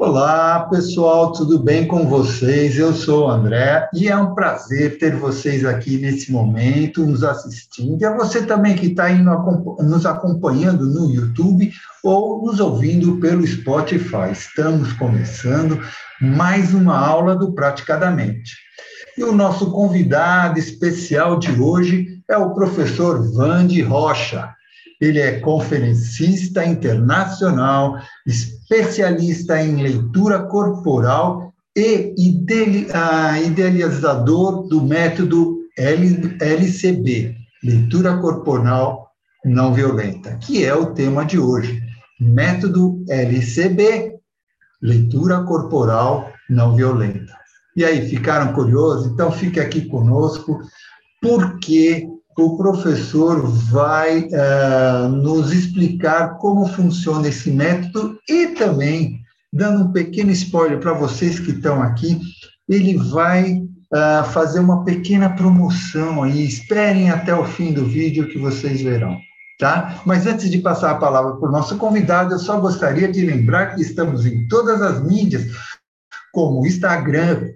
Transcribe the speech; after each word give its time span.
Olá, 0.00 0.60
pessoal, 0.70 1.32
tudo 1.32 1.58
bem 1.58 1.84
com 1.84 2.06
vocês? 2.06 2.78
Eu 2.78 2.94
sou 2.94 3.26
o 3.26 3.30
André 3.30 3.88
e 3.92 4.06
é 4.06 4.16
um 4.16 4.32
prazer 4.32 4.96
ter 4.96 5.16
vocês 5.16 5.64
aqui 5.64 5.98
nesse 5.98 6.30
momento, 6.30 7.04
nos 7.04 7.24
assistindo. 7.24 8.00
E 8.00 8.04
a 8.04 8.16
você 8.16 8.46
também 8.46 8.76
que 8.76 8.86
está 8.86 9.08
nos 9.10 10.06
acompanhando 10.06 10.86
no 10.86 11.12
YouTube 11.12 11.72
ou 12.04 12.46
nos 12.46 12.60
ouvindo 12.60 13.18
pelo 13.18 13.44
Spotify. 13.44 14.30
Estamos 14.30 14.92
começando 14.92 15.80
mais 16.20 16.72
uma 16.72 16.96
aula 16.96 17.34
do 17.34 17.52
Praticadamente. 17.52 18.52
E 19.16 19.24
o 19.24 19.32
nosso 19.32 19.72
convidado 19.72 20.60
especial 20.60 21.40
de 21.40 21.60
hoje 21.60 22.22
é 22.30 22.36
o 22.36 22.54
professor 22.54 23.32
Vande 23.32 23.82
Rocha. 23.82 24.48
Ele 25.00 25.18
é 25.18 25.40
conferencista 25.40 26.64
internacional, 26.64 27.98
especialista 28.24 28.57
em 29.62 29.82
leitura 29.82 30.42
corporal 30.44 31.52
e 31.76 32.14
idealizador 33.44 34.68
do 34.68 34.82
método 34.82 35.58
LCB, 35.76 37.36
leitura 37.62 38.18
corporal 38.18 39.08
não 39.44 39.72
violenta, 39.72 40.36
que 40.38 40.64
é 40.64 40.74
o 40.74 40.92
tema 40.92 41.24
de 41.24 41.38
hoje. 41.38 41.80
Método 42.20 43.04
LCB, 43.08 44.18
leitura 44.82 45.44
corporal 45.44 46.32
não 46.50 46.74
violenta. 46.74 47.38
E 47.76 47.84
aí, 47.84 48.08
ficaram 48.08 48.52
curiosos? 48.52 49.06
Então 49.06 49.30
fique 49.30 49.60
aqui 49.60 49.82
conosco, 49.82 50.60
porque 51.22 52.08
o 52.38 52.56
professor 52.56 53.42
vai 53.70 54.28
uh, 54.28 55.08
nos 55.08 55.52
explicar 55.52 56.38
como 56.38 56.68
funciona 56.68 57.28
esse 57.28 57.50
método 57.50 58.16
e 58.28 58.48
também, 58.48 59.20
dando 59.52 59.84
um 59.84 59.92
pequeno 59.92 60.30
spoiler 60.30 60.78
para 60.78 60.92
vocês 60.92 61.40
que 61.40 61.50
estão 61.50 61.82
aqui, 61.82 62.20
ele 62.68 62.96
vai 62.96 63.54
uh, 63.54 64.24
fazer 64.32 64.60
uma 64.60 64.84
pequena 64.84 65.30
promoção 65.30 66.22
aí. 66.22 66.46
Esperem 66.46 67.10
até 67.10 67.34
o 67.34 67.44
fim 67.44 67.72
do 67.72 67.84
vídeo 67.84 68.28
que 68.28 68.38
vocês 68.38 68.80
verão. 68.82 69.16
Tá? 69.58 70.00
Mas 70.06 70.24
antes 70.24 70.48
de 70.48 70.58
passar 70.58 70.92
a 70.92 70.98
palavra 70.98 71.34
para 71.34 71.48
o 71.48 71.52
nosso 71.52 71.76
convidado, 71.76 72.34
eu 72.34 72.38
só 72.38 72.60
gostaria 72.60 73.10
de 73.10 73.26
lembrar 73.26 73.74
que 73.74 73.82
estamos 73.82 74.24
em 74.24 74.46
todas 74.46 74.80
as 74.80 75.02
mídias, 75.02 75.50
como 76.32 76.60
o 76.60 76.66
Instagram, 76.66 77.48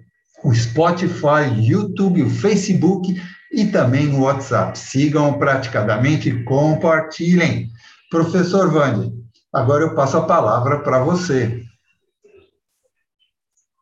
o 0.43 0.53
Spotify, 0.53 1.47
YouTube, 1.57 2.23
o 2.23 2.29
Facebook 2.29 3.15
e 3.53 3.67
também 3.67 4.07
no 4.07 4.23
WhatsApp. 4.23 4.77
Sigam 4.77 5.37
praticadamente 5.37 6.27
e 6.27 6.43
compartilhem. 6.43 7.69
Professor 8.09 8.71
Vande, 8.71 9.13
agora 9.53 9.83
eu 9.83 9.95
passo 9.95 10.17
a 10.17 10.25
palavra 10.25 10.79
para 10.79 11.03
você. 11.03 11.63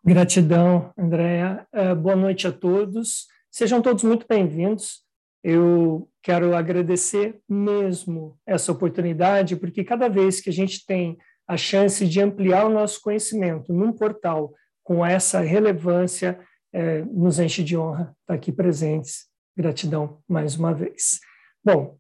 Gratidão, 0.04 0.92
Andréa. 0.98 1.66
Uh, 1.74 1.96
boa 1.96 2.16
noite 2.16 2.46
a 2.46 2.52
todos. 2.52 3.28
Sejam 3.50 3.82
todos 3.82 4.04
muito 4.04 4.26
bem-vindos. 4.28 5.04
Eu 5.44 6.10
quero 6.22 6.56
agradecer 6.56 7.40
mesmo 7.48 8.38
essa 8.46 8.72
oportunidade, 8.72 9.56
porque 9.56 9.84
cada 9.84 10.10
vez 10.10 10.42
que 10.42 10.50
a 10.50 10.54
gente 10.54 10.86
tem 10.86 11.18
a 11.48 11.56
chance 11.56 12.06
de 12.06 12.22
ampliar 12.22 12.66
o 12.66 12.70
nosso 12.70 13.02
conhecimento 13.02 13.74
num 13.74 13.92
portal 13.92 14.54
com 14.84 15.06
essa 15.06 15.40
relevância, 15.40 16.40
é, 16.74 17.04
nos 17.06 17.40
enche 17.40 17.64
de 17.64 17.78
honra 17.78 18.16
estar 18.22 18.34
aqui 18.34 18.52
presentes 18.52 19.31
Gratidão 19.56 20.22
mais 20.28 20.56
uma 20.56 20.74
vez. 20.74 21.20
Bom, 21.64 21.98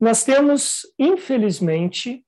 nós 0.00 0.24
temos, 0.24 0.82
infelizmente, 0.98 2.24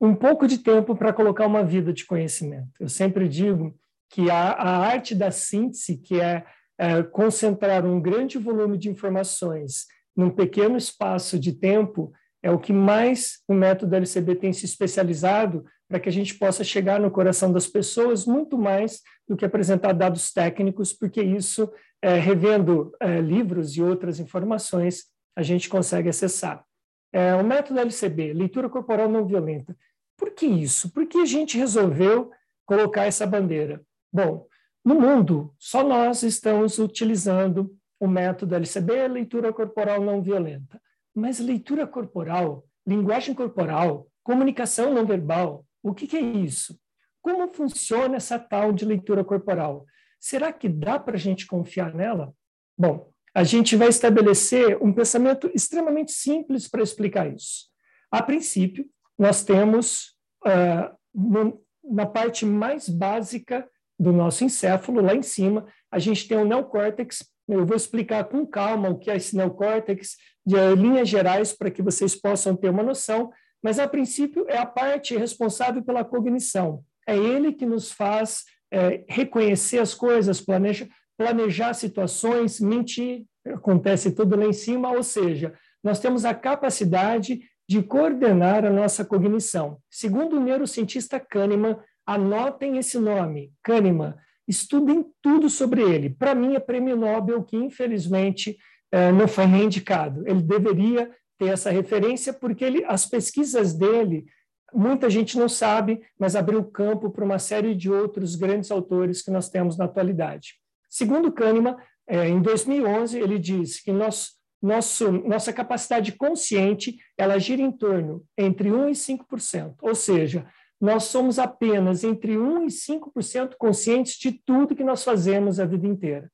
um 0.00 0.14
pouco 0.14 0.46
de 0.46 0.58
tempo 0.58 0.94
para 0.94 1.12
colocar 1.12 1.46
uma 1.46 1.64
vida 1.64 1.92
de 1.92 2.04
conhecimento. 2.04 2.70
Eu 2.78 2.88
sempre 2.88 3.28
digo 3.28 3.76
que 4.10 4.30
a, 4.30 4.52
a 4.52 4.78
arte 4.78 5.14
da 5.14 5.30
síntese, 5.30 5.98
que 5.98 6.20
é, 6.20 6.44
é 6.78 7.02
concentrar 7.02 7.84
um 7.84 8.00
grande 8.00 8.38
volume 8.38 8.78
de 8.78 8.88
informações 8.88 9.86
num 10.16 10.30
pequeno 10.30 10.76
espaço 10.76 11.38
de 11.38 11.52
tempo, 11.52 12.12
é 12.42 12.50
o 12.50 12.58
que 12.58 12.72
mais 12.72 13.40
o 13.48 13.54
método 13.54 13.96
LCB 13.96 14.36
tem 14.36 14.52
se 14.52 14.64
especializado 14.64 15.64
para 15.88 16.00
que 16.00 16.08
a 16.08 16.12
gente 16.12 16.34
possa 16.34 16.64
chegar 16.64 17.00
no 17.00 17.10
coração 17.10 17.52
das 17.52 17.66
pessoas 17.66 18.26
muito 18.26 18.58
mais 18.58 19.00
do 19.28 19.36
que 19.36 19.44
apresentar 19.44 19.92
dados 19.92 20.32
técnicos, 20.32 20.92
porque 20.92 21.22
isso 21.22 21.70
é, 22.06 22.20
revendo 22.20 22.94
é, 23.00 23.20
livros 23.20 23.76
e 23.76 23.82
outras 23.82 24.20
informações, 24.20 25.06
a 25.34 25.42
gente 25.42 25.68
consegue 25.68 26.08
acessar. 26.08 26.64
É, 27.12 27.34
o 27.34 27.42
método 27.42 27.80
LCB, 27.80 28.32
leitura 28.32 28.68
corporal 28.68 29.08
não 29.08 29.26
violenta. 29.26 29.76
Por 30.16 30.30
que 30.30 30.46
isso? 30.46 30.92
Por 30.92 31.08
que 31.08 31.18
a 31.18 31.24
gente 31.24 31.58
resolveu 31.58 32.30
colocar 32.64 33.06
essa 33.06 33.26
bandeira? 33.26 33.82
Bom, 34.12 34.46
no 34.84 34.94
mundo, 34.94 35.52
só 35.58 35.82
nós 35.82 36.22
estamos 36.22 36.78
utilizando 36.78 37.76
o 37.98 38.06
método 38.06 38.54
LCB, 38.54 39.08
leitura 39.08 39.52
corporal 39.52 40.00
não 40.00 40.22
violenta. 40.22 40.80
Mas 41.12 41.40
leitura 41.40 41.88
corporal, 41.88 42.64
linguagem 42.86 43.34
corporal, 43.34 44.06
comunicação 44.22 44.94
não 44.94 45.04
verbal, 45.04 45.66
o 45.82 45.92
que, 45.92 46.06
que 46.06 46.16
é 46.16 46.20
isso? 46.20 46.78
Como 47.20 47.52
funciona 47.52 48.14
essa 48.14 48.38
tal 48.38 48.72
de 48.72 48.84
leitura 48.84 49.24
corporal? 49.24 49.84
Será 50.20 50.52
que 50.52 50.68
dá 50.68 50.98
para 50.98 51.16
a 51.16 51.18
gente 51.18 51.46
confiar 51.46 51.94
nela? 51.94 52.34
Bom, 52.76 53.10
a 53.34 53.44
gente 53.44 53.76
vai 53.76 53.88
estabelecer 53.88 54.82
um 54.82 54.92
pensamento 54.92 55.50
extremamente 55.54 56.12
simples 56.12 56.68
para 56.68 56.82
explicar 56.82 57.32
isso. 57.32 57.66
A 58.10 58.22
princípio, 58.22 58.86
nós 59.18 59.44
temos, 59.44 60.14
uh, 60.46 60.96
no, 61.14 61.62
na 61.84 62.06
parte 62.06 62.46
mais 62.46 62.88
básica 62.88 63.68
do 63.98 64.12
nosso 64.12 64.44
encéfalo, 64.44 65.02
lá 65.02 65.14
em 65.14 65.22
cima, 65.22 65.66
a 65.90 65.98
gente 65.98 66.26
tem 66.26 66.38
o 66.38 66.44
neocórtex. 66.44 67.24
Eu 67.48 67.66
vou 67.66 67.76
explicar 67.76 68.24
com 68.24 68.46
calma 68.46 68.88
o 68.88 68.98
que 68.98 69.10
é 69.10 69.16
esse 69.16 69.36
neocórtex, 69.36 70.16
de 70.44 70.54
uh, 70.54 70.74
linhas 70.74 71.08
gerais, 71.08 71.52
para 71.52 71.70
que 71.70 71.82
vocês 71.82 72.14
possam 72.14 72.56
ter 72.56 72.70
uma 72.70 72.82
noção, 72.82 73.30
mas, 73.62 73.78
a 73.78 73.88
princípio, 73.88 74.46
é 74.48 74.56
a 74.56 74.66
parte 74.66 75.16
responsável 75.16 75.82
pela 75.82 76.04
cognição. 76.04 76.84
É 77.06 77.16
ele 77.16 77.52
que 77.52 77.66
nos 77.66 77.90
faz 77.90 78.44
é, 78.76 79.04
reconhecer 79.08 79.78
as 79.78 79.94
coisas, 79.94 80.38
planeja, 80.38 80.86
planejar 81.16 81.72
situações, 81.72 82.60
mentir, 82.60 83.24
acontece 83.46 84.10
tudo 84.10 84.36
lá 84.36 84.44
em 84.44 84.52
cima, 84.52 84.92
ou 84.92 85.02
seja, 85.02 85.54
nós 85.82 85.98
temos 85.98 86.26
a 86.26 86.34
capacidade 86.34 87.40
de 87.66 87.82
coordenar 87.82 88.66
a 88.66 88.70
nossa 88.70 89.02
cognição. 89.02 89.78
Segundo 89.90 90.36
o 90.36 90.40
neurocientista 90.40 91.18
Kahneman, 91.18 91.78
anotem 92.06 92.76
esse 92.76 92.98
nome, 92.98 93.50
Kahneman, 93.62 94.14
estudem 94.46 95.06
tudo 95.22 95.48
sobre 95.48 95.80
ele. 95.80 96.10
Para 96.10 96.34
mim, 96.34 96.54
é 96.54 96.60
prêmio 96.60 96.96
Nobel 96.96 97.42
que, 97.42 97.56
infelizmente, 97.56 98.58
é, 98.92 99.10
não 99.10 99.26
foi 99.26 99.46
reindicado. 99.46 100.22
Ele 100.28 100.42
deveria 100.42 101.10
ter 101.38 101.46
essa 101.46 101.70
referência, 101.70 102.32
porque 102.32 102.64
ele, 102.64 102.84
as 102.84 103.06
pesquisas 103.06 103.72
dele 103.72 104.26
muita 104.72 105.08
gente 105.08 105.38
não 105.38 105.48
sabe, 105.48 106.00
mas 106.18 106.36
abriu 106.36 106.64
campo 106.64 107.10
para 107.10 107.24
uma 107.24 107.38
série 107.38 107.74
de 107.74 107.90
outros 107.90 108.34
grandes 108.34 108.70
autores 108.70 109.22
que 109.22 109.30
nós 109.30 109.48
temos 109.48 109.76
na 109.76 109.84
atualidade. 109.84 110.54
Segundo 110.88 111.32
Kahneman, 111.32 111.76
é, 112.06 112.28
em 112.28 112.40
2011, 112.40 113.18
ele 113.18 113.38
diz 113.38 113.80
que 113.80 113.92
nós, 113.92 114.32
nosso, 114.62 115.10
nossa 115.10 115.52
capacidade 115.52 116.12
consciente 116.12 116.98
ela 117.18 117.38
gira 117.38 117.62
em 117.62 117.72
torno 117.72 118.24
entre 118.36 118.70
1% 118.70 118.90
e 118.90 119.16
5%, 119.18 119.74
ou 119.82 119.94
seja, 119.94 120.46
nós 120.80 121.04
somos 121.04 121.38
apenas 121.38 122.04
entre 122.04 122.34
1% 122.34 122.66
e 122.66 122.98
5% 122.98 123.54
conscientes 123.58 124.18
de 124.18 124.32
tudo 124.32 124.76
que 124.76 124.84
nós 124.84 125.02
fazemos 125.02 125.58
a 125.58 125.64
vida 125.64 125.86
inteira. 125.86 126.30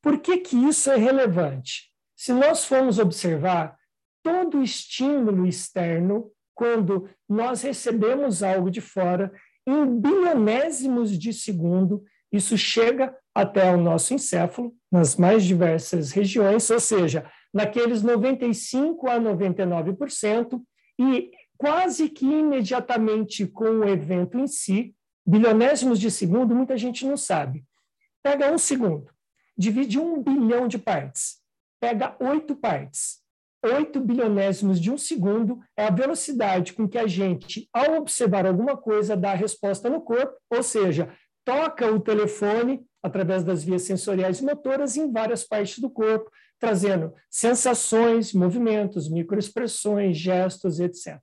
Por 0.00 0.18
que, 0.18 0.38
que 0.38 0.56
isso 0.56 0.90
é 0.90 0.96
relevante? 0.96 1.92
Se 2.16 2.32
nós 2.32 2.64
formos 2.64 2.98
observar, 2.98 3.76
todo 4.22 4.62
estímulo 4.62 5.46
externo 5.46 6.30
quando 6.54 7.08
nós 7.28 7.62
recebemos 7.62 8.42
algo 8.42 8.70
de 8.70 8.80
fora, 8.80 9.32
em 9.66 10.00
bilionésimos 10.00 11.16
de 11.18 11.32
segundo, 11.32 12.04
isso 12.32 12.56
chega 12.56 13.14
até 13.34 13.72
o 13.74 13.76
nosso 13.76 14.14
encéfalo, 14.14 14.74
nas 14.90 15.16
mais 15.16 15.44
diversas 15.44 16.12
regiões, 16.12 16.68
ou 16.70 16.80
seja, 16.80 17.30
naqueles 17.52 18.02
95 18.02 19.08
a 19.08 19.18
99%, 19.20 20.60
e 20.98 21.30
quase 21.56 22.08
que 22.08 22.26
imediatamente 22.26 23.46
com 23.46 23.80
o 23.80 23.88
evento 23.88 24.38
em 24.38 24.46
si, 24.46 24.94
bilionésimos 25.26 26.00
de 26.00 26.10
segundo, 26.10 26.54
muita 26.54 26.76
gente 26.76 27.06
não 27.06 27.16
sabe. 27.16 27.64
Pega 28.22 28.52
um 28.52 28.58
segundo, 28.58 29.10
divide 29.56 29.98
um 29.98 30.22
bilhão 30.22 30.66
de 30.66 30.78
partes, 30.78 31.40
pega 31.80 32.16
oito 32.20 32.54
partes, 32.54 33.21
8 33.64 34.00
bilionésimos 34.00 34.80
de 34.80 34.90
um 34.90 34.98
segundo 34.98 35.60
é 35.76 35.86
a 35.86 35.90
velocidade 35.90 36.72
com 36.72 36.88
que 36.88 36.98
a 36.98 37.06
gente, 37.06 37.68
ao 37.72 37.98
observar 37.98 38.44
alguma 38.46 38.76
coisa, 38.76 39.16
dá 39.16 39.32
a 39.32 39.36
resposta 39.36 39.88
no 39.88 40.00
corpo, 40.00 40.34
ou 40.50 40.62
seja, 40.62 41.08
toca 41.44 41.90
o 41.90 42.00
telefone 42.00 42.84
através 43.02 43.44
das 43.44 43.62
vias 43.62 43.82
sensoriais 43.82 44.40
e 44.40 44.44
motoras 44.44 44.96
em 44.96 45.10
várias 45.10 45.44
partes 45.44 45.78
do 45.78 45.90
corpo, 45.90 46.30
trazendo 46.58 47.12
sensações, 47.30 48.32
movimentos, 48.32 49.08
microexpressões, 49.08 50.16
gestos, 50.16 50.78
etc. 50.78 51.18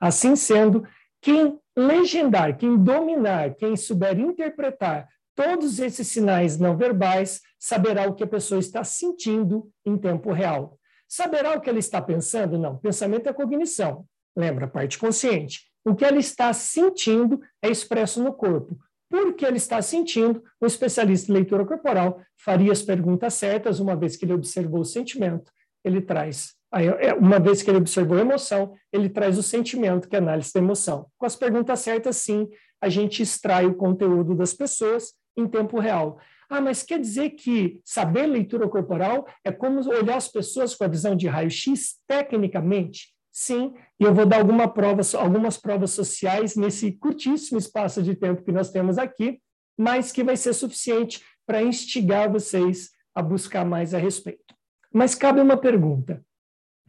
Assim 0.00 0.36
sendo, 0.36 0.86
quem 1.20 1.58
legendar, 1.76 2.56
quem 2.56 2.76
dominar, 2.76 3.54
quem 3.54 3.76
souber 3.76 4.18
interpretar 4.18 5.08
todos 5.34 5.78
esses 5.78 6.08
sinais 6.08 6.58
não 6.58 6.76
verbais, 6.76 7.40
saberá 7.58 8.08
o 8.08 8.14
que 8.14 8.24
a 8.24 8.26
pessoa 8.26 8.58
está 8.58 8.82
sentindo 8.82 9.70
em 9.86 9.96
tempo 9.96 10.32
real. 10.32 10.77
Saberá 11.08 11.56
o 11.56 11.60
que 11.60 11.70
ela 11.70 11.78
está 11.78 12.00
pensando? 12.02 12.58
Não. 12.58 12.76
Pensamento 12.76 13.28
é 13.28 13.32
cognição. 13.32 14.04
Lembra, 14.36 14.66
a 14.66 14.68
parte 14.68 14.98
consciente. 14.98 15.62
O 15.84 15.94
que 15.94 16.04
ela 16.04 16.18
está 16.18 16.52
sentindo 16.52 17.40
é 17.62 17.70
expresso 17.70 18.22
no 18.22 18.32
corpo. 18.32 18.78
Por 19.10 19.32
que 19.34 19.46
ele 19.46 19.56
está 19.56 19.80
sentindo, 19.80 20.44
o 20.60 20.66
especialista 20.66 21.30
em 21.30 21.34
leitura 21.34 21.64
corporal 21.64 22.20
faria 22.36 22.70
as 22.70 22.82
perguntas 22.82 23.34
certas, 23.34 23.80
uma 23.80 23.96
vez 23.96 24.16
que 24.16 24.26
ele 24.26 24.34
observou 24.34 24.80
o 24.80 24.84
sentimento, 24.84 25.50
ele 25.82 26.02
traz 26.02 26.58
é, 26.72 27.14
uma 27.14 27.38
vez 27.38 27.62
que 27.62 27.70
ele 27.70 27.78
observou 27.78 28.18
a 28.18 28.20
emoção, 28.20 28.74
ele 28.92 29.08
traz 29.08 29.38
o 29.38 29.42
sentimento, 29.42 30.08
que 30.08 30.16
é 30.16 30.18
análise 30.18 30.52
da 30.52 30.60
emoção. 30.60 31.06
Com 31.16 31.24
as 31.24 31.34
perguntas 31.34 31.80
certas, 31.80 32.16
sim, 32.16 32.48
a 32.80 32.88
gente 32.88 33.22
extrai 33.22 33.66
o 33.66 33.74
conteúdo 33.74 34.34
das 34.34 34.52
pessoas 34.52 35.14
em 35.36 35.46
tempo 35.46 35.78
real. 35.78 36.18
Ah, 36.48 36.60
mas 36.60 36.82
quer 36.82 36.98
dizer 36.98 37.30
que 37.30 37.80
saber 37.84 38.26
leitura 38.26 38.68
corporal 38.68 39.26
é 39.44 39.52
como 39.52 39.80
olhar 39.88 40.16
as 40.16 40.28
pessoas 40.28 40.74
com 40.74 40.84
a 40.84 40.88
visão 40.88 41.14
de 41.14 41.28
raio-x 41.28 41.96
tecnicamente? 42.06 43.14
Sim, 43.30 43.74
e 44.00 44.04
eu 44.04 44.14
vou 44.14 44.26
dar 44.26 44.38
alguma 44.38 44.66
prova, 44.66 45.02
algumas 45.16 45.58
provas 45.58 45.90
sociais 45.90 46.56
nesse 46.56 46.92
curtíssimo 46.92 47.58
espaço 47.58 48.02
de 48.02 48.16
tempo 48.16 48.42
que 48.42 48.50
nós 48.50 48.70
temos 48.70 48.98
aqui, 48.98 49.40
mas 49.76 50.10
que 50.10 50.24
vai 50.24 50.36
ser 50.36 50.54
suficiente 50.54 51.22
para 51.46 51.62
instigar 51.62 52.32
vocês 52.32 52.90
a 53.14 53.22
buscar 53.22 53.64
mais 53.64 53.94
a 53.94 53.98
respeito. 53.98 54.54
Mas 54.92 55.14
cabe 55.14 55.40
uma 55.40 55.56
pergunta: 55.56 56.24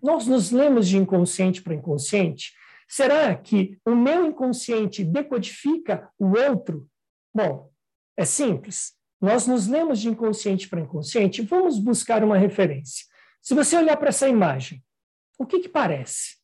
nós 0.01 0.25
nos 0.25 0.51
lemos 0.51 0.87
de 0.87 0.97
inconsciente 0.97 1.61
para 1.61 1.75
inconsciente? 1.75 2.53
Será 2.87 3.35
que 3.35 3.77
o 3.85 3.93
meu 3.93 4.25
inconsciente 4.25 5.03
decodifica 5.03 6.09
o 6.17 6.35
outro? 6.35 6.89
Bom, 7.33 7.69
é 8.17 8.25
simples. 8.25 8.98
Nós 9.21 9.45
nos 9.45 9.67
lemos 9.67 9.99
de 9.99 10.07
inconsciente 10.07 10.69
para 10.69 10.79
inconsciente. 10.79 11.41
Vamos 11.41 11.77
buscar 11.77 12.23
uma 12.23 12.37
referência. 12.37 13.05
Se 13.41 13.53
você 13.53 13.77
olhar 13.77 13.97
para 13.97 14.09
essa 14.09 14.27
imagem, 14.27 14.83
o 15.37 15.45
que, 15.45 15.59
que 15.59 15.69
parece? 15.69 16.37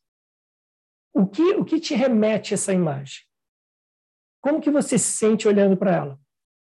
O 1.12 1.26
que, 1.26 1.54
o 1.54 1.64
que 1.64 1.80
te 1.80 1.94
remete 1.94 2.52
essa 2.52 2.72
imagem? 2.72 3.20
Como 4.40 4.60
que 4.60 4.70
você 4.70 4.98
se 4.98 5.12
sente 5.12 5.48
olhando 5.48 5.76
para 5.76 5.96
ela? 5.96 6.20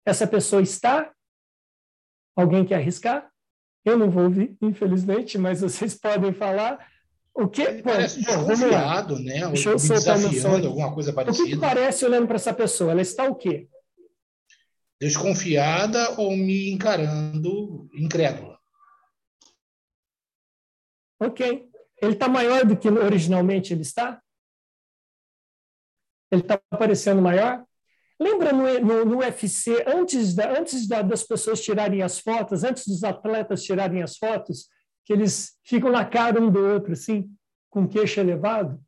Essa 0.07 0.27
pessoa 0.27 0.61
está? 0.61 1.13
Alguém 2.37 2.65
quer 2.65 2.77
arriscar? 2.77 3.31
Eu 3.85 3.99
não 3.99 4.11
vou 4.11 4.25
ouvir, 4.25 4.57
infelizmente, 4.61 5.39
mas 5.39 5.61
vocês 5.61 5.95
podem 5.99 6.33
falar. 6.33 6.93
O 7.35 7.49
que 7.49 7.63
Ele 7.63 7.83
parece 7.83 8.23
bom, 8.23 8.47
desconfiado, 8.47 9.19
né? 9.19 9.49
Deixa 9.49 9.71
eu 9.71 9.77
desafiando, 9.77 10.69
alguma 10.69 10.95
coisa 10.95 11.13
parecida. 11.13 11.43
O 11.43 11.47
que, 11.47 11.55
que 11.55 11.61
parece 11.61 12.05
olhando 12.05 12.27
para 12.29 12.37
essa 12.37 12.55
pessoa? 12.55 12.93
Ela 12.93 13.03
está 13.03 13.25
o 13.25 13.35
quê? 13.35 13.69
Desconfiada 15.05 16.19
ou 16.19 16.31
me 16.35 16.71
encarando 16.71 17.91
incrédula? 17.93 18.59
Ok. 21.21 21.69
Ele 22.01 22.13
está 22.15 22.27
maior 22.27 22.65
do 22.65 22.75
que 22.75 22.89
originalmente 22.89 23.75
ele 23.75 23.83
está? 23.83 24.23
Ele 26.31 26.41
está 26.41 26.59
parecendo 26.71 27.21
maior? 27.21 27.67
Lembra 28.19 28.51
no, 28.51 28.81
no, 28.81 29.05
no 29.05 29.19
UFC, 29.19 29.85
antes, 29.87 30.35
da, 30.35 30.59
antes 30.59 30.89
da, 30.89 31.03
das 31.03 31.23
pessoas 31.23 31.61
tirarem 31.61 32.01
as 32.01 32.19
fotos, 32.19 32.65
antes 32.65 32.87
dos 32.87 33.05
atletas 33.05 33.63
tirarem 33.63 34.03
as 34.03 34.17
fotos, 34.17 34.71
que 35.05 35.13
eles 35.13 35.59
ficam 35.63 35.93
na 35.93 36.07
cara 36.07 36.41
um 36.41 36.51
do 36.51 36.61
outro, 36.61 36.95
assim, 36.95 37.31
com 37.69 37.87
queixo 37.87 38.21
elevado? 38.21 38.83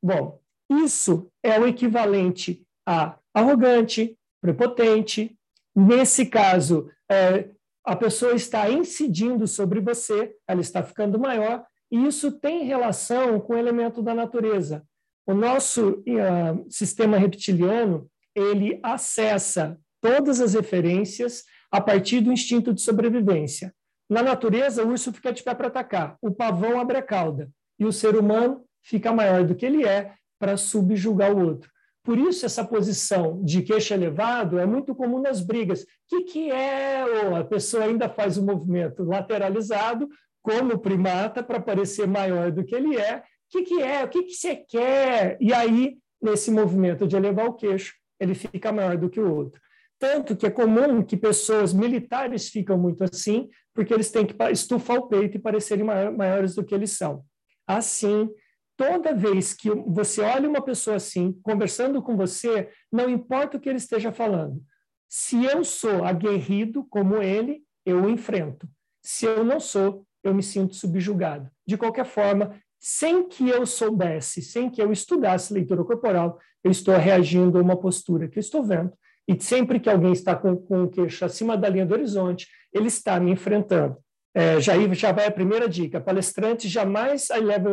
Bom, 0.00 0.40
isso 0.70 1.28
é 1.42 1.58
o 1.58 1.66
equivalente 1.66 2.64
a 2.86 3.18
arrogante, 3.34 4.16
prepotente. 4.40 5.36
Nesse 5.76 6.24
caso, 6.24 6.90
é, 7.10 7.50
a 7.84 7.94
pessoa 7.94 8.34
está 8.34 8.70
incidindo 8.70 9.46
sobre 9.46 9.78
você, 9.78 10.34
ela 10.48 10.62
está 10.62 10.82
ficando 10.82 11.18
maior, 11.18 11.66
e 11.92 12.06
isso 12.06 12.32
tem 12.32 12.64
relação 12.64 13.38
com 13.38 13.52
o 13.52 13.58
elemento 13.58 14.02
da 14.02 14.14
natureza. 14.14 14.82
O 15.26 15.34
nosso 15.34 15.90
uh, 15.90 16.66
sistema 16.70 17.18
reptiliano 17.18 18.08
ele 18.34 18.80
acessa 18.82 19.78
todas 20.00 20.40
as 20.40 20.54
referências 20.54 21.44
a 21.70 21.80
partir 21.80 22.20
do 22.20 22.32
instinto 22.32 22.72
de 22.72 22.80
sobrevivência. 22.80 23.74
Na 24.08 24.22
natureza, 24.22 24.84
o 24.84 24.90
urso 24.90 25.12
fica 25.12 25.32
de 25.32 25.42
pé 25.42 25.54
para 25.54 25.66
atacar, 25.66 26.16
o 26.22 26.30
pavão 26.30 26.80
abre 26.80 26.96
a 26.96 27.02
cauda, 27.02 27.50
e 27.78 27.84
o 27.84 27.92
ser 27.92 28.16
humano 28.16 28.64
fica 28.82 29.12
maior 29.12 29.44
do 29.44 29.54
que 29.54 29.66
ele 29.66 29.84
é 29.84 30.14
para 30.38 30.56
subjugar 30.56 31.32
o 31.32 31.44
outro. 31.44 31.70
Por 32.06 32.18
isso, 32.18 32.46
essa 32.46 32.64
posição 32.64 33.42
de 33.42 33.62
queixo 33.62 33.92
elevado 33.92 34.60
é 34.60 34.64
muito 34.64 34.94
comum 34.94 35.20
nas 35.20 35.40
brigas. 35.40 35.82
O 35.82 35.86
que, 36.08 36.22
que 36.22 36.50
é? 36.52 37.04
Oh, 37.04 37.34
a 37.34 37.42
pessoa 37.42 37.82
ainda 37.82 38.08
faz 38.08 38.38
o 38.38 38.42
um 38.42 38.44
movimento 38.44 39.02
lateralizado, 39.02 40.08
como 40.40 40.78
primata, 40.78 41.42
para 41.42 41.60
parecer 41.60 42.06
maior 42.06 42.52
do 42.52 42.64
que 42.64 42.76
ele 42.76 42.96
é. 42.96 43.16
O 43.18 43.22
que, 43.50 43.62
que 43.64 43.82
é? 43.82 44.04
O 44.04 44.08
que, 44.08 44.22
que 44.22 44.34
você 44.34 44.54
quer? 44.54 45.36
E 45.40 45.52
aí, 45.52 45.96
nesse 46.22 46.48
movimento 46.48 47.08
de 47.08 47.16
elevar 47.16 47.48
o 47.48 47.54
queixo, 47.54 47.92
ele 48.20 48.36
fica 48.36 48.70
maior 48.70 48.96
do 48.96 49.10
que 49.10 49.18
o 49.18 49.34
outro. 49.34 49.60
Tanto 49.98 50.36
que 50.36 50.46
é 50.46 50.50
comum 50.50 51.02
que 51.02 51.16
pessoas 51.16 51.72
militares 51.72 52.48
ficam 52.48 52.78
muito 52.78 53.02
assim, 53.02 53.48
porque 53.74 53.92
eles 53.92 54.12
têm 54.12 54.24
que 54.24 54.36
estufar 54.52 54.98
o 54.98 55.08
peito 55.08 55.38
e 55.38 55.40
parecerem 55.40 55.84
maiores 55.84 56.54
do 56.54 56.64
que 56.64 56.72
eles 56.72 56.92
são. 56.92 57.24
Assim, 57.66 58.30
toda 58.76 59.14
vez 59.14 59.52
que 59.52 59.70
você 59.70 60.20
olha 60.20 60.48
uma 60.48 60.62
pessoa 60.62 60.96
assim, 60.96 61.32
conversando 61.42 62.02
com 62.02 62.16
você, 62.16 62.68
não 62.92 63.08
importa 63.08 63.56
o 63.56 63.60
que 63.60 63.68
ele 63.68 63.78
esteja 63.78 64.12
falando. 64.12 64.62
Se 65.08 65.44
eu 65.44 65.64
sou 65.64 66.04
aguerrido 66.04 66.84
como 66.90 67.22
ele, 67.22 67.62
eu 67.84 68.02
o 68.02 68.10
enfrento. 68.10 68.68
Se 69.02 69.24
eu 69.24 69.44
não 69.44 69.60
sou, 69.60 70.04
eu 70.22 70.34
me 70.34 70.42
sinto 70.42 70.74
subjugado. 70.74 71.48
De 71.66 71.76
qualquer 71.76 72.04
forma, 72.04 72.58
sem 72.80 73.28
que 73.28 73.48
eu 73.48 73.64
soubesse, 73.64 74.42
sem 74.42 74.68
que 74.68 74.82
eu 74.82 74.92
estudasse 74.92 75.54
leitura 75.54 75.84
corporal, 75.84 76.38
eu 76.62 76.70
estou 76.70 76.96
reagindo 76.96 77.58
a 77.58 77.62
uma 77.62 77.76
postura 77.76 78.28
que 78.28 78.38
eu 78.38 78.40
estou 78.40 78.62
vendo. 78.62 78.92
E 79.28 79.40
sempre 79.40 79.80
que 79.80 79.88
alguém 79.88 80.12
está 80.12 80.36
com, 80.36 80.56
com 80.56 80.84
o 80.84 80.88
queixo 80.88 81.24
acima 81.24 81.56
da 81.56 81.68
linha 81.68 81.86
do 81.86 81.94
horizonte, 81.94 82.48
ele 82.72 82.88
está 82.88 83.18
me 83.18 83.30
enfrentando. 83.30 83.96
É, 84.34 84.60
já, 84.60 84.74
já 84.92 85.12
vai 85.12 85.26
a 85.26 85.30
primeira 85.30 85.68
dica: 85.68 86.00
palestrante 86.00 86.68
jamais 86.68 87.30
eleve, 87.30 87.70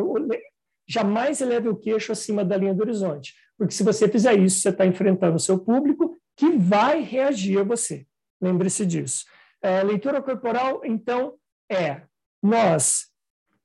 jamais 0.88 1.42
eleve 1.42 1.70
o 1.70 1.76
queixo 1.76 2.12
acima 2.12 2.44
da 2.44 2.58
linha 2.58 2.74
do 2.74 2.82
horizonte. 2.82 3.34
Porque 3.58 3.74
se 3.74 3.84
você 3.84 4.08
fizer 4.08 4.38
isso, 4.40 4.60
você 4.60 4.70
está 4.70 4.86
enfrentando 4.86 5.36
o 5.36 5.40
seu 5.40 5.60
público 5.60 6.18
que 6.36 6.52
vai 6.52 7.02
reagir 7.02 7.60
a 7.60 7.64
você. 7.64 8.06
Lembre-se 8.42 8.86
disso. 8.86 9.26
É, 9.62 9.82
leitura 9.84 10.22
corporal, 10.22 10.82
então, 10.84 11.36
é 11.72 12.02
nós 12.42 13.08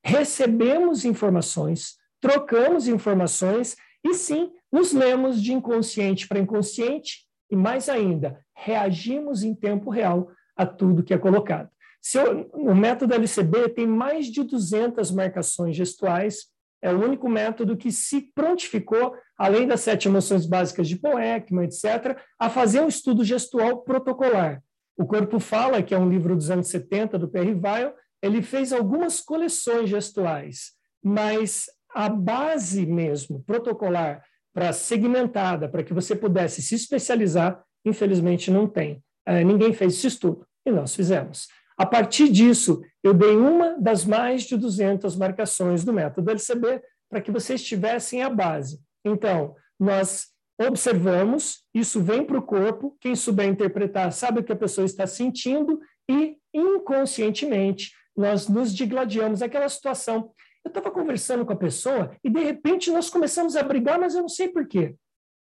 recebemos 0.05 1.05
informações, 1.05 1.97
trocamos 2.21 2.87
informações 2.87 3.77
e 4.05 4.15
sim, 4.15 4.53
nos 4.71 4.93
lemos 4.93 5.43
de 5.43 5.53
inconsciente 5.53 6.29
para 6.29 6.39
inconsciente 6.39 7.27
e 7.51 7.57
mais 7.57 7.89
ainda, 7.89 8.41
reagimos 8.55 9.43
em 9.43 9.55
tempo 9.55 9.91
real 9.91 10.31
a 10.57 10.65
tudo 10.65 11.03
que 11.03 11.13
é 11.13 11.19
colocado. 11.19 11.71
Eu, 12.15 12.49
o 12.53 12.75
método 12.75 13.15
LCB 13.15 13.71
tem 13.71 13.87
mais 13.87 14.27
de 14.27 14.43
200 14.45 15.11
marcações 15.11 15.77
gestuais, 15.77 16.47
é 16.83 16.93
o 16.93 17.03
único 17.03 17.29
método 17.29 17.77
que 17.77 17.91
se 17.91 18.31
prontificou, 18.35 19.15
além 19.37 19.67
das 19.67 19.81
sete 19.81 20.09
emoções 20.09 20.47
básicas 20.47 20.89
de 20.89 20.97
Paul 20.97 21.19
Ekman, 21.19 21.65
etc., 21.65 22.19
a 22.39 22.49
fazer 22.49 22.81
um 22.81 22.89
estudo 22.89 23.25
gestual 23.25 23.79
protocolar. 23.83 24.63
O 24.97 25.07
Corpo 25.07 25.39
Fala, 25.39 25.83
que 25.83 25.95
é 25.95 25.99
um 25.99 26.09
livro 26.09 26.35
dos 26.35 26.51
anos 26.51 26.69
70 26.69 27.19
do 27.19 27.29
Perry 27.29 27.55
Weil, 27.55 27.95
ele 28.23 28.43
fez 28.43 28.73
algumas 28.73 29.21
coleções 29.21 29.89
gestuais, 29.89 30.73
mas 31.03 31.67
a 31.95 32.09
base 32.09 32.85
mesmo, 32.85 33.43
protocolar, 33.45 34.25
para 34.53 34.73
segmentada, 34.73 35.69
para 35.69 35.85
que 35.85 35.95
você 35.95 36.17
pudesse 36.17 36.61
se 36.63 36.75
especializar, 36.75 37.63
infelizmente 37.85 38.51
não 38.51 38.67
tem. 38.67 39.03
É, 39.25 39.45
ninguém 39.45 39.73
fez 39.73 39.95
esse 39.95 40.09
estudo, 40.09 40.47
e 40.67 40.71
nós 40.71 40.95
fizemos. 40.95 41.47
A 41.79 41.87
partir 41.87 42.29
disso, 42.29 42.83
eu 43.05 43.15
dei 43.15 43.37
uma 43.37 43.79
das 43.79 44.05
mais 44.05 44.43
de 44.43 44.57
200 44.57 45.15
marcações 45.15 45.85
do 45.85 45.93
método 45.93 46.29
LCB 46.29 46.83
para 47.09 47.21
que 47.21 47.31
vocês 47.31 47.63
tivessem 47.63 48.21
a 48.23 48.29
base. 48.29 48.81
Então, 49.05 49.55
nós 49.79 50.27
observamos, 50.61 51.63
isso 51.73 52.03
vem 52.03 52.25
para 52.25 52.37
o 52.37 52.43
corpo, 52.43 52.97
quem 53.01 53.15
souber 53.15 53.47
interpretar 53.47 54.13
sabe 54.13 54.41
o 54.41 54.45
que 54.45 54.53
a 54.53 54.57
pessoa 54.57 54.85
está 54.85 55.07
sentindo 55.07 55.81
e, 56.11 56.37
inconscientemente, 56.53 57.93
nós 58.17 58.49
nos 58.49 58.75
digladiamos. 58.75 59.41
Aquela 59.41 59.69
situação. 59.69 60.33
Eu 60.65 60.71
estava 60.71 60.91
conversando 60.91 61.47
com 61.47 61.53
a 61.53 61.57
pessoa 61.57 62.11
e, 62.25 62.29
de 62.29 62.41
repente, 62.41 62.91
nós 62.91 63.09
começamos 63.09 63.55
a 63.55 63.63
brigar, 63.63 64.01
mas 64.01 64.17
eu 64.17 64.23
não 64.23 64.29
sei 64.29 64.49
por 64.49 64.67
quê. 64.67 64.97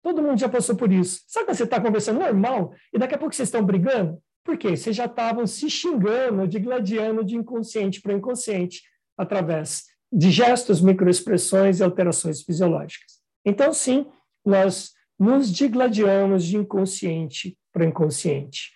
Todo 0.02 0.20
mundo 0.20 0.38
já 0.38 0.48
passou 0.48 0.74
por 0.74 0.92
isso. 0.92 1.22
Sabe 1.28 1.46
quando 1.46 1.56
você 1.56 1.64
está 1.64 1.80
conversando 1.80 2.18
normal 2.18 2.74
e 2.92 2.98
daqui 2.98 3.14
a 3.14 3.18
pouco 3.18 3.32
vocês 3.32 3.46
estão 3.46 3.64
brigando? 3.64 4.20
Por 4.44 4.58
quê? 4.58 4.76
Vocês 4.76 4.94
já 4.94 5.06
estavam 5.06 5.46
se 5.46 5.70
xingando, 5.70 6.46
digladiando 6.46 7.24
de 7.24 7.34
inconsciente 7.34 8.00
para 8.02 8.12
inconsciente, 8.12 8.82
através 9.16 9.84
de 10.12 10.30
gestos, 10.30 10.80
microexpressões 10.80 11.80
e 11.80 11.82
alterações 11.82 12.42
fisiológicas. 12.42 13.20
Então, 13.44 13.72
sim, 13.72 14.06
nós 14.44 14.92
nos 15.18 15.50
digladiamos 15.50 16.44
de 16.44 16.56
inconsciente 16.56 17.56
para 17.72 17.84
inconsciente. 17.84 18.72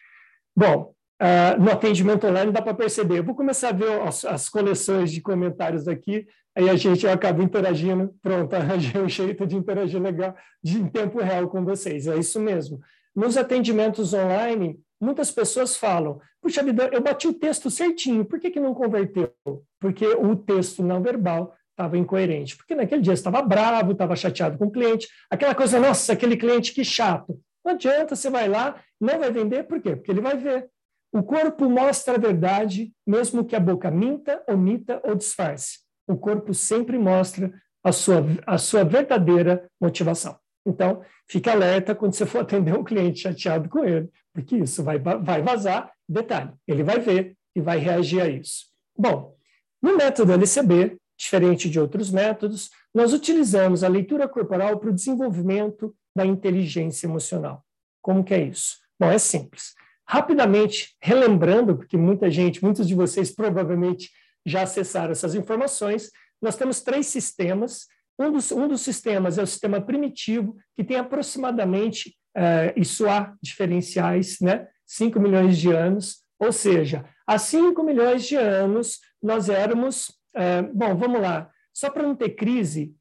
Bom, 0.56 0.94
uh, 1.22 1.62
no 1.62 1.70
atendimento 1.70 2.26
online 2.26 2.50
dá 2.50 2.62
para 2.62 2.74
perceber. 2.74 3.18
Eu 3.18 3.24
vou 3.24 3.34
começar 3.34 3.68
a 3.68 3.72
ver 3.72 4.00
as, 4.02 4.24
as, 4.24 4.48
coleções 4.48 5.12
de 5.12 5.20
comentários 5.20 5.86
aqui, 5.86 6.26
aí 6.56 6.68
a 6.68 6.76
gente 6.76 7.06
acaba 7.06 7.42
interagindo. 7.42 8.14
Pronto, 8.22 8.54
arranjei 8.56 9.00
um 9.00 9.08
jeito 9.08 9.46
de 9.46 9.56
interagir 9.56 10.00
legal 10.00 10.34
de, 10.62 10.78
em 10.78 10.88
tempo 10.88 11.20
real 11.20 11.48
com 11.48 11.64
vocês. 11.64 12.06
É 12.06 12.16
isso 12.16 12.40
mesmo. 12.40 12.80
Nos 13.14 13.36
atendimentos 13.36 14.14
online, 14.14 14.80
muitas 15.00 15.30
pessoas 15.30 15.76
falam: 15.76 16.20
puxa 16.40 16.62
vida, 16.62 16.88
eu 16.92 17.00
bati 17.00 17.28
o 17.28 17.34
texto 17.34 17.70
certinho, 17.70 18.24
por 18.24 18.38
que, 18.38 18.50
que 18.50 18.60
não 18.60 18.74
converteu? 18.74 19.32
Porque 19.80 20.06
o 20.06 20.36
texto 20.36 20.82
não 20.82 21.02
verbal 21.02 21.54
estava 21.78 21.96
incoerente. 21.96 22.56
Porque 22.56 22.74
naquele 22.74 23.02
dia 23.02 23.12
estava 23.12 23.40
bravo, 23.40 23.92
estava 23.92 24.16
chateado 24.16 24.58
com 24.58 24.66
o 24.66 24.70
cliente, 24.70 25.08
aquela 25.30 25.54
coisa, 25.54 25.78
nossa, 25.78 26.12
aquele 26.12 26.36
cliente 26.36 26.74
que 26.74 26.84
chato. 26.84 27.40
Não 27.64 27.72
adianta, 27.72 28.16
você 28.16 28.28
vai 28.28 28.48
lá, 28.48 28.82
não 29.00 29.18
vai 29.18 29.30
vender, 29.30 29.64
por 29.64 29.80
quê? 29.80 29.94
Porque 29.94 30.10
ele 30.10 30.20
vai 30.20 30.36
ver. 30.36 30.68
O 31.12 31.22
corpo 31.22 31.70
mostra 31.70 32.14
a 32.14 32.18
verdade, 32.18 32.92
mesmo 33.06 33.44
que 33.44 33.56
a 33.56 33.60
boca 33.60 33.90
minta, 33.90 34.42
omita 34.48 35.00
ou 35.04 35.14
disfarce. 35.14 35.78
O 36.06 36.16
corpo 36.16 36.52
sempre 36.52 36.98
mostra 36.98 37.52
a 37.82 37.92
sua, 37.92 38.24
a 38.46 38.58
sua 38.58 38.84
verdadeira 38.84 39.68
motivação. 39.80 40.36
Então, 40.66 41.02
fique 41.26 41.48
alerta 41.48 41.94
quando 41.94 42.14
você 42.14 42.26
for 42.26 42.40
atender 42.40 42.74
um 42.74 42.84
cliente 42.84 43.20
chateado 43.20 43.68
com 43.68 43.84
ele, 43.84 44.10
porque 44.38 44.56
isso 44.56 44.84
vai, 44.84 45.00
vai 45.00 45.42
vazar. 45.42 45.92
Detalhe, 46.08 46.52
ele 46.66 46.84
vai 46.84 47.00
ver 47.00 47.36
e 47.56 47.60
vai 47.60 47.78
reagir 47.78 48.20
a 48.22 48.28
isso. 48.28 48.66
Bom, 48.96 49.36
no 49.82 49.96
método 49.96 50.32
LCB, 50.32 50.96
diferente 51.18 51.68
de 51.68 51.80
outros 51.80 52.08
métodos, 52.12 52.70
nós 52.94 53.12
utilizamos 53.12 53.82
a 53.82 53.88
leitura 53.88 54.28
corporal 54.28 54.78
para 54.78 54.90
o 54.90 54.94
desenvolvimento 54.94 55.92
da 56.14 56.24
inteligência 56.24 57.08
emocional. 57.08 57.64
Como 58.00 58.22
que 58.22 58.32
é 58.32 58.44
isso? 58.44 58.76
Bom, 58.98 59.10
é 59.10 59.18
simples. 59.18 59.74
Rapidamente, 60.06 60.96
relembrando, 61.02 61.76
porque 61.76 61.96
muita 61.96 62.30
gente, 62.30 62.62
muitos 62.62 62.86
de 62.86 62.94
vocês 62.94 63.32
provavelmente 63.32 64.08
já 64.46 64.62
acessaram 64.62 65.10
essas 65.10 65.34
informações, 65.34 66.12
nós 66.40 66.54
temos 66.54 66.80
três 66.80 67.08
sistemas. 67.08 67.88
Um 68.16 68.30
dos, 68.30 68.52
um 68.52 68.68
dos 68.68 68.82
sistemas 68.82 69.36
é 69.36 69.42
o 69.42 69.46
sistema 69.48 69.80
primitivo, 69.80 70.56
que 70.76 70.84
tem 70.84 70.96
aproximadamente, 70.96 72.16
uh, 72.38 72.72
isso 72.76 73.08
há 73.08 73.36
diferenciais, 73.42 74.38
né? 74.40 74.68
5 74.86 75.20
milhões 75.20 75.58
de 75.58 75.70
anos, 75.70 76.22
ou 76.38 76.52
seja, 76.52 77.04
há 77.26 77.38
5 77.38 77.82
milhões 77.82 78.24
de 78.24 78.36
anos 78.36 79.00
nós 79.22 79.48
éramos 79.48 80.18
é, 80.34 80.62
bom, 80.62 80.96
vamos 80.96 81.20
lá. 81.20 81.50
Só 81.74 81.90
para 81.90 82.04
não 82.04 82.14
ter 82.14 82.30
crise, 82.30 82.94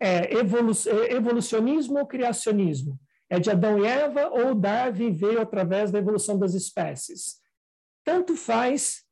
é, 0.00 0.34
evolu 0.36 0.72
é, 0.86 1.14
evolucionismo 1.14 1.98
ou 1.98 2.06
criacionismo? 2.06 2.98
É 3.30 3.38
de 3.38 3.50
Adão 3.50 3.78
e 3.78 3.86
Eva 3.86 4.28
ou 4.28 4.54
Darwin 4.54 5.10
veio 5.10 5.40
através 5.40 5.90
da 5.90 5.98
evolução 5.98 6.38
das 6.38 6.54
espécies? 6.54 7.36
Tanto 8.04 8.36
faz 8.36 9.02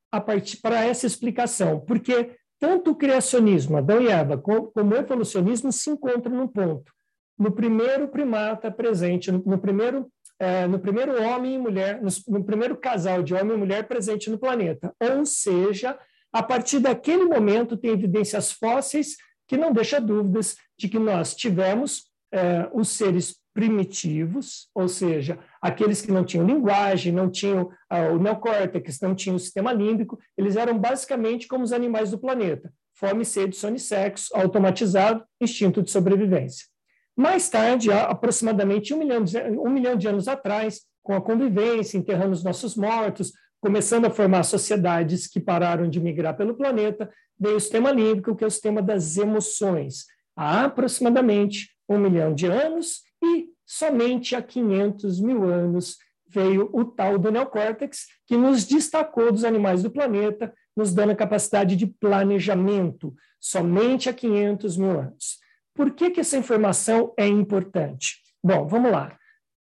para 0.60 0.84
essa 0.84 1.06
explicação, 1.06 1.80
porque 1.80 2.36
tanto 2.60 2.90
o 2.90 2.94
criacionismo, 2.94 3.78
Adão 3.78 4.02
e 4.02 4.08
Eva, 4.08 4.36
como, 4.36 4.70
como 4.70 4.94
o 4.94 4.98
evolucionismo 4.98 5.72
se 5.72 5.90
encontram 5.90 6.36
num 6.36 6.46
ponto. 6.46 6.92
No 7.38 7.52
primeiro 7.52 8.08
primata 8.08 8.70
presente, 8.70 9.30
no, 9.32 9.58
primeiro 9.58 10.10
é, 10.38 10.66
no 10.66 10.78
primeiro 10.78 11.22
homem 11.22 11.54
e 11.54 11.58
mulher, 11.58 12.00
no, 12.02 12.08
no, 12.28 12.44
primeiro 12.44 12.76
casal 12.76 13.22
de 13.22 13.34
homem 13.34 13.56
e 13.56 13.58
mulher 13.58 13.86
presente 13.86 14.28
no 14.30 14.38
planeta. 14.38 14.94
Ou 15.00 15.24
seja, 15.24 15.98
a 16.32 16.42
partir 16.42 16.78
daquele 16.80 17.24
momento, 17.24 17.76
tem 17.76 17.92
evidências 17.92 18.52
fósseis 18.52 19.16
que 19.46 19.56
não 19.56 19.72
deixa 19.72 20.00
dúvidas 20.00 20.56
de 20.78 20.88
que 20.88 20.98
nós 20.98 21.34
tivemos 21.34 22.04
é, 22.32 22.68
os 22.72 22.88
seres 22.88 23.36
primitivos, 23.54 24.68
ou 24.74 24.88
seja, 24.88 25.38
aqueles 25.60 26.00
que 26.00 26.10
não 26.10 26.24
tinham 26.24 26.46
linguagem, 26.46 27.12
não 27.12 27.30
tinham 27.30 27.70
ah, 27.88 28.08
o 28.08 28.18
neocórtex, 28.18 28.98
não 29.00 29.14
tinham 29.14 29.36
o 29.36 29.38
sistema 29.38 29.72
límbico, 29.72 30.18
eles 30.36 30.56
eram 30.56 30.78
basicamente 30.78 31.46
como 31.46 31.62
os 31.62 31.72
animais 31.72 32.10
do 32.10 32.18
planeta, 32.18 32.72
fome, 32.94 33.24
sede, 33.24 33.54
sono 33.54 33.76
e 33.76 33.78
sexo, 33.78 34.34
automatizado, 34.34 35.22
instinto 35.40 35.82
de 35.82 35.90
sobrevivência. 35.90 36.66
Mais 37.16 37.48
tarde, 37.48 37.92
aproximadamente 37.92 38.94
um 38.94 38.98
milhão, 38.98 39.22
de, 39.22 39.38
um 39.38 39.70
milhão 39.70 39.96
de 39.96 40.08
anos 40.08 40.28
atrás, 40.28 40.82
com 41.02 41.14
a 41.14 41.20
convivência, 41.20 41.98
enterrando 41.98 42.32
os 42.32 42.44
nossos 42.44 42.74
mortos, 42.76 43.32
começando 43.60 44.06
a 44.06 44.10
formar 44.10 44.42
sociedades 44.44 45.26
que 45.26 45.38
pararam 45.38 45.88
de 45.88 46.00
migrar 46.00 46.36
pelo 46.36 46.54
planeta, 46.54 47.10
veio 47.38 47.56
o 47.56 47.60
sistema 47.60 47.92
límbico, 47.92 48.34
que 48.34 48.44
é 48.44 48.46
o 48.46 48.50
sistema 48.50 48.82
das 48.82 49.16
emoções, 49.16 50.06
há 50.36 50.64
aproximadamente 50.64 51.70
um 51.88 51.98
milhão 51.98 52.34
de 52.34 52.46
anos, 52.46 53.02
e 53.22 53.48
somente 53.66 54.34
há 54.34 54.42
500 54.42 55.20
mil 55.20 55.44
anos 55.44 55.96
veio 56.28 56.70
o 56.72 56.84
tal 56.84 57.18
do 57.18 57.30
neocórtex, 57.30 58.06
que 58.26 58.36
nos 58.36 58.64
destacou 58.64 59.30
dos 59.30 59.44
animais 59.44 59.82
do 59.82 59.90
planeta, 59.90 60.52
nos 60.74 60.94
dando 60.94 61.10
a 61.10 61.16
capacidade 61.16 61.76
de 61.76 61.86
planejamento, 61.86 63.14
somente 63.38 64.08
há 64.08 64.12
500 64.14 64.76
mil 64.76 64.98
anos. 64.98 65.41
Por 65.74 65.92
que, 65.92 66.10
que 66.10 66.20
essa 66.20 66.36
informação 66.36 67.14
é 67.16 67.26
importante? 67.26 68.22
Bom, 68.42 68.66
vamos 68.66 68.90
lá. 68.90 69.18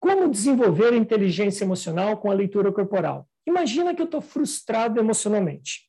Como 0.00 0.30
desenvolver 0.30 0.92
a 0.92 0.97
inteligência 0.97 1.64
emocional 1.64 2.16
com 2.16 2.30
a 2.30 2.35
leitura 2.35 2.73
corporal? 2.73 3.28
Imagina 3.47 3.94
que 3.94 4.02
eu 4.02 4.06
estou 4.06 4.21
frustrado 4.21 4.99
emocionalmente. 4.99 5.88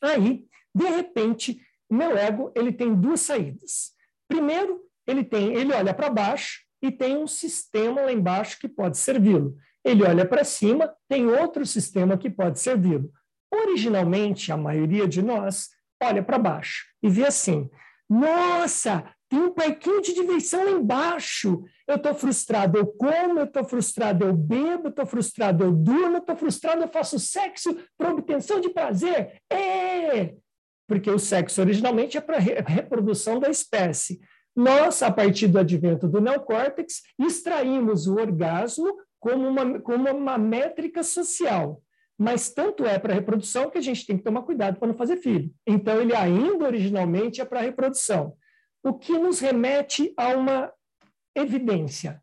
Aí, 0.00 0.46
de 0.74 0.84
repente, 0.84 1.60
meu 1.90 2.16
ego 2.16 2.52
ele 2.54 2.72
tem 2.72 2.94
duas 2.94 3.20
saídas. 3.20 3.92
Primeiro, 4.28 4.80
ele 5.06 5.24
tem, 5.24 5.54
ele 5.54 5.72
olha 5.72 5.92
para 5.92 6.08
baixo 6.08 6.60
e 6.80 6.90
tem 6.90 7.16
um 7.16 7.26
sistema 7.26 8.02
lá 8.02 8.12
embaixo 8.12 8.58
que 8.58 8.68
pode 8.68 8.98
servi-lo. 8.98 9.56
Ele 9.84 10.04
olha 10.04 10.24
para 10.24 10.44
cima, 10.44 10.92
tem 11.08 11.26
outro 11.26 11.66
sistema 11.66 12.16
que 12.16 12.30
pode 12.30 12.60
servi-lo. 12.60 13.10
Originalmente, 13.52 14.50
a 14.52 14.56
maioria 14.56 15.06
de 15.06 15.20
nós 15.20 15.70
olha 16.02 16.22
para 16.22 16.38
baixo 16.38 16.86
e 17.02 17.08
vê 17.08 17.26
assim: 17.26 17.68
nossa, 18.08 19.04
tem 19.32 19.40
um 19.40 19.50
parquinho 19.50 20.02
de 20.02 20.12
diversão 20.12 20.62
lá 20.62 20.70
embaixo. 20.72 21.64
Eu 21.88 21.96
estou 21.96 22.14
frustrado, 22.14 22.76
eu 22.76 22.86
como, 22.86 23.38
eu 23.38 23.46
estou 23.46 23.64
frustrado, 23.64 24.26
eu 24.26 24.34
bebo, 24.34 24.88
estou 24.88 25.06
frustrado, 25.06 25.64
eu 25.64 25.72
durmo, 25.72 26.18
estou 26.18 26.36
frustrado, 26.36 26.82
eu 26.82 26.88
faço 26.88 27.18
sexo 27.18 27.74
para 27.96 28.10
obtenção 28.10 28.60
de 28.60 28.68
prazer. 28.68 29.40
É! 29.50 30.34
Porque 30.86 31.10
o 31.10 31.18
sexo 31.18 31.62
originalmente 31.62 32.18
é 32.18 32.20
para 32.20 32.36
reprodução 32.38 33.40
da 33.40 33.48
espécie. 33.48 34.20
Nós, 34.54 35.02
a 35.02 35.10
partir 35.10 35.46
do 35.46 35.58
advento 35.58 36.06
do 36.06 36.20
neocórtex, 36.20 37.00
extraímos 37.18 38.06
o 38.06 38.16
orgasmo 38.16 38.94
como 39.18 39.48
uma, 39.48 39.80
como 39.80 40.10
uma 40.10 40.36
métrica 40.36 41.02
social. 41.02 41.80
Mas 42.18 42.50
tanto 42.50 42.84
é 42.84 42.98
para 42.98 43.14
reprodução 43.14 43.70
que 43.70 43.78
a 43.78 43.82
gente 43.82 44.04
tem 44.04 44.18
que 44.18 44.24
tomar 44.24 44.42
cuidado 44.42 44.78
para 44.78 44.88
não 44.88 44.94
fazer 44.94 45.16
filho. 45.16 45.50
Então, 45.66 46.02
ele 46.02 46.14
ainda 46.14 46.66
originalmente 46.66 47.40
é 47.40 47.46
para 47.46 47.62
reprodução 47.62 48.36
o 48.82 48.92
que 48.92 49.16
nos 49.18 49.38
remete 49.38 50.12
a 50.16 50.28
uma 50.28 50.72
evidência. 51.34 52.22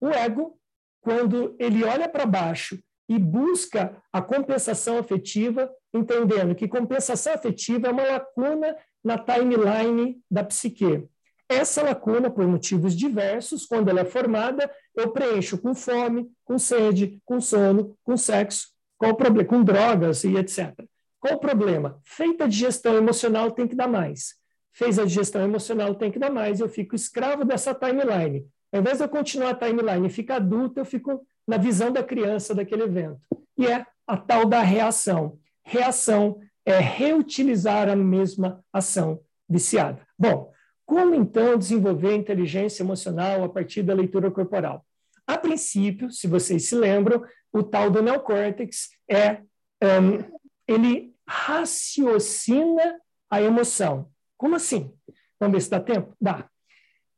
O 0.00 0.08
ego, 0.08 0.58
quando 1.00 1.54
ele 1.58 1.84
olha 1.84 2.08
para 2.08 2.26
baixo 2.26 2.82
e 3.08 3.18
busca 3.18 4.02
a 4.12 4.22
compensação 4.22 4.98
afetiva, 4.98 5.70
entendendo 5.92 6.54
que 6.54 6.66
compensação 6.66 7.34
afetiva 7.34 7.88
é 7.88 7.90
uma 7.90 8.02
lacuna 8.02 8.76
na 9.04 9.18
timeline 9.18 10.20
da 10.30 10.42
psique. 10.42 11.06
Essa 11.48 11.82
lacuna, 11.82 12.30
por 12.30 12.46
motivos 12.46 12.96
diversos, 12.96 13.66
quando 13.66 13.90
ela 13.90 14.00
é 14.00 14.04
formada, 14.06 14.70
eu 14.96 15.10
preencho 15.10 15.58
com 15.58 15.74
fome, 15.74 16.30
com 16.44 16.58
sede, 16.58 17.20
com 17.26 17.40
sono, 17.40 17.94
com 18.02 18.16
sexo, 18.16 18.68
com, 18.96 19.14
problema, 19.14 19.48
com 19.48 19.62
drogas 19.62 20.24
e 20.24 20.34
etc. 20.36 20.72
Qual 21.20 21.34
o 21.34 21.38
problema? 21.38 22.00
Feita 22.04 22.44
a 22.44 22.48
digestão 22.48 22.96
emocional, 22.96 23.50
tem 23.50 23.68
que 23.68 23.74
dar 23.74 23.88
mais 23.88 24.41
fez 24.72 24.98
a 24.98 25.04
digestão 25.04 25.42
emocional, 25.42 25.94
tem 25.94 26.10
que 26.10 26.18
dar 26.18 26.30
mais, 26.30 26.60
eu 26.60 26.68
fico 26.68 26.94
escravo 26.94 27.44
dessa 27.44 27.74
timeline. 27.74 28.46
Ao 28.72 28.80
invés 28.80 28.98
de 28.98 29.04
eu 29.04 29.08
continuar 29.08 29.50
a 29.50 29.54
timeline 29.54 30.06
e 30.06 30.10
ficar 30.10 30.36
adulto, 30.36 30.80
eu 30.80 30.84
fico 30.84 31.26
na 31.46 31.58
visão 31.58 31.92
da 31.92 32.02
criança 32.02 32.54
daquele 32.54 32.84
evento. 32.84 33.20
E 33.58 33.66
é 33.66 33.86
a 34.06 34.16
tal 34.16 34.46
da 34.46 34.60
reação. 34.62 35.38
Reação 35.62 36.40
é 36.64 36.78
reutilizar 36.78 37.88
a 37.88 37.96
mesma 37.96 38.64
ação 38.72 39.20
viciada. 39.48 40.00
Bom, 40.18 40.50
como 40.86 41.14
então 41.14 41.56
desenvolver 41.56 42.14
inteligência 42.14 42.82
emocional 42.82 43.44
a 43.44 43.48
partir 43.48 43.82
da 43.82 43.94
leitura 43.94 44.30
corporal? 44.30 44.84
A 45.26 45.38
princípio, 45.38 46.10
se 46.10 46.26
vocês 46.26 46.68
se 46.68 46.74
lembram, 46.74 47.22
o 47.52 47.62
tal 47.62 47.90
do 47.90 48.02
neocórtex 48.02 48.90
é 49.08 49.42
um, 49.82 50.38
ele 50.66 51.14
raciocina 51.26 53.00
a 53.30 53.40
emoção. 53.40 54.11
Como 54.42 54.56
assim? 54.56 54.92
Vamos 55.38 55.54
ver 55.54 55.60
se 55.60 55.70
dá 55.70 55.78
tempo? 55.78 56.16
Dá. 56.20 56.48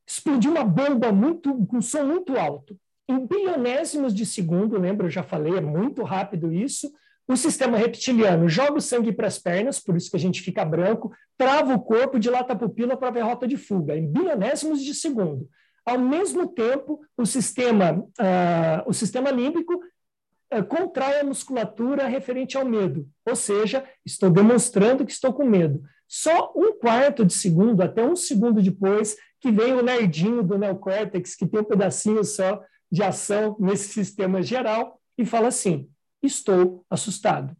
Explodiu 0.07 0.51
uma 0.51 0.63
bomba 0.63 1.11
muito, 1.11 1.57
com 1.65 1.81
som 1.81 2.05
muito 2.05 2.37
alto. 2.37 2.77
Em 3.09 3.27
bilionésimos 3.27 4.15
de 4.15 4.27
segundo, 4.27 4.79
lembra, 4.79 5.07
eu 5.07 5.11
já 5.11 5.23
falei, 5.23 5.57
é 5.57 5.61
muito 5.63 6.03
rápido 6.03 6.53
isso. 6.53 6.93
O 7.27 7.35
sistema 7.35 7.79
reptiliano 7.79 8.47
joga 8.47 8.75
o 8.75 8.81
sangue 8.81 9.11
para 9.11 9.27
as 9.27 9.39
pernas, 9.39 9.81
por 9.81 9.97
isso 9.97 10.11
que 10.11 10.19
a 10.19 10.21
gente 10.21 10.43
fica 10.43 10.67
branco, 10.67 11.15
trava 11.39 11.73
o 11.73 11.81
corpo, 11.81 12.19
dilata 12.19 12.53
a 12.53 12.57
pupila 12.57 12.95
para 12.95 13.11
ver 13.11 13.23
rota 13.23 13.49
de 13.49 13.57
fuga, 13.57 13.97
em 13.97 14.07
bilionésimos 14.07 14.83
de 14.83 14.95
segundo. 14.95 15.49
Ao 15.87 15.99
mesmo 15.99 16.47
tempo, 16.49 17.01
o 17.17 17.25
sistema, 17.25 18.01
uh, 18.01 18.83
o 18.85 18.93
sistema 18.93 19.31
límbico 19.31 19.73
uh, 19.73 20.65
contrai 20.69 21.21
a 21.21 21.25
musculatura 21.25 22.07
referente 22.07 22.59
ao 22.59 22.67
medo, 22.67 23.09
ou 23.25 23.35
seja, 23.35 23.83
estou 24.05 24.29
demonstrando 24.29 25.07
que 25.07 25.13
estou 25.13 25.33
com 25.33 25.47
medo. 25.47 25.83
Só 26.09 26.53
um 26.55 26.79
quarto 26.79 27.25
de 27.25 27.33
segundo, 27.33 27.83
até 27.83 28.05
um 28.05 28.17
segundo 28.17 28.63
depois, 28.63 29.17
que 29.41 29.51
vem 29.51 29.73
o 29.73 29.83
nerdinho 29.83 30.43
do 30.43 30.59
neocórtex, 30.59 31.35
que 31.35 31.47
tem 31.47 31.61
um 31.61 31.65
pedacinho 31.65 32.25
só 32.25 32.63
de 32.91 33.03
ação 33.03 33.57
nesse 33.59 33.89
sistema 33.89 34.43
geral, 34.43 35.01
e 35.19 35.25
fala 35.25 35.49
assim: 35.49 35.89
estou 36.23 36.85
assustado. 36.89 37.57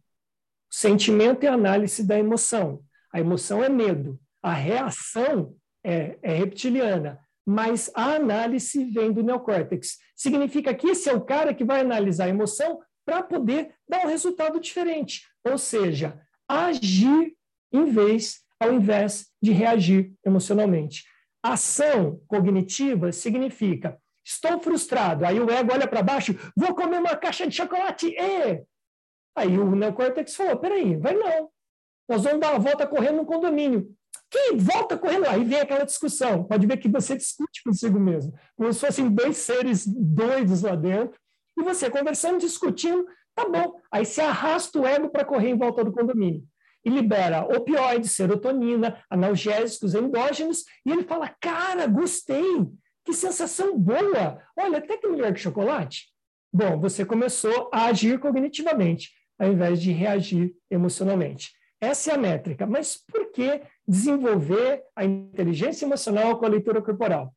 Sentimento 0.69 1.43
é 1.43 1.47
análise 1.47 2.03
da 2.05 2.17
emoção. 2.17 2.81
A 3.13 3.19
emoção 3.19 3.63
é 3.63 3.69
medo. 3.69 4.19
A 4.41 4.53
reação 4.53 5.55
é, 5.83 6.17
é 6.21 6.33
reptiliana, 6.33 7.19
mas 7.45 7.91
a 7.93 8.15
análise 8.15 8.83
vem 8.85 9.11
do 9.11 9.23
neocórtex. 9.23 9.97
Significa 10.15 10.73
que 10.73 10.89
esse 10.89 11.09
é 11.09 11.13
o 11.13 11.21
cara 11.21 11.53
que 11.53 11.63
vai 11.63 11.81
analisar 11.81 12.25
a 12.25 12.29
emoção 12.29 12.81
para 13.05 13.21
poder 13.23 13.73
dar 13.87 14.05
um 14.05 14.09
resultado 14.09 14.59
diferente. 14.59 15.27
Ou 15.43 15.57
seja, 15.57 16.19
agir 16.47 17.33
em 17.75 17.85
vez, 17.85 18.41
ao 18.59 18.73
invés 18.73 19.27
de 19.41 19.51
reagir 19.51 20.13
emocionalmente. 20.25 21.03
Ação 21.43 22.19
cognitiva 22.27 23.11
significa 23.11 23.99
estou 24.25 24.59
frustrado. 24.59 25.23
Aí 25.23 25.39
o 25.39 25.49
ego 25.49 25.71
olha 25.71 25.87
para 25.87 26.01
baixo, 26.01 26.35
vou 26.57 26.73
comer 26.73 26.99
uma 26.99 27.15
caixa 27.15 27.45
de 27.47 27.55
chocolate. 27.55 28.07
E 28.07 28.63
Aí 29.35 29.57
o 29.59 29.75
neocórtex 29.75 30.35
falou: 30.35 30.57
peraí, 30.57 30.97
vai 30.97 31.13
não. 31.13 31.49
Nós 32.09 32.23
vamos 32.23 32.39
dar 32.39 32.51
uma 32.51 32.59
volta 32.59 32.87
correndo 32.87 33.17
no 33.17 33.25
condomínio. 33.25 33.93
Que 34.29 34.55
volta 34.55 34.97
correndo? 34.97 35.27
Aí 35.27 35.43
vem 35.43 35.59
aquela 35.59 35.85
discussão. 35.85 36.43
Pode 36.43 36.65
ver 36.65 36.77
que 36.77 36.89
você 36.89 37.15
discute 37.15 37.61
consigo 37.63 37.99
mesmo, 37.99 38.33
como 38.55 38.73
se 38.73 38.79
fossem 38.79 39.09
dois 39.09 39.37
seres 39.37 39.85
doidos 39.85 40.61
lá 40.63 40.75
dentro, 40.75 41.19
e 41.57 41.63
você 41.63 41.89
conversando, 41.89 42.39
discutindo, 42.39 43.05
tá 43.33 43.47
bom. 43.47 43.79
Aí 43.91 44.05
você 44.05 44.21
arrasta 44.21 44.79
o 44.79 44.85
ego 44.85 45.09
para 45.09 45.25
correr 45.25 45.49
em 45.49 45.57
volta 45.57 45.83
do 45.83 45.91
condomínio. 45.91 46.43
E 46.85 46.89
libera 46.89 47.41
opioides, 47.41 48.11
serotonina, 48.11 49.03
analgésicos 49.09 49.95
endógenos, 49.95 50.63
e 50.85 50.91
ele 50.91 51.03
fala: 51.03 51.33
Cara, 51.41 51.87
gostei, 51.87 52.67
que 53.03 53.11
sensação 53.11 53.77
boa! 53.77 54.39
Olha, 54.55 54.77
até 54.77 54.95
que 54.97 55.07
melhor 55.07 55.33
que 55.33 55.39
chocolate. 55.39 56.05
Bom, 56.53 56.79
você 56.79 57.03
começou 57.03 57.69
a 57.73 57.85
agir 57.87 58.19
cognitivamente 58.19 59.11
ao 59.37 59.51
invés 59.51 59.81
de 59.81 59.91
reagir 59.91 60.55
emocionalmente. 60.71 61.51
Essa 61.79 62.11
é 62.11 62.15
a 62.15 62.17
métrica. 62.17 62.65
Mas 62.65 62.95
por 62.95 63.31
que 63.31 63.61
desenvolver 63.87 64.81
a 64.95 65.03
inteligência 65.03 65.85
emocional 65.85 66.39
com 66.39 66.45
a 66.45 66.49
leitura 66.49 66.81
corporal? 66.81 67.33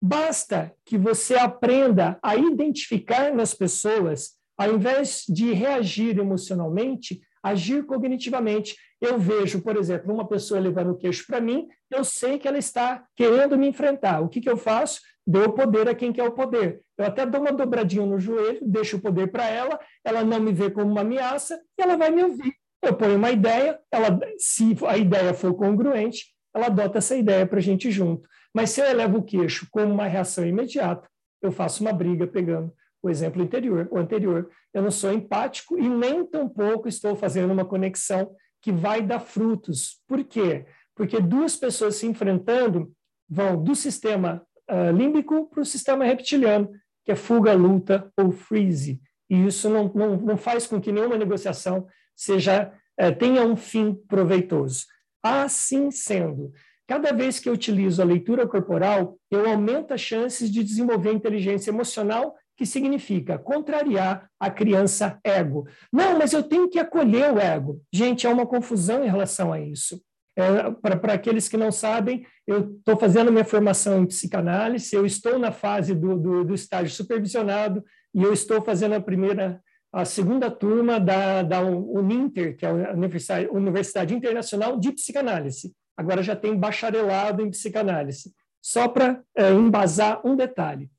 Basta 0.00 0.74
que 0.84 0.98
você 0.98 1.34
aprenda 1.34 2.18
a 2.22 2.36
identificar 2.36 3.32
nas 3.32 3.54
pessoas, 3.54 4.32
ao 4.56 4.74
invés 4.74 5.24
de 5.28 5.52
reagir 5.52 6.18
emocionalmente, 6.18 7.22
agir 7.44 7.84
cognitivamente. 7.84 8.74
Eu 8.98 9.18
vejo, 9.18 9.60
por 9.60 9.76
exemplo, 9.76 10.12
uma 10.12 10.26
pessoa 10.26 10.58
levando 10.58 10.92
o 10.92 10.96
queixo 10.96 11.26
para 11.26 11.42
mim, 11.42 11.68
eu 11.90 12.02
sei 12.02 12.38
que 12.38 12.48
ela 12.48 12.56
está 12.56 13.04
querendo 13.14 13.58
me 13.58 13.68
enfrentar. 13.68 14.22
O 14.22 14.28
que, 14.30 14.40
que 14.40 14.48
eu 14.48 14.56
faço? 14.56 15.00
Dou 15.26 15.52
poder 15.52 15.86
a 15.88 15.94
quem 15.94 16.10
quer 16.10 16.24
o 16.24 16.32
poder. 16.32 16.80
Eu 16.96 17.04
até 17.04 17.26
dou 17.26 17.42
uma 17.42 17.52
dobradinha 17.52 18.06
no 18.06 18.18
joelho, 18.18 18.60
deixo 18.62 18.96
o 18.96 19.00
poder 19.00 19.30
para 19.30 19.46
ela, 19.46 19.78
ela 20.02 20.24
não 20.24 20.40
me 20.40 20.52
vê 20.52 20.70
como 20.70 20.90
uma 20.90 21.02
ameaça 21.02 21.60
e 21.78 21.82
ela 21.82 21.96
vai 21.96 22.10
me 22.10 22.22
ouvir. 22.22 22.54
Eu 22.82 22.94
ponho 22.94 23.16
uma 23.16 23.30
ideia, 23.30 23.78
ela, 23.92 24.18
se 24.38 24.76
a 24.86 24.96
ideia 24.96 25.34
for 25.34 25.54
congruente, 25.54 26.26
ela 26.54 26.66
adota 26.66 26.98
essa 26.98 27.16
ideia 27.16 27.46
para 27.46 27.58
a 27.58 27.62
gente 27.62 27.90
junto. 27.90 28.26
Mas 28.54 28.70
se 28.70 28.80
eu 28.80 28.86
elevo 28.86 29.18
o 29.18 29.22
queixo 29.22 29.66
como 29.70 29.92
uma 29.92 30.06
reação 30.06 30.46
imediata, 30.46 31.08
eu 31.42 31.52
faço 31.52 31.82
uma 31.82 31.92
briga 31.92 32.26
pegando 32.26 32.72
o 33.06 33.10
exemplo 33.10 33.42
anterior, 33.42 33.86
o 33.90 33.98
anterior. 33.98 34.48
Eu 34.72 34.82
não 34.82 34.90
sou 34.90 35.12
empático 35.12 35.78
e 35.78 35.88
nem 35.88 36.24
tampouco 36.24 36.88
estou 36.88 37.14
fazendo 37.14 37.52
uma 37.52 37.64
conexão 37.64 38.34
que 38.62 38.72
vai 38.72 39.02
dar 39.02 39.20
frutos. 39.20 40.00
Por 40.08 40.24
quê? 40.24 40.64
Porque 40.94 41.20
duas 41.20 41.54
pessoas 41.54 41.96
se 41.96 42.06
enfrentando 42.06 42.90
vão 43.28 43.62
do 43.62 43.74
sistema 43.74 44.42
uh, 44.70 44.90
límbico 44.90 45.50
para 45.50 45.60
o 45.60 45.66
sistema 45.66 46.04
reptiliano, 46.04 46.70
que 47.04 47.12
é 47.12 47.16
fuga, 47.16 47.52
luta 47.52 48.10
ou 48.16 48.32
freeze. 48.32 49.00
E 49.28 49.46
isso 49.46 49.68
não, 49.68 49.92
não, 49.94 50.16
não 50.16 50.36
faz 50.36 50.66
com 50.66 50.80
que 50.80 50.92
nenhuma 50.92 51.18
negociação 51.18 51.86
seja 52.16 52.72
uh, 53.00 53.14
tenha 53.18 53.42
um 53.42 53.54
fim 53.56 53.94
proveitoso. 54.08 54.86
Assim 55.22 55.90
sendo, 55.90 56.52
cada 56.86 57.12
vez 57.12 57.38
que 57.38 57.48
eu 57.48 57.52
utilizo 57.52 58.00
a 58.00 58.04
leitura 58.04 58.46
corporal, 58.46 59.18
eu 59.30 59.46
aumento 59.46 59.92
as 59.92 60.00
chances 60.00 60.50
de 60.50 60.64
desenvolver 60.64 61.12
inteligência 61.12 61.70
emocional, 61.70 62.34
que 62.56 62.64
significa 62.64 63.38
contrariar 63.38 64.28
a 64.38 64.50
criança 64.50 65.18
ego. 65.24 65.66
Não, 65.92 66.18
mas 66.18 66.32
eu 66.32 66.42
tenho 66.42 66.68
que 66.68 66.78
acolher 66.78 67.32
o 67.32 67.38
ego. 67.38 67.80
Gente, 67.92 68.26
há 68.26 68.30
uma 68.30 68.46
confusão 68.46 69.04
em 69.04 69.08
relação 69.08 69.52
a 69.52 69.60
isso. 69.60 70.00
É, 70.36 70.70
Para 70.70 71.14
aqueles 71.14 71.48
que 71.48 71.56
não 71.56 71.70
sabem, 71.70 72.26
eu 72.46 72.76
estou 72.78 72.96
fazendo 72.96 73.30
minha 73.30 73.44
formação 73.44 74.02
em 74.02 74.06
psicanálise, 74.06 74.94
eu 74.94 75.06
estou 75.06 75.38
na 75.38 75.52
fase 75.52 75.94
do, 75.94 76.18
do, 76.18 76.44
do, 76.44 76.54
estágio 76.54 76.94
supervisionado 76.94 77.84
e 78.12 78.22
eu 78.22 78.32
estou 78.32 78.60
fazendo 78.60 78.94
a 78.94 79.00
primeira, 79.00 79.60
a 79.92 80.04
segunda 80.04 80.50
turma 80.50 80.98
da, 80.98 81.42
da 81.42 81.60
Uninter, 81.60 82.56
que 82.56 82.66
é 82.66 82.68
a 82.68 82.92
Universidade, 82.92 83.48
Universidade 83.48 84.14
Internacional 84.14 84.78
de 84.78 84.92
Psicanálise. 84.92 85.72
Agora 85.96 86.22
já 86.22 86.34
tem 86.34 86.56
bacharelado 86.56 87.42
em 87.42 87.50
psicanálise. 87.50 88.32
Só 88.60 88.88
para 88.88 89.22
é, 89.36 89.50
embasar 89.52 90.20
um 90.26 90.34
detalhe. 90.34 90.90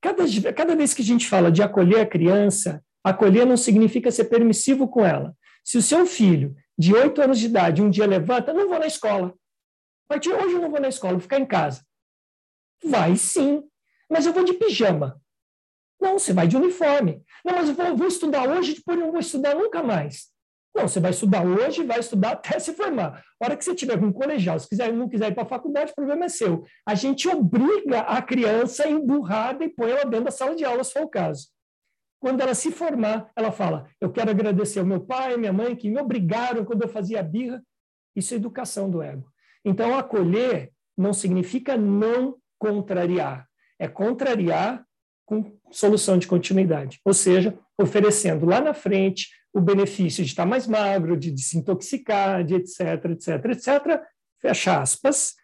Cada, 0.00 0.24
cada 0.52 0.76
vez 0.76 0.94
que 0.94 1.02
a 1.02 1.04
gente 1.04 1.26
fala 1.26 1.50
de 1.50 1.62
acolher 1.62 2.00
a 2.00 2.06
criança, 2.06 2.82
acolher 3.02 3.46
não 3.46 3.56
significa 3.56 4.10
ser 4.10 4.24
permissivo 4.24 4.88
com 4.88 5.04
ela. 5.04 5.34
Se 5.64 5.78
o 5.78 5.82
seu 5.82 6.06
filho 6.06 6.54
de 6.78 6.94
oito 6.94 7.20
anos 7.20 7.38
de 7.38 7.46
idade, 7.46 7.82
um 7.82 7.90
dia 7.90 8.06
levanta, 8.06 8.52
não 8.52 8.68
vou 8.68 8.78
na 8.78 8.86
escola. 8.86 9.34
A 10.08 10.14
partir 10.14 10.28
de 10.28 10.34
hoje 10.34 10.54
eu 10.54 10.60
não 10.60 10.70
vou 10.70 10.80
na 10.80 10.88
escola, 10.88 11.14
vou 11.14 11.20
ficar 11.20 11.40
em 11.40 11.46
casa. 11.46 11.84
Vai 12.84 13.16
sim, 13.16 13.62
mas 14.10 14.26
eu 14.26 14.32
vou 14.32 14.44
de 14.44 14.54
pijama. 14.54 15.20
Não, 16.00 16.18
você 16.18 16.32
vai 16.32 16.46
de 16.46 16.56
uniforme. 16.56 17.22
Não, 17.44 17.54
mas 17.54 17.68
eu 17.68 17.74
vou, 17.74 17.96
vou 17.96 18.06
estudar 18.06 18.48
hoje, 18.48 18.74
depois 18.74 18.98
não 18.98 19.10
vou 19.10 19.20
estudar 19.20 19.54
nunca 19.54 19.82
mais. 19.82 20.28
Não, 20.76 20.86
você 20.86 21.00
vai 21.00 21.10
estudar 21.10 21.42
hoje, 21.42 21.82
vai 21.82 21.98
estudar 21.98 22.32
até 22.32 22.58
se 22.58 22.74
formar. 22.74 23.24
A 23.40 23.46
hora 23.46 23.56
que 23.56 23.64
você 23.64 23.74
tiver 23.74 23.98
com 23.98 24.06
um 24.06 24.12
colegial, 24.12 24.58
se 24.60 24.68
quiser, 24.68 24.92
não 24.92 25.08
quiser 25.08 25.30
ir 25.30 25.34
para 25.34 25.44
a 25.44 25.48
faculdade, 25.48 25.92
o 25.92 25.94
problema 25.94 26.26
é 26.26 26.28
seu. 26.28 26.66
A 26.84 26.94
gente 26.94 27.26
obriga 27.26 28.00
a 28.00 28.20
criança 28.20 28.86
emburrada 28.86 29.64
e 29.64 29.70
põe 29.70 29.90
ela 29.90 30.04
dentro 30.04 30.26
da 30.26 30.30
sala 30.30 30.54
de 30.54 30.66
aula, 30.66 30.84
se 30.84 30.92
for 30.92 31.04
o 31.04 31.08
caso. 31.08 31.48
Quando 32.20 32.42
ela 32.42 32.54
se 32.54 32.70
formar, 32.70 33.30
ela 33.34 33.50
fala: 33.50 33.88
Eu 33.98 34.12
quero 34.12 34.30
agradecer 34.30 34.80
ao 34.80 34.84
meu 34.84 35.00
pai 35.00 35.32
e 35.32 35.38
minha 35.38 35.52
mãe 35.52 35.74
que 35.74 35.88
me 35.88 35.98
obrigaram 35.98 36.62
quando 36.62 36.82
eu 36.82 36.88
fazia 36.88 37.22
birra. 37.22 37.62
Isso 38.14 38.34
é 38.34 38.36
educação 38.36 38.90
do 38.90 39.00
ego. 39.00 39.26
Então, 39.64 39.96
acolher 39.96 40.72
não 40.96 41.14
significa 41.14 41.76
não 41.76 42.36
contrariar, 42.58 43.46
é 43.78 43.88
contrariar 43.88 44.84
com 45.26 45.58
solução 45.70 46.16
de 46.16 46.26
continuidade, 46.26 47.00
ou 47.04 47.12
seja, 47.12 47.58
oferecendo 47.78 48.46
lá 48.46 48.60
na 48.60 48.74
frente 48.74 49.28
o 49.52 49.60
benefício 49.60 50.24
de 50.24 50.30
estar 50.30 50.46
mais 50.46 50.66
magro, 50.66 51.16
de 51.16 51.30
desintoxicar, 51.30 52.44
de 52.44 52.54
etc, 52.54 52.80
etc, 53.10 53.44
etc, 53.46 54.00
fecha 54.40 54.80
aspas, 54.80 55.34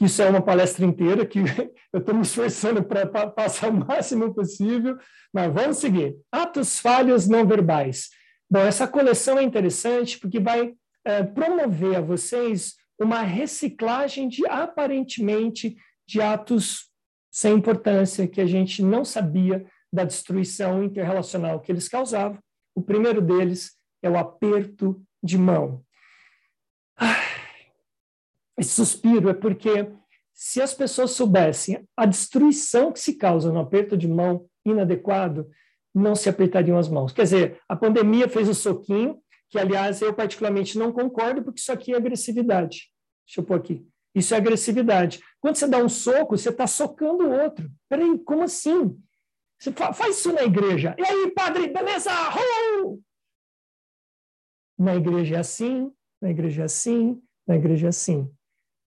isso 0.00 0.20
é 0.20 0.28
uma 0.28 0.42
palestra 0.42 0.84
inteira 0.84 1.24
que 1.24 1.38
eu 1.92 2.00
estou 2.00 2.14
me 2.14 2.22
esforçando 2.22 2.82
para 2.84 3.06
passar 3.06 3.70
o 3.70 3.86
máximo 3.86 4.34
possível, 4.34 4.98
mas 5.32 5.52
vamos 5.52 5.78
seguir. 5.78 6.14
Atos 6.30 6.78
falhos 6.78 7.26
não 7.26 7.46
verbais. 7.46 8.10
Bom, 8.48 8.60
essa 8.60 8.86
coleção 8.86 9.38
é 9.38 9.42
interessante 9.42 10.18
porque 10.18 10.38
vai 10.38 10.74
é, 11.04 11.22
promover 11.22 11.96
a 11.96 12.00
vocês 12.00 12.74
uma 12.98 13.22
reciclagem 13.22 14.28
de 14.28 14.46
aparentemente 14.46 15.76
de 16.06 16.20
atos 16.20 16.90
sem 17.30 17.54
importância 17.54 18.28
que 18.28 18.40
a 18.40 18.46
gente 18.46 18.82
não 18.82 19.04
sabia 19.04 19.66
da 19.92 20.04
destruição 20.04 20.82
interrelacional 20.82 21.60
que 21.60 21.72
eles 21.72 21.88
causavam. 21.88 22.38
O 22.74 22.82
primeiro 22.82 23.20
deles 23.20 23.76
é 24.02 24.10
o 24.10 24.18
aperto 24.18 25.00
de 25.22 25.38
mão. 25.38 25.82
Ah, 26.98 27.16
esse 28.58 28.70
suspiro 28.70 29.28
é 29.28 29.34
porque 29.34 29.90
se 30.32 30.60
as 30.60 30.74
pessoas 30.74 31.12
soubessem 31.12 31.86
a 31.96 32.04
destruição 32.04 32.92
que 32.92 33.00
se 33.00 33.14
causa 33.14 33.50
no 33.50 33.60
aperto 33.60 33.96
de 33.96 34.06
mão 34.06 34.46
inadequado, 34.64 35.48
não 35.94 36.14
se 36.14 36.28
apertariam 36.28 36.78
as 36.78 36.88
mãos. 36.88 37.12
Quer 37.12 37.22
dizer, 37.22 37.60
a 37.66 37.74
pandemia 37.74 38.28
fez 38.28 38.48
o 38.48 38.54
soquinho, 38.54 39.18
que, 39.48 39.58
aliás, 39.58 40.02
eu 40.02 40.12
particularmente 40.12 40.78
não 40.78 40.92
concordo, 40.92 41.42
porque 41.42 41.60
isso 41.60 41.72
aqui 41.72 41.94
é 41.94 41.96
agressividade. 41.96 42.90
Deixa 43.26 43.40
eu 43.40 43.44
pôr 43.44 43.54
aqui. 43.54 43.86
Isso 44.14 44.34
é 44.34 44.36
agressividade. 44.36 45.20
Quando 45.40 45.56
você 45.56 45.66
dá 45.66 45.78
um 45.78 45.88
soco, 45.88 46.36
você 46.36 46.50
está 46.50 46.66
socando 46.66 47.24
o 47.24 47.30
outro. 47.30 47.70
Peraí, 47.88 48.18
como 48.18 48.42
assim? 48.42 48.98
Você 49.58 49.72
faz 49.72 50.18
isso 50.18 50.32
na 50.32 50.42
igreja. 50.42 50.94
E 50.98 51.04
aí, 51.04 51.30
padre, 51.30 51.68
beleza? 51.68 52.10
Oh! 52.82 53.00
Na 54.78 54.94
igreja 54.94 55.36
é 55.36 55.38
assim, 55.38 55.90
na 56.20 56.30
igreja 56.30 56.62
é 56.62 56.64
assim, 56.66 57.22
na 57.46 57.56
igreja 57.56 57.86
é 57.86 57.88
assim. 57.88 58.30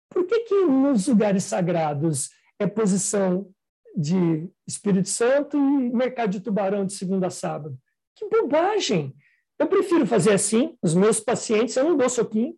Por 0.08 0.24
que, 0.26 0.40
que 0.40 0.64
nos 0.64 1.08
lugares 1.08 1.44
sagrados 1.44 2.30
é 2.58 2.66
posição 2.66 3.52
de 3.94 4.48
Espírito 4.66 5.08
Santo 5.08 5.56
e 5.56 5.92
mercado 5.92 6.30
de 6.30 6.40
tubarão 6.40 6.86
de 6.86 6.94
segunda 6.94 7.26
a 7.26 7.30
sábado. 7.30 7.78
Que 8.16 8.28
bobagem! 8.28 9.14
Eu 9.58 9.68
prefiro 9.68 10.06
fazer 10.06 10.32
assim, 10.32 10.76
os 10.82 10.94
meus 10.94 11.20
pacientes, 11.20 11.76
eu 11.76 11.84
não 11.84 11.96
dou 11.96 12.08
soquinho, 12.08 12.56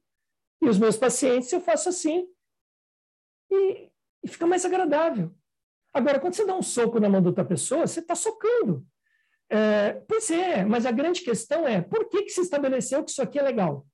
e 0.62 0.68
os 0.68 0.78
meus 0.78 0.96
pacientes 0.96 1.52
eu 1.52 1.60
faço 1.60 1.88
assim. 1.88 2.26
E, 3.50 3.90
e 4.22 4.28
fica 4.28 4.46
mais 4.46 4.64
agradável. 4.64 5.34
Agora, 5.94 6.18
quando 6.18 6.34
você 6.34 6.44
dá 6.44 6.56
um 6.56 6.62
soco 6.62 6.98
na 6.98 7.08
mão 7.08 7.22
da 7.22 7.28
outra 7.28 7.44
pessoa, 7.44 7.86
você 7.86 8.00
está 8.00 8.16
socando. 8.16 8.84
É, 9.48 10.02
pois 10.08 10.28
é, 10.30 10.64
mas 10.64 10.84
a 10.84 10.90
grande 10.90 11.20
questão 11.20 11.68
é 11.68 11.80
por 11.80 12.08
que, 12.08 12.22
que 12.22 12.30
se 12.30 12.40
estabeleceu 12.40 13.04
que 13.04 13.12
isso 13.12 13.22
aqui 13.22 13.38
é 13.38 13.42
legal? 13.42 13.86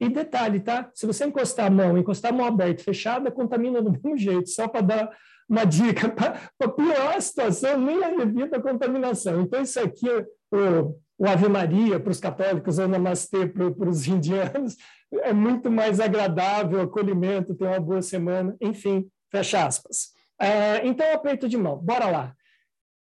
E 0.00 0.08
detalhe, 0.08 0.60
tá? 0.60 0.90
Se 0.94 1.06
você 1.06 1.26
encostar 1.26 1.66
a 1.66 1.70
mão, 1.70 1.98
encostar 1.98 2.32
a 2.32 2.34
mão 2.34 2.46
aberta, 2.46 2.82
fechada, 2.82 3.30
contamina 3.30 3.82
do 3.82 3.92
mesmo 3.92 4.16
jeito, 4.16 4.48
só 4.48 4.66
para 4.66 4.80
dar 4.80 5.16
uma 5.48 5.64
dica. 5.64 6.08
Para 6.58 6.68
piorar 6.68 7.16
a 7.16 7.20
situação, 7.20 7.78
nem 7.78 8.02
evita 8.20 8.56
a 8.56 8.62
contaminação. 8.62 9.42
Então, 9.42 9.60
isso 9.60 9.78
aqui, 9.78 10.08
o, 10.50 10.98
o 11.18 11.26
Ave 11.26 11.48
Maria 11.48 12.00
para 12.00 12.10
os 12.10 12.18
católicos, 12.18 12.78
o 12.78 12.88
Namastê 12.88 13.46
para 13.46 13.88
os 13.88 14.08
indianos, 14.08 14.76
é 15.12 15.32
muito 15.32 15.70
mais 15.70 16.00
agradável, 16.00 16.80
acolhimento, 16.80 17.54
ter 17.54 17.66
uma 17.66 17.78
boa 17.78 18.00
semana, 18.00 18.56
enfim, 18.60 19.06
fecha 19.30 19.66
aspas. 19.66 20.11
É, 20.40 20.86
então, 20.86 21.12
aperto 21.12 21.48
de 21.48 21.56
mão. 21.56 21.78
Bora 21.78 22.06
lá. 22.08 22.36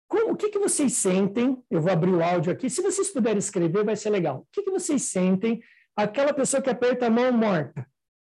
Como, 0.08 0.34
o 0.34 0.36
que, 0.36 0.50
que 0.50 0.60
vocês 0.60 0.94
sentem? 0.94 1.58
Eu 1.70 1.80
vou 1.82 1.92
abrir 1.92 2.12
o 2.12 2.22
áudio 2.22 2.52
aqui. 2.52 2.70
Se 2.70 2.82
vocês 2.82 3.10
puderem 3.10 3.38
escrever, 3.38 3.86
vai 3.86 3.96
ser 3.96 4.10
legal. 4.10 4.40
O 4.40 4.48
que, 4.52 4.62
que 4.62 4.72
vocês 4.72 5.04
sentem? 5.04 5.62
Aquela 5.96 6.34
pessoa 6.34 6.62
que 6.62 6.70
aperta 6.70 7.06
a 7.06 7.10
mão 7.10 7.32
morta, 7.32 7.88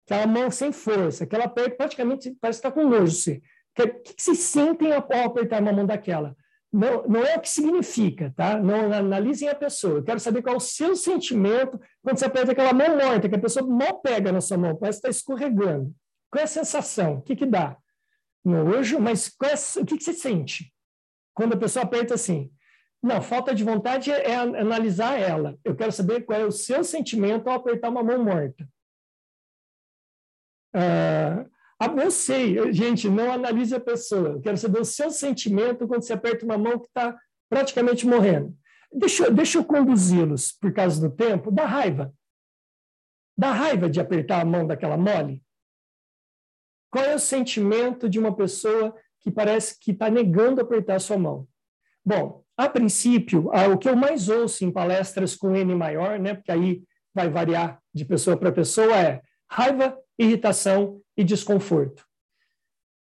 aquela 0.05 0.27
mão 0.27 0.51
sem 0.51 0.71
força, 0.71 1.23
aquela 1.23 1.45
aperta 1.45 1.77
praticamente 1.77 2.35
parece 2.41 2.61
que 2.61 2.67
está 2.67 2.71
com 2.71 2.87
nojo. 2.87 3.31
O 3.31 3.41
que, 3.75 3.87
que, 3.87 4.21
vocês 4.21 4.39
sentem 4.39 4.91
ao 4.91 5.07
apertar 5.25 5.61
uma 5.61 5.71
mão 5.71 5.85
daquela? 5.85 6.35
Não, 6.71 7.07
não 7.07 7.25
é 7.25 7.37
o 7.37 7.39
que 7.39 7.49
significa, 7.49 8.33
tá? 8.35 8.59
Não 8.59 8.91
analisem 8.91 9.47
a 9.47 9.55
pessoa. 9.55 9.99
Eu 9.99 10.03
quero 10.03 10.19
saber 10.19 10.41
qual 10.41 10.55
é 10.55 10.57
o 10.57 10.61
seu 10.61 10.95
sentimento 10.95 11.79
quando 12.03 12.17
você 12.17 12.25
aperta 12.25 12.51
aquela 12.51 12.73
mão 12.73 12.97
morta, 12.97 13.29
que 13.29 13.35
a 13.35 13.39
pessoa 13.39 13.65
mal 13.65 14.01
pega 14.01 14.31
na 14.31 14.41
sua 14.41 14.57
mão, 14.57 14.75
parece 14.75 15.01
que 15.01 15.07
está 15.07 15.17
escorregando. 15.17 15.93
Qual 16.29 16.41
é 16.41 16.43
a 16.43 16.47
sensação? 16.47 17.15
O 17.15 17.21
que, 17.21 17.35
que 17.35 17.45
dá? 17.45 17.77
Nojo, 18.43 18.99
mas 18.99 19.35
é, 19.43 19.81
o 19.81 19.85
que, 19.85 19.97
que 19.97 20.03
você 20.03 20.13
sente? 20.13 20.73
Quando 21.33 21.53
a 21.53 21.57
pessoa 21.57 21.83
aperta 21.83 22.13
assim. 22.13 22.51
Não, 23.01 23.21
falta 23.21 23.55
de 23.55 23.63
vontade 23.63 24.11
é 24.11 24.35
analisar 24.35 25.17
ela. 25.17 25.57
Eu 25.63 25.75
quero 25.75 25.91
saber 25.91 26.25
qual 26.25 26.39
é 26.39 26.45
o 26.45 26.51
seu 26.51 26.83
sentimento 26.83 27.47
ao 27.47 27.55
apertar 27.55 27.89
uma 27.89 28.03
mão 28.03 28.23
morta. 28.23 28.67
Ah, 30.73 31.45
eu 31.97 32.11
sei, 32.11 32.73
gente, 32.73 33.09
não 33.09 33.31
analise 33.31 33.73
a 33.73 33.79
pessoa. 33.79 34.31
Eu 34.31 34.41
quero 34.41 34.57
saber 34.57 34.81
o 34.81 34.85
seu 34.85 35.11
sentimento 35.11 35.87
quando 35.87 36.03
você 36.03 36.11
aperta 36.11 36.45
uma 36.45 36.57
mão 36.57 36.77
que 36.77 36.87
está 36.87 37.17
praticamente 37.49 38.05
morrendo. 38.05 38.53
Deixa, 38.91 39.31
deixa 39.31 39.59
eu 39.59 39.63
conduzi-los, 39.63 40.51
por 40.51 40.73
causa 40.73 40.99
do 40.99 41.15
tempo, 41.15 41.51
da 41.51 41.65
raiva. 41.65 42.13
Da 43.37 43.51
raiva 43.53 43.89
de 43.89 44.01
apertar 44.01 44.41
a 44.41 44.45
mão 44.45 44.67
daquela 44.67 44.97
mole. 44.97 45.41
Qual 46.89 47.05
é 47.05 47.15
o 47.15 47.19
sentimento 47.19 48.09
de 48.09 48.19
uma 48.19 48.35
pessoa 48.35 48.95
que 49.19 49.29
parece 49.29 49.79
que 49.79 49.91
está 49.91 50.09
negando 50.09 50.61
apertar 50.61 50.95
a 50.95 50.99
sua 50.99 51.17
mão? 51.17 51.47
Bom, 52.03 52.43
a 52.57 52.67
princípio, 52.67 53.49
o 53.71 53.77
que 53.77 53.87
eu 53.87 53.95
mais 53.95 54.27
ouço 54.29 54.65
em 54.65 54.71
palestras 54.71 55.35
com 55.35 55.55
N 55.55 55.75
maior, 55.75 56.19
né, 56.19 56.33
porque 56.33 56.51
aí 56.51 56.83
vai 57.13 57.29
variar 57.29 57.81
de 57.93 58.05
pessoa 58.05 58.37
para 58.37 58.51
pessoa, 58.51 58.95
é 58.95 59.21
raiva, 59.49 59.97
irritação 60.17 61.01
e 61.15 61.23
desconforto. 61.23 62.05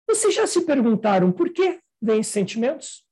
Vocês 0.08 0.34
já 0.34 0.46
se 0.46 0.62
perguntaram 0.62 1.30
por 1.30 1.50
que 1.50 1.80
vêm 2.00 2.20
esses 2.20 2.32
sentimentos? 2.32 3.04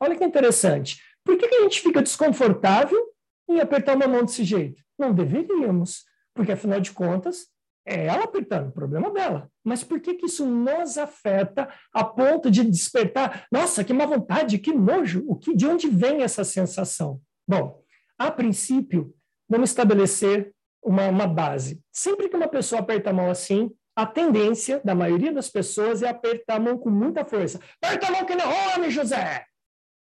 Olha 0.00 0.16
que 0.16 0.24
interessante. 0.24 1.00
Por 1.24 1.36
que, 1.36 1.48
que 1.48 1.54
a 1.54 1.62
gente 1.62 1.80
fica 1.80 2.02
desconfortável 2.02 3.00
em 3.48 3.60
apertar 3.60 3.96
uma 3.96 4.08
mão 4.08 4.24
desse 4.24 4.44
jeito? 4.44 4.82
Não 4.98 5.14
deveríamos, 5.14 6.04
porque 6.34 6.52
afinal 6.52 6.80
de 6.80 6.92
contas, 6.92 7.48
é 7.86 8.06
ela 8.06 8.24
apertando, 8.24 8.68
o 8.68 8.72
problema 8.72 9.10
dela. 9.10 9.50
Mas 9.64 9.82
por 9.82 10.00
que, 10.00 10.14
que 10.14 10.26
isso 10.26 10.46
nos 10.46 10.98
afeta 10.98 11.68
a 11.92 12.04
ponto 12.04 12.50
de 12.50 12.62
despertar? 12.64 13.46
Nossa, 13.50 13.82
que 13.82 13.92
má 13.92 14.06
vontade, 14.06 14.58
que 14.58 14.72
nojo! 14.72 15.24
O 15.26 15.36
que, 15.36 15.54
de 15.54 15.66
onde 15.66 15.88
vem 15.88 16.22
essa 16.22 16.44
sensação? 16.44 17.20
Bom, 17.48 17.82
a 18.18 18.30
princípio, 18.30 19.14
vamos 19.48 19.70
estabelecer 19.70 20.52
uma, 20.82 21.08
uma 21.08 21.26
base. 21.26 21.80
Sempre 21.92 22.28
que 22.28 22.36
uma 22.36 22.48
pessoa 22.48 22.80
aperta 22.80 23.10
a 23.10 23.12
mão 23.12 23.30
assim, 23.30 23.70
a 23.96 24.06
tendência 24.06 24.80
da 24.84 24.94
maioria 24.94 25.32
das 25.32 25.50
pessoas 25.50 26.02
é 26.02 26.08
apertar 26.08 26.56
a 26.56 26.60
mão 26.60 26.78
com 26.78 26.90
muita 26.90 27.24
força. 27.24 27.60
Aperta 27.82 28.08
a 28.08 28.10
mão 28.12 28.24
que 28.24 28.34
não 28.34 28.50
homem, 28.50 28.90
José! 28.90 29.44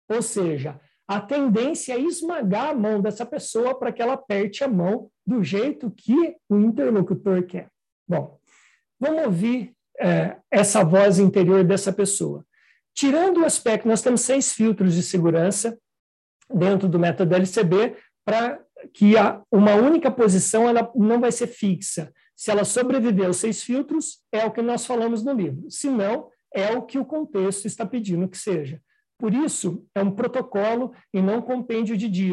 Ou 0.09 0.23
seja, 0.23 0.81
a 1.09 1.21
tendência 1.21 1.95
é 1.95 2.01
esmagar 2.01 2.71
a 2.71 2.75
mão 2.75 3.01
dessa 3.01 3.25
pessoa 3.25 3.79
para 3.79 3.93
que 3.93 4.03
ela 4.03 4.15
aperte 4.15 4.65
a 4.65 4.69
mão 4.69 5.09
do 5.25 5.43
jeito 5.43 5.91
que 5.91 6.37
o 6.49 6.59
interlocutor 6.59 7.45
quer. 7.45 7.69
Bom, 8.09 8.39
vamos 8.99 9.25
ouvir 9.25 9.73
é, 9.99 10.37
essa 10.51 10.83
voz 10.85 11.19
interior 11.19 11.63
dessa 11.65 11.93
pessoa. 11.93 12.45
Tirando 12.95 13.41
o 13.41 13.45
aspecto, 13.45 13.87
nós 13.87 14.03
temos 14.03 14.23
seis 14.23 14.53
filtros 14.53 14.95
de 14.95 15.03
segurança 15.03 15.79
dentro 16.53 16.89
do 16.89 16.99
método 16.99 17.35
LCB 17.35 17.97
para 18.25 18.61
que 18.93 19.17
a, 19.17 19.43
uma 19.51 19.75
única 19.75 20.11
posição 20.11 20.69
ela 20.69 20.91
não 20.95 21.21
vai 21.21 21.31
ser 21.31 21.47
fixa. 21.47 22.13
Se 22.35 22.51
ela 22.51 22.65
sobreviver 22.65 23.27
aos 23.27 23.37
seis 23.39 23.63
filtros, 23.63 24.21
é 24.33 24.45
o 24.45 24.51
que 24.51 24.61
nós 24.61 24.85
falamos 24.85 25.25
no 25.25 25.33
livro. 25.33 25.71
Se 25.71 25.89
não, 25.89 26.31
é 26.53 26.73
o 26.73 26.83
que 26.83 26.99
o 26.99 27.05
contexto 27.05 27.67
está 27.67 27.87
pedindo 27.87 28.29
que 28.29 28.39
seja. 28.39 28.81
Por 29.19 29.33
isso, 29.33 29.87
é 29.95 30.03
um 30.03 30.11
protocolo 30.11 30.93
e 31.13 31.23
não 31.23 31.41
compêndio 31.41 31.97
de 31.97 32.33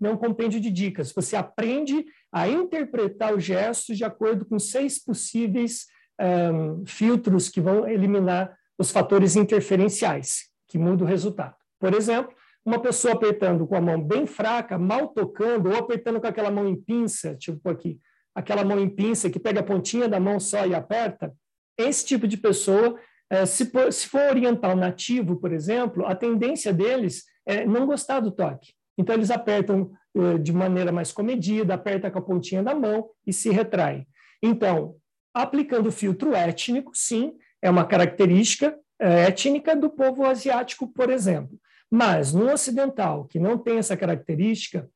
não 0.00 0.16
compêndio 0.16 0.58
de 0.58 0.70
dicas. 0.70 1.12
Você 1.12 1.36
aprende 1.36 2.04
a 2.32 2.48
interpretar 2.48 3.34
os 3.34 3.44
gestos 3.44 3.98
de 3.98 4.04
acordo 4.04 4.46
com 4.46 4.58
seis 4.58 4.98
possíveis 4.98 5.86
um, 6.18 6.86
filtros 6.86 7.48
que 7.48 7.60
vão 7.60 7.86
eliminar 7.86 8.56
os 8.78 8.90
fatores 8.90 9.36
interferenciais, 9.36 10.48
que 10.66 10.78
mudam 10.78 11.06
o 11.06 11.10
resultado. 11.10 11.54
Por 11.78 11.92
exemplo, 11.92 12.34
uma 12.64 12.80
pessoa 12.80 13.14
apertando 13.14 13.66
com 13.66 13.76
a 13.76 13.80
mão 13.80 14.02
bem 14.02 14.26
fraca, 14.26 14.78
mal 14.78 15.08
tocando, 15.08 15.68
ou 15.68 15.76
apertando 15.76 16.20
com 16.20 16.26
aquela 16.26 16.50
mão 16.50 16.66
em 16.66 16.74
pinça, 16.74 17.36
tipo 17.36 17.68
aqui, 17.68 18.00
aquela 18.34 18.64
mão 18.64 18.80
em 18.80 18.88
pinça 18.88 19.28
que 19.28 19.38
pega 19.38 19.60
a 19.60 19.64
pontinha 19.64 20.08
da 20.08 20.18
mão 20.18 20.40
só 20.40 20.66
e 20.66 20.74
aperta, 20.74 21.34
esse 21.76 22.06
tipo 22.06 22.26
de 22.26 22.36
pessoa 22.36 22.98
é, 23.30 23.46
se, 23.46 23.70
se 23.90 24.06
for 24.06 24.30
oriental 24.30 24.76
nativo, 24.76 25.36
por 25.36 25.52
exemplo, 25.52 26.06
a 26.06 26.14
tendência 26.14 26.72
deles 26.72 27.24
é 27.46 27.64
não 27.64 27.86
gostar 27.86 28.20
do 28.20 28.30
toque. 28.30 28.72
Então, 28.96 29.14
eles 29.14 29.30
apertam 29.30 29.90
é, 30.16 30.38
de 30.38 30.52
maneira 30.52 30.92
mais 30.92 31.10
comedida, 31.12 31.74
aperta 31.74 32.10
com 32.10 32.18
a 32.18 32.22
pontinha 32.22 32.62
da 32.62 32.74
mão 32.74 33.08
e 33.26 33.32
se 33.32 33.50
retrai. 33.50 34.06
Então, 34.42 34.96
aplicando 35.34 35.88
o 35.88 35.92
filtro 35.92 36.34
étnico, 36.34 36.92
sim, 36.94 37.34
é 37.60 37.68
uma 37.68 37.84
característica 37.84 38.78
é, 39.00 39.22
étnica 39.24 39.74
do 39.74 39.90
povo 39.90 40.24
asiático, 40.24 40.86
por 40.86 41.10
exemplo. 41.10 41.58
Mas 41.90 42.32
no 42.32 42.52
ocidental, 42.52 43.24
que 43.24 43.38
não 43.38 43.58
tem 43.58 43.78
essa 43.78 43.96
característica, 43.96 44.88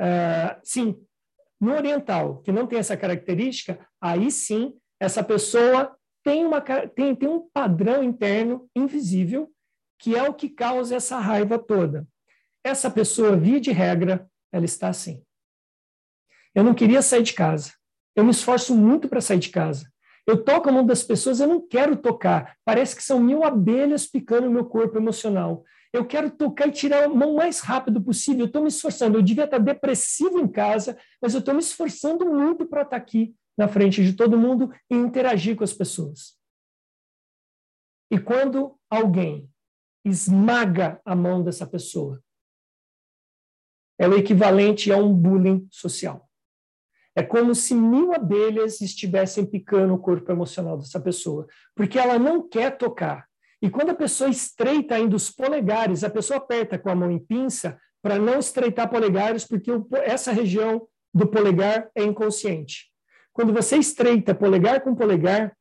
uh, 0.00 0.60
sim, 0.62 0.96
no 1.60 1.72
oriental, 1.74 2.42
que 2.42 2.52
não 2.52 2.66
tem 2.66 2.78
essa 2.78 2.96
característica, 2.96 3.78
aí 4.00 4.30
sim, 4.30 4.74
essa 5.00 5.22
pessoa 5.22 5.96
tem, 6.22 6.44
uma, 6.44 6.60
tem, 6.60 7.14
tem 7.14 7.28
um 7.28 7.48
padrão 7.52 8.02
interno 8.02 8.68
invisível 8.74 9.50
que 9.98 10.16
é 10.16 10.28
o 10.28 10.34
que 10.34 10.48
causa 10.48 10.96
essa 10.96 11.18
raiva 11.18 11.58
toda. 11.58 12.06
Essa 12.64 12.90
pessoa, 12.90 13.36
via 13.36 13.60
de 13.60 13.70
regra, 13.70 14.28
ela 14.52 14.64
está 14.64 14.88
assim. 14.88 15.22
Eu 16.54 16.64
não 16.64 16.74
queria 16.74 17.00
sair 17.02 17.22
de 17.22 17.32
casa. 17.32 17.72
Eu 18.14 18.24
me 18.24 18.30
esforço 18.30 18.74
muito 18.74 19.08
para 19.08 19.20
sair 19.20 19.38
de 19.38 19.48
casa. 19.48 19.90
Eu 20.26 20.44
toco 20.44 20.68
a 20.68 20.72
mão 20.72 20.84
das 20.84 21.02
pessoas, 21.02 21.40
eu 21.40 21.48
não 21.48 21.66
quero 21.66 21.96
tocar. 21.96 22.56
Parece 22.64 22.94
que 22.94 23.02
são 23.02 23.20
mil 23.20 23.44
abelhas 23.44 24.06
picando 24.06 24.48
o 24.48 24.50
meu 24.50 24.64
corpo 24.64 24.96
emocional. 24.96 25.64
Eu 25.92 26.04
quero 26.04 26.30
tocar 26.30 26.68
e 26.68 26.72
tirar 26.72 27.04
a 27.04 27.08
mão 27.08 27.34
o 27.34 27.36
mais 27.36 27.60
rápido 27.60 28.02
possível. 28.02 28.40
Eu 28.40 28.46
estou 28.46 28.62
me 28.62 28.68
esforçando. 28.68 29.18
Eu 29.18 29.22
devia 29.22 29.44
estar 29.44 29.58
depressivo 29.58 30.40
em 30.40 30.48
casa, 30.48 30.96
mas 31.20 31.34
eu 31.34 31.40
estou 31.40 31.54
me 31.54 31.60
esforçando 31.60 32.26
muito 32.26 32.66
para 32.66 32.82
estar 32.82 32.96
aqui 32.96 33.34
na 33.56 33.68
frente 33.68 34.02
de 34.02 34.14
todo 34.14 34.38
mundo 34.38 34.72
e 34.90 34.94
interagir 34.94 35.56
com 35.56 35.64
as 35.64 35.72
pessoas. 35.72 36.38
E 38.10 38.18
quando 38.18 38.78
alguém 38.90 39.48
esmaga 40.04 41.00
a 41.04 41.14
mão 41.14 41.42
dessa 41.42 41.66
pessoa, 41.66 42.22
é 43.98 44.08
o 44.08 44.14
equivalente 44.14 44.92
a 44.92 44.96
um 44.96 45.14
bullying 45.14 45.66
social. 45.70 46.28
É 47.14 47.22
como 47.22 47.54
se 47.54 47.74
mil 47.74 48.12
abelhas 48.14 48.80
estivessem 48.80 49.46
picando 49.46 49.94
o 49.94 49.98
corpo 49.98 50.30
emocional 50.30 50.78
dessa 50.78 51.00
pessoa, 51.00 51.46
porque 51.74 51.98
ela 51.98 52.18
não 52.18 52.48
quer 52.48 52.76
tocar. 52.76 53.28
E 53.60 53.70
quando 53.70 53.90
a 53.90 53.94
pessoa 53.94 54.28
estreita 54.28 54.94
ainda 54.94 55.14
os 55.14 55.30
polegares, 55.30 56.02
a 56.02 56.10
pessoa 56.10 56.38
aperta 56.38 56.78
com 56.78 56.90
a 56.90 56.94
mão 56.94 57.10
em 57.10 57.18
pinça 57.18 57.80
para 58.02 58.18
não 58.18 58.38
estreitar 58.38 58.90
polegares, 58.90 59.46
porque 59.46 59.70
essa 60.04 60.32
região 60.32 60.86
do 61.14 61.26
polegar 61.28 61.90
é 61.94 62.02
inconsciente. 62.02 62.91
Quando 63.32 63.52
você 63.52 63.76
estreita 63.76 64.34
polegar 64.34 64.82
com 64.82 64.94
polegar, 64.94 65.56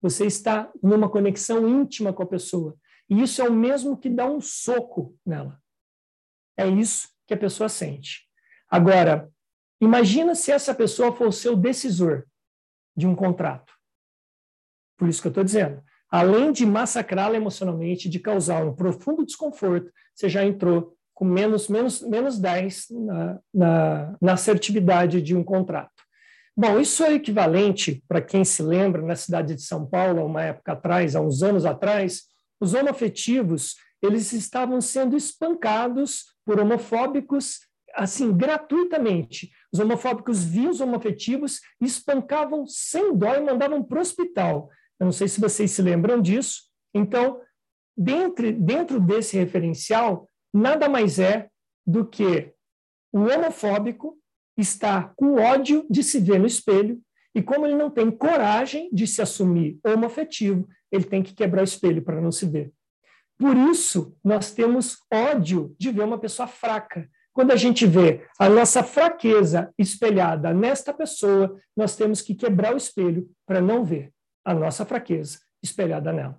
você 0.00 0.26
está 0.26 0.70
numa 0.82 1.08
conexão 1.08 1.66
íntima 1.66 2.12
com 2.12 2.22
a 2.22 2.26
pessoa. 2.26 2.76
E 3.08 3.22
isso 3.22 3.40
é 3.40 3.48
o 3.48 3.52
mesmo 3.52 3.96
que 3.96 4.10
dá 4.10 4.26
um 4.26 4.40
soco 4.40 5.16
nela. 5.24 5.58
É 6.56 6.68
isso 6.68 7.08
que 7.26 7.34
a 7.34 7.38
pessoa 7.38 7.68
sente. 7.68 8.28
Agora, 8.68 9.30
imagina 9.80 10.34
se 10.34 10.52
essa 10.52 10.74
pessoa 10.74 11.14
for 11.14 11.28
o 11.28 11.32
seu 11.32 11.56
decisor 11.56 12.26
de 12.96 13.06
um 13.06 13.14
contrato. 13.14 13.72
Por 14.96 15.08
isso 15.08 15.20
que 15.20 15.28
eu 15.28 15.30
estou 15.30 15.44
dizendo. 15.44 15.82
Além 16.10 16.52
de 16.52 16.64
massacrá-la 16.64 17.36
emocionalmente, 17.36 18.08
de 18.08 18.20
causar 18.20 18.64
um 18.64 18.74
profundo 18.74 19.24
desconforto, 19.24 19.90
você 20.14 20.28
já 20.28 20.44
entrou 20.44 20.96
com 21.12 21.24
menos, 21.24 21.68
menos, 21.68 22.02
menos 22.02 22.38
10 22.38 22.86
na, 22.90 23.40
na, 23.52 24.16
na 24.20 24.32
assertividade 24.34 25.22
de 25.22 25.34
um 25.34 25.42
contrato. 25.42 26.03
Bom, 26.56 26.78
isso 26.78 27.02
é 27.02 27.14
equivalente, 27.14 28.04
para 28.06 28.22
quem 28.22 28.44
se 28.44 28.62
lembra, 28.62 29.02
na 29.02 29.16
cidade 29.16 29.56
de 29.56 29.62
São 29.62 29.84
Paulo, 29.84 30.24
uma 30.24 30.42
época 30.42 30.72
atrás, 30.72 31.16
há 31.16 31.20
uns 31.20 31.42
anos 31.42 31.64
atrás, 31.64 32.28
os 32.60 32.74
homoafetivos, 32.74 33.74
eles 34.00 34.32
estavam 34.32 34.80
sendo 34.80 35.16
espancados 35.16 36.26
por 36.44 36.60
homofóbicos, 36.60 37.60
assim, 37.94 38.32
gratuitamente. 38.32 39.50
Os 39.72 39.80
homofóbicos 39.80 40.44
viam 40.44 40.70
os 40.70 40.80
homoafetivos, 40.80 41.60
espancavam 41.80 42.66
sem 42.68 43.16
dó 43.16 43.34
e 43.34 43.40
mandavam 43.40 43.82
para 43.82 43.98
o 43.98 44.00
hospital. 44.00 44.70
Eu 45.00 45.06
não 45.06 45.12
sei 45.12 45.26
se 45.26 45.40
vocês 45.40 45.72
se 45.72 45.82
lembram 45.82 46.22
disso. 46.22 46.62
Então, 46.94 47.40
dentro, 47.96 48.52
dentro 48.52 49.00
desse 49.00 49.36
referencial, 49.36 50.30
nada 50.52 50.88
mais 50.88 51.18
é 51.18 51.48
do 51.84 52.06
que 52.06 52.52
o 53.12 53.22
homofóbico 53.22 54.16
está 54.56 55.12
com 55.16 55.34
ódio 55.34 55.86
de 55.90 56.02
se 56.02 56.18
ver 56.18 56.38
no 56.38 56.46
espelho 56.46 57.00
e 57.34 57.42
como 57.42 57.66
ele 57.66 57.74
não 57.74 57.90
tem 57.90 58.10
coragem 58.10 58.88
de 58.92 59.06
se 59.06 59.20
assumir 59.20 59.78
homoafetivo, 59.84 60.68
ele 60.90 61.04
tem 61.04 61.22
que 61.22 61.34
quebrar 61.34 61.62
o 61.62 61.64
espelho 61.64 62.02
para 62.02 62.20
não 62.20 62.30
se 62.30 62.46
ver. 62.46 62.72
Por 63.36 63.56
isso, 63.56 64.16
nós 64.22 64.52
temos 64.52 64.98
ódio 65.12 65.74
de 65.78 65.90
ver 65.90 66.02
uma 66.02 66.18
pessoa 66.18 66.46
fraca. 66.46 67.08
Quando 67.32 67.50
a 67.50 67.56
gente 67.56 67.84
vê 67.84 68.24
a 68.38 68.48
nossa 68.48 68.84
fraqueza 68.84 69.72
espelhada 69.76 70.54
nesta 70.54 70.94
pessoa, 70.94 71.58
nós 71.76 71.96
temos 71.96 72.22
que 72.22 72.34
quebrar 72.34 72.72
o 72.72 72.76
espelho 72.76 73.28
para 73.44 73.60
não 73.60 73.84
ver 73.84 74.12
a 74.44 74.54
nossa 74.54 74.86
fraqueza 74.86 75.40
espelhada 75.60 76.12
nela. 76.12 76.38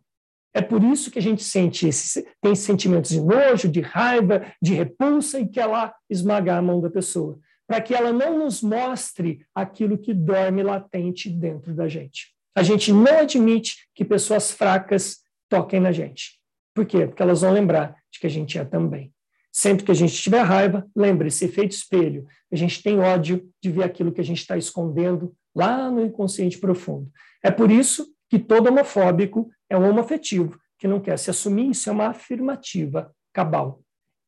É 0.54 0.62
por 0.62 0.82
isso 0.82 1.12
que 1.12 1.20
a 1.20 1.22
gente 1.22 1.44
sente 1.44 1.86
esse, 1.86 2.26
tem 2.42 2.56
sentimentos 2.56 3.12
de 3.12 3.20
nojo, 3.20 3.68
de 3.68 3.82
raiva, 3.82 4.46
de 4.62 4.74
repulsa 4.74 5.38
e 5.38 5.50
quer 5.50 5.66
lá 5.66 5.94
esmagar 6.10 6.60
a 6.60 6.62
mão 6.62 6.80
da 6.80 6.90
pessoa, 6.90 7.38
para 7.68 7.82
que 7.82 7.94
ela 7.94 8.14
não 8.14 8.38
nos 8.38 8.62
mostre 8.62 9.46
aquilo 9.54 9.98
que 9.98 10.14
dorme 10.14 10.62
latente 10.64 11.30
dentro 11.30 11.74
da 11.74 11.88
gente. 11.88 12.34
A 12.56 12.64
gente 12.64 12.94
não 12.94 13.20
admite 13.20 13.88
que 13.94 14.06
pessoas 14.06 14.52
fracas 14.52 15.20
toquem 15.50 15.80
na 15.80 15.92
gente. 15.92 16.40
Por 16.74 16.86
quê? 16.86 17.08
Porque 17.08 17.22
elas 17.22 17.42
vão 17.42 17.52
lembrar 17.52 17.96
de 18.12 18.20
que 18.20 18.28
a 18.28 18.30
gente 18.30 18.58
é 18.58 18.66
também. 18.66 19.14
Sempre 19.52 19.86
que 19.86 19.92
a 19.92 19.96
gente 19.96 20.14
tiver 20.14 20.42
raiva, 20.42 20.86
lembre-se, 20.96 21.46
efeito 21.46 21.72
espelho. 21.72 22.28
A 22.52 22.56
gente 22.56 22.84
tem 22.84 23.00
ódio 23.00 23.50
de 23.62 23.72
ver 23.72 23.84
aquilo 23.84 24.12
que 24.12 24.20
a 24.20 24.24
gente 24.24 24.42
está 24.42 24.58
escondendo 24.58 25.34
lá 25.56 25.90
no 25.90 26.06
inconsciente 26.06 26.58
profundo. 26.58 27.10
É 27.42 27.50
por 27.50 27.72
isso 27.72 28.06
que 28.30 28.38
todo 28.38 28.68
homofóbico 28.68 29.50
é 29.70 29.78
um 29.78 29.90
homoafetivo, 29.90 30.60
que 30.78 30.88
não 30.88 31.00
quer 31.00 31.18
se 31.18 31.30
assumir, 31.30 31.70
isso 31.70 31.90
é 31.90 31.94
uma 31.94 32.08
afirmativa 32.08 33.14
cabal. 33.32 33.82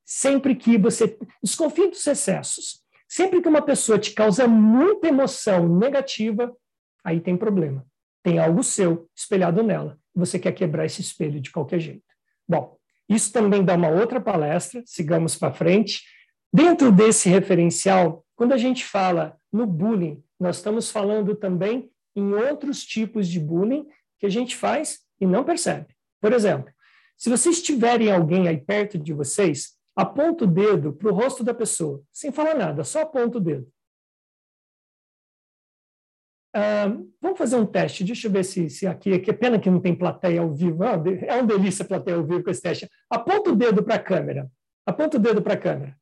Sempre 0.06 0.56
que 0.56 0.78
você 0.78 1.18
desconfie 1.44 1.90
dos 1.90 2.08
excessos, 2.08 2.82
sempre 3.08 3.42
que 3.42 3.48
uma 3.48 3.62
pessoa 3.62 3.98
te 3.98 4.12
causa 4.12 4.48
muita 4.48 5.08
emoção 5.08 5.68
negativa, 5.68 6.56
aí 7.04 7.20
tem 7.20 7.38
problema. 7.38 7.86
Tem 8.24 8.40
algo 8.40 8.64
seu 8.64 9.10
espelhado 9.16 9.64
nela. 9.64 9.98
Você 10.14 10.38
quer 10.38 10.52
quebrar 10.52 10.86
esse 10.86 11.02
espelho 11.02 11.40
de 11.40 11.52
qualquer 11.52 11.80
jeito. 11.80 12.04
Bom, 12.48 12.78
isso 13.08 13.32
também 13.32 13.64
dá 13.64 13.76
uma 13.76 13.90
outra 13.90 14.20
palestra, 14.20 14.84
sigamos 14.86 15.36
para 15.36 15.54
frente. 15.54 16.04
Dentro 16.52 16.92
desse 16.92 17.30
referencial, 17.30 18.26
quando 18.36 18.54
a 18.54 18.58
gente 18.58 18.84
fala 18.84 19.38
no 19.52 19.66
bullying, 19.66 20.22
nós 20.40 20.58
estamos 20.58 20.92
falando 20.92 21.36
também 21.36 21.90
em 22.16 22.34
outros 22.34 22.84
tipos 22.84 23.28
de 23.28 23.40
bullying 23.40 23.88
que 24.20 24.26
a 24.26 24.30
gente 24.30 24.56
faz 24.56 25.00
e 25.20 25.26
não 25.26 25.44
percebe. 25.44 25.88
Por 26.20 26.34
exemplo, 26.34 26.74
se 27.18 27.30
vocês 27.30 27.62
tiverem 27.62 28.12
alguém 28.12 28.48
aí 28.48 28.58
perto 28.58 28.98
de 28.98 29.14
vocês, 29.14 29.77
aponta 29.98 30.44
o 30.44 30.48
dedo 30.48 30.94
para 30.94 31.10
o 31.12 31.14
rosto 31.14 31.44
da 31.44 31.56
pessoa, 31.56 32.04
sem 32.14 32.32
falar 32.32 32.54
nada, 32.54 32.84
só 32.84 33.02
aponta 33.02 33.40
o 33.40 33.42
dedo. 33.42 33.68
Ah, 36.56 36.86
vamos 37.20 37.38
fazer 37.38 37.56
um 37.56 37.66
teste, 37.66 38.04
deixa 38.04 38.28
eu 38.28 38.32
ver 38.32 38.46
se, 38.46 38.70
se 38.70 38.86
aqui, 38.86 39.18
que 39.18 39.34
pena 39.34 39.60
que 39.60 39.70
não 39.72 39.82
tem 39.82 39.96
plateia 39.96 40.42
ao 40.42 40.54
vivo, 40.54 40.84
é 40.84 41.34
uma 41.34 41.48
delícia 41.48 41.84
plateia 41.84 42.16
ao 42.16 42.24
vivo 42.24 42.44
com 42.44 42.52
esse 42.52 42.62
teste. 42.62 42.88
Aponta 43.10 43.50
o 43.50 43.56
dedo 43.56 43.84
para 43.84 43.96
a 43.96 44.00
câmera, 44.00 44.48
aponta 44.86 45.18
o 45.18 45.20
dedo 45.20 45.42
para 45.42 45.56
a 45.56 45.58
câmera. 45.58 45.98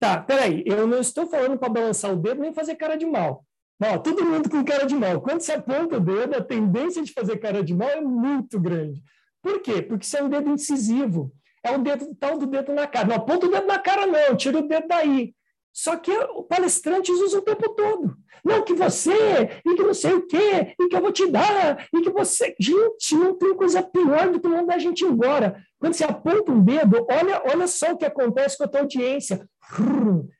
Tá, 0.00 0.20
peraí, 0.20 0.64
eu 0.66 0.84
não 0.84 0.98
estou 0.98 1.28
falando 1.28 1.56
para 1.56 1.68
balançar 1.68 2.12
o 2.12 2.16
dedo 2.16 2.40
nem 2.40 2.52
fazer 2.52 2.74
cara 2.74 2.96
de 2.96 3.06
mal. 3.06 3.46
Ó, 3.80 3.98
todo 3.98 4.24
mundo 4.24 4.50
com 4.50 4.64
cara 4.64 4.84
de 4.84 4.96
mal. 4.96 5.20
Quando 5.20 5.40
você 5.40 5.52
aponta 5.52 5.96
o 5.96 6.00
dedo, 6.00 6.34
a 6.36 6.42
tendência 6.42 7.02
de 7.04 7.12
fazer 7.12 7.38
cara 7.38 7.62
de 7.62 7.72
mal 7.72 7.88
é 7.88 8.00
muito 8.00 8.58
grande. 8.60 9.00
Por 9.40 9.60
quê? 9.60 9.80
Porque 9.80 10.04
isso 10.04 10.16
é 10.16 10.22
um 10.22 10.28
dedo 10.28 10.50
incisivo. 10.50 11.32
É 11.64 11.70
o 11.70 11.78
dedo 11.78 12.14
tal 12.18 12.38
do 12.38 12.46
dedo 12.46 12.72
na 12.72 12.86
cara. 12.86 13.06
Não 13.06 13.16
aponta 13.16 13.46
o 13.46 13.50
dedo 13.50 13.66
na 13.66 13.78
cara, 13.78 14.06
não, 14.06 14.36
tira 14.36 14.58
o 14.58 14.66
dedo 14.66 14.88
daí. 14.88 15.34
Só 15.72 15.96
que 15.96 16.10
o 16.10 16.42
palestrantes 16.42 17.18
usa 17.18 17.38
o 17.38 17.42
tempo 17.42 17.70
todo. 17.70 18.14
Não, 18.44 18.62
que 18.62 18.74
você, 18.74 19.60
e 19.64 19.74
que 19.74 19.82
não 19.82 19.94
sei 19.94 20.12
o 20.12 20.26
quê, 20.26 20.74
e 20.78 20.88
que 20.88 20.96
eu 20.96 21.00
vou 21.00 21.12
te 21.12 21.26
dar, 21.30 21.86
e 21.94 22.02
que 22.02 22.10
você. 22.10 22.54
Gente, 22.60 23.14
não 23.14 23.38
tem 23.38 23.54
coisa 23.54 23.82
pior 23.82 24.30
do 24.30 24.40
que 24.40 24.48
mandar 24.48 24.74
a 24.74 24.78
gente 24.78 25.04
embora. 25.04 25.64
Quando 25.78 25.94
você 25.94 26.04
aponta 26.04 26.52
um 26.52 26.62
dedo, 26.62 27.06
olha, 27.08 27.42
olha 27.46 27.66
só 27.66 27.92
o 27.92 27.96
que 27.96 28.04
acontece 28.04 28.58
com 28.58 28.64
a 28.64 28.68
tua 28.68 28.80
audiência. 28.80 29.48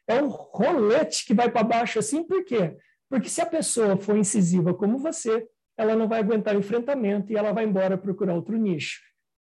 É 0.07 0.21
um 0.23 0.29
rolete 0.29 1.25
que 1.25 1.33
vai 1.33 1.51
para 1.51 1.63
baixo 1.63 1.99
assim, 1.99 2.25
por 2.25 2.45
quê? 2.45 2.77
Porque 3.09 3.29
se 3.29 3.41
a 3.41 3.47
pessoa 3.47 3.97
for 3.97 4.17
incisiva 4.17 4.75
como 4.75 4.99
você, 4.99 5.47
ela 5.79 5.97
não 5.97 6.09
vai 6.09 6.21
aguentar 6.21 6.55
o 6.57 6.59
enfrentamento 6.59 7.33
e 7.33 7.37
ela 7.37 7.53
vai 7.53 7.65
embora 7.65 7.97
procurar 7.97 8.35
outro 8.35 8.57
nicho. 8.57 9.01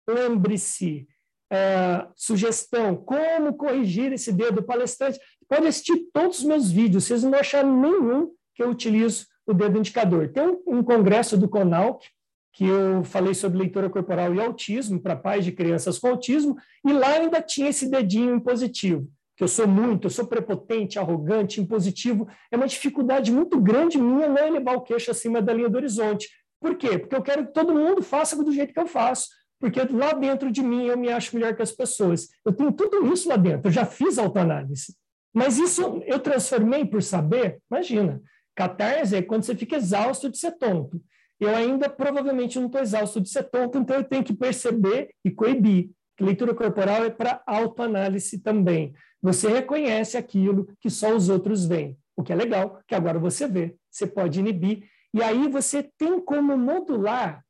Lembre-se, 0.09 1.09
uh, 1.53 2.11
sugestão, 2.17 2.97
como 2.97 3.55
corrigir 3.55 4.13
esse 4.13 4.33
dedo 4.33 4.63
palestrante. 4.63 5.19
Pode 5.49 5.67
assistir 5.67 6.09
todos 6.13 6.39
os 6.39 6.45
meus 6.45 6.71
vídeos, 6.71 7.05
vocês 7.05 7.23
não 7.23 7.31
vão 7.31 7.81
nenhum 7.81 8.31
que 8.55 8.63
eu 8.63 8.71
utilizo 8.71 9.27
o 9.47 9.53
dedo 9.53 9.79
indicador. 9.79 10.29
Tem 10.29 10.47
um, 10.47 10.79
um 10.79 10.83
congresso 10.83 11.37
do 11.37 11.49
CONALC, 11.49 12.05
que 12.53 12.65
eu 12.67 13.05
falei 13.05 13.35
sobre 13.35 13.59
leitura 13.59 13.89
corporal 13.89 14.35
e 14.35 14.41
autismo 14.41 15.01
para 15.01 15.17
pais 15.17 15.45
de 15.45 15.53
crianças 15.53 15.99
com 15.99 16.09
autismo, 16.09 16.57
e 16.87 16.93
lá 16.93 17.15
ainda 17.15 17.41
tinha 17.41 17.71
esse 17.71 17.89
dedinho 17.89 18.35
impositivo 18.35 19.09
que 19.41 19.45
eu 19.45 19.49
sou 19.49 19.67
muito, 19.67 20.05
eu 20.05 20.11
sou 20.11 20.27
prepotente, 20.27 20.99
arrogante, 20.99 21.63
impositivo, 21.63 22.29
é 22.51 22.57
uma 22.59 22.67
dificuldade 22.67 23.33
muito 23.33 23.59
grande 23.59 23.97
minha 23.97 24.29
não 24.29 24.47
elevar 24.47 24.77
o 24.77 24.83
queixo 24.83 25.11
acima 25.11 25.41
da 25.41 25.51
linha 25.51 25.71
do 25.71 25.77
horizonte. 25.77 26.29
Por 26.61 26.77
quê? 26.77 26.99
Porque 26.99 27.17
eu 27.17 27.23
quero 27.23 27.47
que 27.47 27.55
todo 27.55 27.73
mundo 27.73 28.03
faça 28.03 28.37
do 28.37 28.53
jeito 28.53 28.75
que 28.75 28.79
eu 28.79 28.87
faço, 28.87 29.29
porque 29.61 29.81
lá 29.93 30.13
dentro 30.15 30.51
de 30.51 30.63
mim 30.63 30.87
eu 30.87 30.97
me 30.97 31.11
acho 31.11 31.37
melhor 31.37 31.55
que 31.55 31.63
as 31.63 31.71
pessoas. 31.71 32.29
Eu 32.45 32.53
tenho 32.53 32.73
tudo 32.73 33.07
isso 33.13 33.29
lá 33.29 33.37
dentro, 33.37 33.69
eu 33.69 33.73
já 33.73 33.85
fiz 33.85 34.19
autoanálise. 34.19 34.97
Mas 35.33 35.59
isso 35.59 36.03
eu 36.07 36.19
transformei 36.19 36.85
por 36.85 37.03
saber, 37.03 37.61
imagina, 37.71 38.21
catarse 38.57 39.15
é 39.15 39.23
quando 39.23 39.45
você 39.45 39.55
fica 39.55 39.77
exausto 39.77 40.29
de 40.31 40.39
ser 40.39 40.53
tonto. 40.53 41.01
Eu 41.39 41.55
ainda 41.55 41.89
provavelmente 41.89 42.59
não 42.59 42.67
estou 42.67 42.81
exausto 42.81 43.21
de 43.21 43.29
ser 43.29 43.45
tonto, 43.45 43.79
então 43.79 43.97
eu 43.97 44.05
tenho 44.05 44.25
que 44.25 44.33
perceber 44.33 45.11
e 45.25 45.31
coibir. 45.31 45.91
Leitura 46.19 46.55
corporal 46.55 47.05
é 47.05 47.11
para 47.11 47.43
autoanálise 47.47 48.39
também. 48.39 48.93
Você 49.23 49.49
reconhece 49.49 50.17
aquilo 50.17 50.69
que 50.81 50.91
só 50.91 51.15
os 51.15 51.29
outros 51.29 51.65
veem, 51.65 51.97
o 52.17 52.23
que 52.23 52.33
é 52.33 52.37
legal, 52.37 52.81
que 52.87 52.95
agora 52.95 53.19
você 53.19 53.47
vê, 53.47 53.75
você 53.91 54.07
pode 54.07 54.41
inibir. 54.41 54.85
E 55.15 55.23
aí 55.23 55.49
você 55.49 55.83
tem 55.83 56.21
como 56.21 56.57
modular 56.57 57.43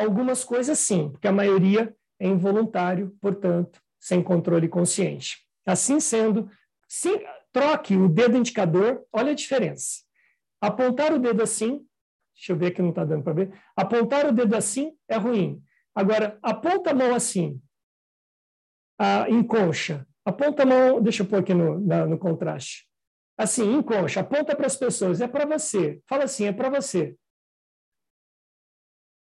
algumas 0.00 0.44
coisas 0.44 0.78
sim, 0.78 1.10
porque 1.10 1.28
a 1.28 1.32
maioria 1.32 1.94
é 2.18 2.26
involuntário, 2.26 3.16
portanto, 3.20 3.80
sem 4.00 4.22
controle 4.22 4.68
consciente. 4.68 5.38
Assim 5.66 6.00
sendo, 6.00 6.50
troque 7.52 7.96
o 7.96 8.08
dedo 8.08 8.36
indicador, 8.36 9.04
olha 9.12 9.32
a 9.32 9.34
diferença. 9.34 10.02
Apontar 10.60 11.12
o 11.12 11.18
dedo 11.18 11.42
assim, 11.42 11.84
deixa 12.34 12.52
eu 12.52 12.56
ver 12.56 12.72
que 12.72 12.82
não 12.82 12.90
está 12.90 13.04
dando 13.04 13.22
para 13.22 13.32
ver. 13.32 13.52
Apontar 13.76 14.26
o 14.26 14.32
dedo 14.32 14.54
assim 14.54 14.96
é 15.08 15.16
ruim. 15.16 15.62
Agora, 15.94 16.38
aponta 16.42 16.90
a 16.90 16.94
mão 16.94 17.14
assim, 17.14 17.60
a, 18.98 19.28
em 19.28 19.42
concha, 19.42 20.06
Aponta 20.24 20.62
a 20.62 20.66
mão, 20.66 21.02
deixa 21.02 21.22
eu 21.22 21.26
pôr 21.26 21.40
aqui 21.40 21.52
no, 21.52 21.78
na, 21.80 22.06
no 22.06 22.18
contraste. 22.18 22.88
Assim, 23.36 23.74
em 23.74 23.82
concha, 23.82 24.20
aponta 24.20 24.56
para 24.56 24.66
as 24.66 24.76
pessoas, 24.76 25.20
é 25.20 25.28
para 25.28 25.44
você. 25.44 26.00
Fala 26.06 26.24
assim, 26.24 26.46
é 26.46 26.52
para 26.52 26.70
você. 26.70 27.14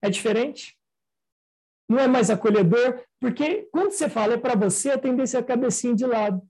É 0.02 0.08
diferente? 0.08 0.76
Não 1.88 1.98
é 1.98 2.06
mais 2.06 2.30
acolhedor? 2.30 3.02
Porque 3.20 3.68
quando 3.72 3.90
você 3.90 4.08
fala 4.08 4.34
é 4.34 4.38
para 4.38 4.54
você, 4.54 4.90
a 4.90 4.98
tendência 4.98 5.38
é 5.38 5.40
a 5.40 5.44
cabecinha 5.44 5.94
de 5.94 6.06
lado. 6.06 6.40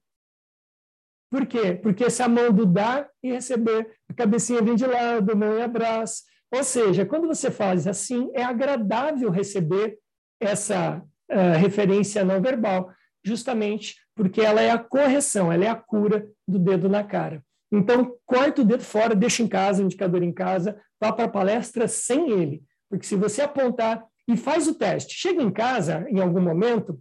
Por 1.31 1.47
quê? 1.47 1.75
Porque 1.75 2.05
essa 2.05 2.29
mão 2.29 2.53
do 2.53 2.67
dar 2.67 3.09
e 3.23 3.33
receber, 3.33 3.97
a 4.09 4.15
cabecinha 4.15 4.61
vem 4.61 4.75
de 4.75 4.87
lado, 4.87 5.37
mão 5.37 5.57
e 5.57 5.63
abraço. 5.63 6.25
Ou 6.53 6.65
seja, 6.65 7.07
quando 7.07 7.29
você 7.29 7.51
faz 7.51 7.87
assim, 7.87 8.31
é 8.35 8.43
agradável 8.43 9.31
receber 9.31 9.99
essa 10.41 11.03
uh, 11.31 11.59
referência 11.59 12.25
não 12.25 12.43
verbal, 12.43 12.93
justamente 13.25 13.97
porque 14.17 14.41
ela 14.41 14.61
é 14.61 14.71
a 14.71 14.79
correção, 14.79 15.53
ela 15.53 15.65
é 15.65 15.69
a 15.69 15.77
cura 15.77 16.29
do 16.47 16.59
dedo 16.59 16.89
na 16.89 17.05
cara. 17.05 17.43
Então, 17.73 18.17
corta 18.27 18.63
o 18.63 18.65
dedo 18.65 18.83
fora, 18.83 19.15
deixa 19.15 19.43
em 19.43 19.49
casa, 19.49 19.81
o 19.81 19.87
indicador 19.87 20.23
em 20.23 20.33
casa, 20.33 20.81
vá 21.01 21.13
para 21.13 21.27
a 21.27 21.31
palestra 21.31 21.87
sem 21.87 22.31
ele. 22.31 22.63
Porque 22.91 23.07
se 23.07 23.15
você 23.15 23.43
apontar 23.43 24.05
e 24.27 24.37
faz 24.37 24.67
o 24.67 24.75
teste, 24.75 25.15
chega 25.15 25.41
em 25.41 25.51
casa 25.51 26.05
em 26.11 26.21
algum 26.21 26.41
momento, 26.41 27.01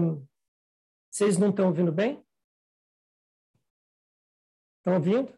um, 0.00 0.26
vocês 1.10 1.36
não 1.36 1.50
estão 1.50 1.66
ouvindo 1.66 1.92
bem? 1.92 2.20
Estão 4.78 4.94
ouvindo? 4.94 5.32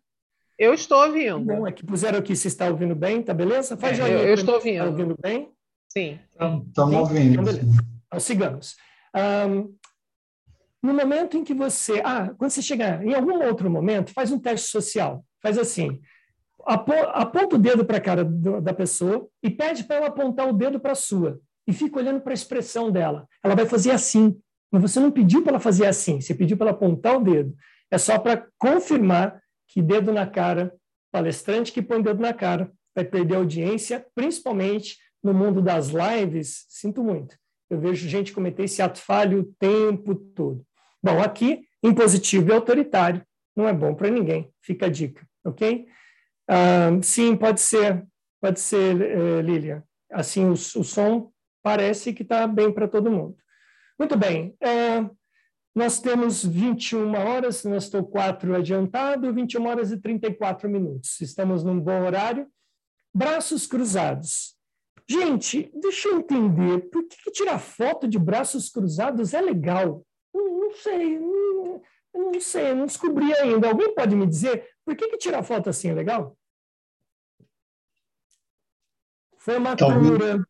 Eu 0.56 0.72
estou 0.72 1.04
ouvindo. 1.04 1.40
Bom, 1.40 1.66
é 1.66 1.72
que 1.72 1.84
puseram 1.84 2.20
aqui 2.20 2.36
se 2.36 2.46
está 2.46 2.68
ouvindo 2.68 2.94
bem, 2.94 3.22
tá 3.22 3.34
beleza? 3.34 3.76
Faz 3.76 3.98
é, 3.98 4.04
eu, 4.04 4.28
eu 4.28 4.34
estou 4.34 4.54
ouvindo. 4.54 4.76
Está 4.76 4.86
ouvindo 4.86 5.16
bem? 5.20 5.52
Sim. 5.88 6.20
Então, 6.32 6.64
Estamos 6.68 6.94
ouvindo. 6.94 7.42
Então. 7.42 7.84
Então, 8.06 8.20
sigamos. 8.20 8.76
Um, 9.14 9.76
no 10.80 10.94
momento 10.94 11.36
em 11.36 11.42
que 11.42 11.52
você. 11.52 12.00
Ah, 12.04 12.32
quando 12.38 12.50
você 12.50 12.62
chegar 12.62 13.04
em 13.04 13.14
algum 13.14 13.44
outro 13.44 13.68
momento, 13.68 14.12
faz 14.12 14.30
um 14.30 14.38
teste 14.38 14.68
social. 14.68 15.24
Faz 15.42 15.58
assim: 15.58 16.00
aponta 16.66 17.56
o 17.56 17.58
dedo 17.58 17.84
para 17.84 17.98
a 17.98 18.00
cara 18.00 18.24
da 18.24 18.72
pessoa 18.72 19.28
e 19.42 19.50
pede 19.50 19.84
para 19.84 19.96
ela 19.96 20.06
apontar 20.06 20.48
o 20.48 20.52
dedo 20.52 20.80
para 20.80 20.92
a 20.92 20.96
sua. 20.96 21.40
E 21.66 21.72
fica 21.72 21.98
olhando 21.98 22.20
para 22.20 22.32
a 22.32 22.34
expressão 22.34 22.90
dela. 22.90 23.26
Ela 23.42 23.54
vai 23.54 23.66
fazer 23.66 23.90
assim. 23.90 24.38
Mas 24.70 24.82
você 24.82 25.00
não 25.00 25.10
pediu 25.10 25.42
para 25.42 25.52
ela 25.52 25.60
fazer 25.60 25.86
assim, 25.86 26.20
você 26.20 26.34
pediu 26.34 26.56
para 26.56 26.68
ela 26.68 26.76
apontar 26.76 27.16
o 27.16 27.22
dedo. 27.22 27.54
É 27.90 27.98
só 27.98 28.18
para 28.18 28.46
confirmar 28.58 29.40
que 29.68 29.80
dedo 29.80 30.12
na 30.12 30.26
cara, 30.26 30.74
palestrante 31.12 31.72
que 31.72 31.80
põe 31.80 32.02
dedo 32.02 32.20
na 32.20 32.34
cara, 32.34 32.72
vai 32.94 33.04
perder 33.04 33.36
audiência, 33.36 34.04
principalmente 34.14 34.98
no 35.22 35.32
mundo 35.32 35.62
das 35.62 35.88
lives. 35.88 36.66
Sinto 36.68 37.02
muito. 37.04 37.36
Eu 37.70 37.78
vejo 37.78 38.08
gente 38.08 38.32
cometer 38.32 38.64
esse 38.64 38.82
ato 38.82 38.98
falho 38.98 39.40
o 39.40 39.54
tempo 39.58 40.14
todo. 40.14 40.64
Bom, 41.02 41.20
aqui, 41.20 41.66
impositivo 41.82 42.50
e 42.50 42.52
autoritário 42.52 43.22
não 43.56 43.68
é 43.68 43.72
bom 43.72 43.94
para 43.94 44.10
ninguém, 44.10 44.50
fica 44.60 44.86
a 44.86 44.88
dica, 44.88 45.24
ok? 45.44 45.86
Sim, 47.02 47.36
pode 47.36 47.60
ser, 47.60 48.06
pode 48.40 48.60
ser, 48.60 48.94
uh, 48.96 49.40
Lilia. 49.40 49.82
Assim, 50.10 50.44
o, 50.44 50.52
o 50.52 50.56
som 50.56 51.32
parece 51.62 52.12
que 52.12 52.22
está 52.22 52.46
bem 52.46 52.72
para 52.72 52.86
todo 52.86 53.10
mundo. 53.10 53.36
Muito 53.98 54.16
bem, 54.16 54.56
nós 55.74 56.00
temos 56.00 56.44
21 56.44 57.14
horas, 57.14 57.64
nós 57.64 57.84
estou 57.84 58.04
4 58.04 58.54
adiantado, 58.54 59.32
21 59.32 59.66
horas 59.66 59.90
e 59.90 59.96
34 59.96 60.70
minutos. 60.70 61.20
Estamos 61.20 61.64
num 61.64 61.80
bom 61.80 62.04
horário. 62.04 62.46
Braços 63.12 63.66
cruzados. 63.66 64.54
Gente, 65.08 65.70
deixa 65.74 66.08
eu 66.08 66.18
entender, 66.18 66.88
por 66.90 67.04
que, 67.06 67.16
que 67.24 67.30
tirar 67.32 67.58
foto 67.58 68.06
de 68.06 68.18
braços 68.18 68.70
cruzados 68.70 69.34
é 69.34 69.40
legal? 69.40 70.06
Não, 70.32 70.60
não 70.60 70.72
sei, 70.72 71.18
não, 71.18 71.82
não, 72.14 72.40
sei, 72.40 72.72
não 72.72 72.86
descobri 72.86 73.34
ainda. 73.34 73.68
Alguém 73.68 73.94
pode 73.94 74.14
me 74.14 74.26
dizer 74.26 74.66
por 74.84 74.96
que, 74.96 75.08
que 75.08 75.18
tirar 75.18 75.42
foto 75.42 75.70
assim 75.70 75.90
é 75.90 75.94
legal? 75.94 76.36
Formatura, 79.38 80.42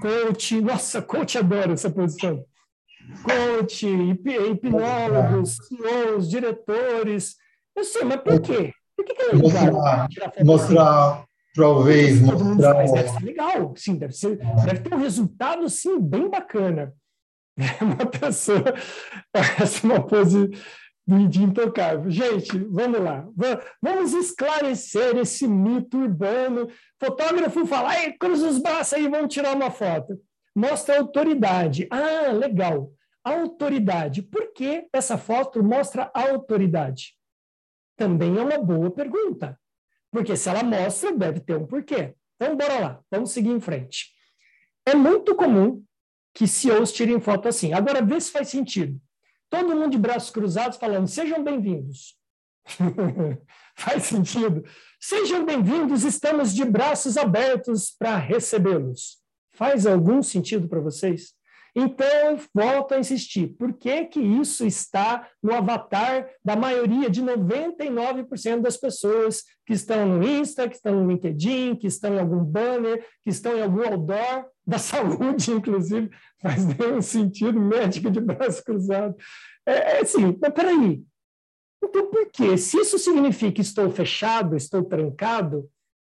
coach, 0.00 0.60
nossa, 0.60 1.02
coach 1.02 1.36
adora 1.38 1.72
essa 1.72 1.90
posição. 1.90 2.44
Coach, 3.22 3.86
hipnólogos, 3.86 5.56
CEOs, 5.56 6.30
diretores. 6.30 7.36
Eu 7.74 7.84
sei, 7.84 8.04
mas 8.04 8.20
por 8.20 8.40
quê? 8.40 8.72
Por 8.96 9.04
que, 9.04 9.14
que 9.14 9.22
é 9.22 9.26
legal? 9.26 9.40
Mostrar, 9.40 10.44
mostrar 10.44 11.24
talvez, 11.54 12.20
mostrar. 12.20 12.84
Deve 12.84 13.08
ser 13.08 13.24
legal, 13.24 13.74
sim, 13.76 13.96
deve, 13.96 14.12
ser, 14.12 14.36
deve 14.36 14.80
ter 14.80 14.94
um 14.94 14.98
resultado, 14.98 15.68
sim, 15.68 16.00
bem 16.00 16.28
bacana. 16.28 16.94
uma 17.80 18.06
pessoa, 18.06 18.74
essa 19.32 19.86
é 19.86 19.90
uma 19.90 20.04
pose 20.04 20.50
de 21.06 21.42
intocável. 21.42 22.10
Gente, 22.10 22.56
vamos 22.56 23.00
lá. 23.00 23.28
Vamos 23.82 24.12
esclarecer 24.14 25.16
esse 25.16 25.46
mito 25.46 25.98
urbano. 25.98 26.68
Fotógrafo 26.98 27.66
fala, 27.66 27.90
Ai, 27.90 28.12
cruza 28.12 28.48
os 28.48 28.58
braços 28.58 28.94
aí, 28.94 29.08
vamos 29.08 29.32
tirar 29.32 29.54
uma 29.54 29.70
foto. 29.70 30.18
Mostra 30.56 30.98
autoridade. 30.98 31.86
Ah, 31.90 32.32
legal. 32.32 32.90
Autoridade. 33.22 34.22
Por 34.22 34.52
que 34.52 34.86
essa 34.92 35.18
foto 35.18 35.62
mostra 35.62 36.10
autoridade? 36.14 37.16
Também 37.96 38.36
é 38.38 38.42
uma 38.42 38.58
boa 38.58 38.90
pergunta. 38.90 39.58
Porque 40.10 40.36
se 40.36 40.48
ela 40.48 40.62
mostra, 40.62 41.12
deve 41.12 41.40
ter 41.40 41.56
um 41.56 41.66
porquê. 41.66 42.14
Então, 42.36 42.56
bora 42.56 42.78
lá. 42.78 43.00
Vamos 43.10 43.32
seguir 43.32 43.50
em 43.50 43.60
frente. 43.60 44.12
É 44.86 44.94
muito 44.94 45.34
comum 45.34 45.82
que 46.32 46.46
CEOs 46.46 46.92
tirem 46.92 47.20
foto 47.20 47.48
assim. 47.48 47.72
Agora, 47.72 48.02
vê 48.02 48.20
se 48.20 48.30
faz 48.30 48.48
sentido. 48.48 49.00
Todo 49.50 49.76
mundo 49.76 49.90
de 49.90 49.98
braços 49.98 50.30
cruzados 50.30 50.78
falando, 50.78 51.06
sejam 51.06 51.42
bem-vindos. 51.42 52.16
faz 53.76 54.04
sentido? 54.04 54.64
Sejam 55.00 55.44
bem-vindos, 55.44 56.04
estamos 56.04 56.54
de 56.54 56.64
braços 56.64 57.16
abertos 57.16 57.94
para 57.98 58.16
recebê-los. 58.16 59.18
Faz 59.52 59.86
algum 59.86 60.22
sentido 60.22 60.68
para 60.68 60.80
vocês? 60.80 61.34
Então, 61.74 62.38
volto 62.54 62.92
a 62.92 62.98
insistir. 63.00 63.48
Por 63.58 63.72
que, 63.72 64.04
que 64.04 64.20
isso 64.20 64.64
está 64.64 65.28
no 65.42 65.52
avatar 65.52 66.30
da 66.44 66.54
maioria 66.54 67.10
de 67.10 67.20
99% 67.20 68.60
das 68.60 68.76
pessoas 68.76 69.42
que 69.66 69.72
estão 69.72 70.06
no 70.06 70.22
Insta, 70.22 70.68
que 70.68 70.76
estão 70.76 71.02
no 71.02 71.10
LinkedIn, 71.10 71.74
que 71.76 71.88
estão 71.88 72.14
em 72.14 72.20
algum 72.20 72.44
banner, 72.44 73.04
que 73.24 73.30
estão 73.30 73.56
em 73.56 73.62
algum 73.62 73.82
outdoor 73.82 74.46
da 74.64 74.78
saúde, 74.78 75.50
inclusive, 75.50 76.10
faz 76.40 76.64
nenhum 76.64 77.02
sentido, 77.02 77.60
médico 77.60 78.08
de 78.10 78.20
braço 78.20 78.62
cruzado. 78.62 79.16
É, 79.66 79.96
é 79.96 80.00
assim, 80.02 80.38
mas 80.40 80.52
peraí. 80.52 81.02
Então, 81.82 82.06
por 82.10 82.30
quê? 82.30 82.56
Se 82.56 82.78
isso 82.78 82.98
significa 82.98 83.60
estou 83.60 83.90
fechado, 83.90 84.56
estou 84.56 84.84
trancado, 84.84 85.68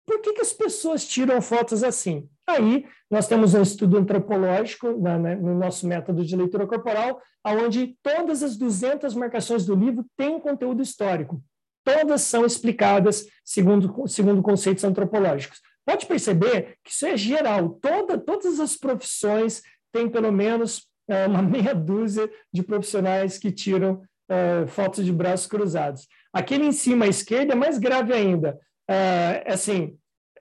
por 0.07 0.21
que, 0.21 0.33
que 0.33 0.41
as 0.41 0.53
pessoas 0.53 1.07
tiram 1.07 1.41
fotos 1.41 1.85
assim? 1.85 2.29
Aí, 2.51 2.85
nós 3.11 3.27
temos 3.27 3.55
um 3.55 3.63
estudo 3.63 3.97
antropológico 3.97 4.99
na, 5.01 5.19
né, 5.19 5.37
no 5.37 5.55
nosso 5.55 5.87
método 5.87 6.25
de 6.25 6.37
leitura 6.37 6.67
corporal, 6.67 7.21
onde 7.45 7.97
todas 8.03 8.43
as 8.43 8.57
200 8.57 9.15
marcações 9.15 9.65
do 9.65 9.75
livro 9.75 10.05
têm 10.17 10.41
conteúdo 10.41 10.83
histórico. 10.83 11.43
Todas 11.85 12.23
são 12.23 12.45
explicadas 12.45 13.27
segundo, 13.45 14.07
segundo 14.07 14.43
conceitos 14.43 14.85
antropológicos. 14.85 15.61
Pode 15.87 16.07
perceber 16.07 16.77
que 16.85 16.91
isso 16.91 17.07
é 17.07 17.17
geral. 17.17 17.71
Toda, 17.81 18.19
todas 18.19 18.61
as 18.61 18.77
profissões 18.77 19.63
têm 19.93 20.09
pelo 20.09 20.31
menos 20.31 20.87
é, 21.09 21.27
uma 21.27 21.43
meia 21.43 21.75
dúzia 21.75 22.31
de 22.53 22.63
profissionais 22.63 23.39
que 23.39 23.51
tiram 23.51 24.03
é, 24.29 24.67
fotos 24.67 25.05
de 25.05 25.13
braços 25.13 25.47
cruzados. 25.47 26.07
Aquele 26.33 26.65
em 26.65 26.73
cima 26.73 27.07
à 27.07 27.09
esquerda 27.09 27.55
é 27.55 27.57
mais 27.57 27.79
grave 27.79 28.13
ainda. 28.13 28.59
É, 28.89 29.45
assim, 29.47 29.97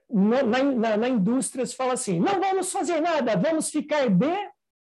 na, 0.09 0.43
na, 0.43 0.97
na 0.97 1.09
indústria 1.09 1.65
se 1.65 1.75
fala 1.75 1.93
assim: 1.93 2.19
não 2.19 2.39
vamos 2.39 2.71
fazer 2.71 2.99
nada, 2.99 3.37
vamos 3.37 3.69
ficar 3.69 4.09
de 4.09 4.49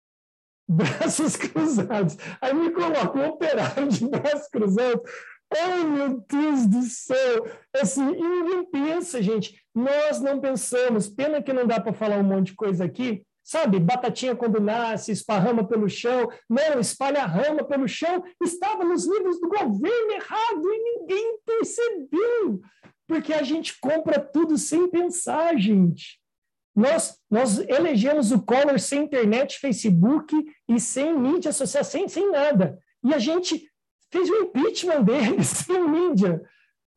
braços 0.68 1.36
cruzados. 1.36 2.18
Aí 2.40 2.54
me 2.54 2.72
coloca 2.72 3.18
um 3.18 3.28
operário 3.28 3.88
de 3.88 4.08
braços 4.08 4.48
cruzados. 4.48 5.12
Ai, 5.54 5.84
meu 5.84 6.24
Deus 6.30 6.66
do 6.66 6.82
céu! 6.84 7.46
Assim, 7.76 8.08
e 8.10 8.22
ninguém 8.22 8.66
pensa, 8.72 9.22
gente. 9.22 9.62
Nós 9.76 10.22
não 10.22 10.40
pensamos. 10.40 11.10
Pena 11.10 11.44
que 11.44 11.52
não 11.52 11.68
dá 11.68 11.80
para 11.82 11.92
falar 11.92 12.18
um 12.18 12.24
monte 12.24 12.48
de 12.48 12.56
coisa 12.56 12.86
aqui. 12.86 13.26
Sabe, 13.52 13.82
batatinha 13.82 14.34
quando 14.34 14.62
nasce, 14.62 15.12
esparrama 15.12 15.68
pelo 15.68 15.90
chão. 15.90 16.30
Não, 16.50 16.80
espalha 16.80 17.26
rama 17.26 17.66
pelo 17.66 17.86
chão. 17.86 18.24
Estava 18.42 18.86
nos 18.86 19.06
livros 19.06 19.42
do 19.42 19.50
governo 19.50 20.12
errado 20.14 20.74
e 20.74 21.00
ninguém 21.00 21.38
percebeu 21.46 22.62
porque 23.06 23.34
a 23.34 23.44
gente 23.44 23.78
compra 23.82 24.22
tudo 24.22 24.58
sem 24.58 24.90
pensar, 24.90 25.58
gente. 25.58 26.18
Nós, 26.74 27.20
nós 27.30 27.60
elegemos 27.60 28.32
o 28.32 28.42
Collor 28.42 28.80
sem 28.80 29.04
internet, 29.04 29.60
Facebook 29.60 30.34
e 30.70 30.80
sem 30.80 31.14
mídia 31.14 31.52
social, 31.52 31.84
sem, 31.84 32.08
sem 32.08 32.32
nada. 32.32 32.80
E 33.04 33.14
a 33.14 33.20
gente 33.20 33.70
fez 34.10 34.30
o 34.30 34.36
impeachment 34.44 35.04
dele 35.04 35.44
sem 35.44 35.90
mídia. 35.90 36.42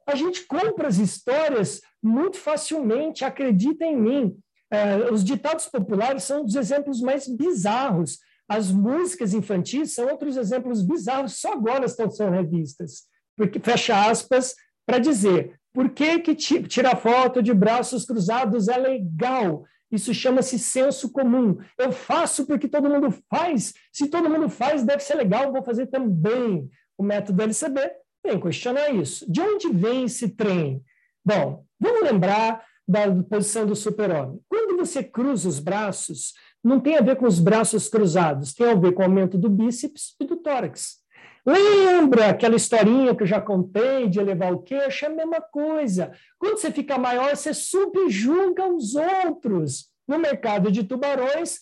A 0.06 0.14
gente 0.14 0.46
compra 0.46 0.86
as 0.86 0.98
histórias 0.98 1.80
muito 2.00 2.38
facilmente, 2.38 3.24
acredita 3.24 3.84
em 3.84 3.96
mim. 3.96 4.38
É, 4.70 5.10
os 5.10 5.24
ditados 5.24 5.66
populares 5.66 6.24
são 6.24 6.44
os 6.44 6.54
exemplos 6.54 7.00
mais 7.00 7.28
bizarros. 7.28 8.18
As 8.48 8.70
músicas 8.70 9.32
infantis 9.32 9.94
são 9.94 10.08
outros 10.08 10.36
exemplos 10.36 10.82
bizarros, 10.82 11.38
só 11.38 11.52
agora 11.52 11.86
estão 11.86 12.10
sendo 12.10 12.32
revistas. 12.32 13.04
Porque, 13.36 13.58
fecha 13.58 14.08
aspas, 14.08 14.54
para 14.86 14.98
dizer, 14.98 15.58
por 15.72 15.90
que, 15.90 16.18
que 16.20 16.34
tirar 16.34 16.96
foto 16.96 17.42
de 17.42 17.52
braços 17.52 18.04
cruzados 18.04 18.68
é 18.68 18.76
legal? 18.76 19.64
Isso 19.90 20.12
chama-se 20.12 20.58
senso 20.58 21.10
comum. 21.12 21.56
Eu 21.78 21.92
faço 21.92 22.46
porque 22.46 22.68
todo 22.68 22.88
mundo 22.90 23.14
faz. 23.30 23.72
Se 23.92 24.08
todo 24.08 24.28
mundo 24.28 24.48
faz, 24.48 24.82
deve 24.82 25.02
ser 25.02 25.14
legal, 25.14 25.52
vou 25.52 25.62
fazer 25.62 25.86
também. 25.86 26.68
O 26.98 27.02
método 27.02 27.42
LCB 27.42 27.80
tem 28.22 28.40
questionar 28.40 28.90
isso. 28.90 29.30
De 29.30 29.40
onde 29.40 29.68
vem 29.68 30.04
esse 30.04 30.28
trem? 30.28 30.82
Bom, 31.24 31.64
vamos 31.78 32.02
lembrar 32.02 32.64
da 32.86 33.10
posição 33.24 33.66
do 33.66 33.74
super-homem. 33.74 34.40
Quando 34.48 34.76
você 34.76 35.02
cruza 35.02 35.48
os 35.48 35.58
braços, 35.58 36.32
não 36.62 36.80
tem 36.80 36.96
a 36.96 37.02
ver 37.02 37.16
com 37.16 37.26
os 37.26 37.38
braços 37.38 37.88
cruzados, 37.88 38.54
tem 38.54 38.70
a 38.70 38.74
ver 38.74 38.92
com 38.92 39.02
o 39.02 39.04
aumento 39.04 39.36
do 39.36 39.48
bíceps 39.48 40.14
e 40.20 40.24
do 40.24 40.36
tórax. 40.36 41.02
Lembra 41.46 42.30
aquela 42.30 42.56
historinha 42.56 43.14
que 43.14 43.22
eu 43.22 43.26
já 43.26 43.40
contei 43.40 44.08
de 44.08 44.18
elevar 44.18 44.52
o 44.52 44.62
queixo? 44.62 45.04
É 45.04 45.08
a 45.08 45.14
mesma 45.14 45.42
coisa. 45.42 46.12
Quando 46.38 46.56
você 46.56 46.70
fica 46.70 46.96
maior, 46.96 47.36
você 47.36 47.52
subjuga 47.52 48.66
os 48.66 48.94
outros. 48.94 49.90
No 50.08 50.18
mercado 50.18 50.72
de 50.72 50.84
tubarões, 50.84 51.60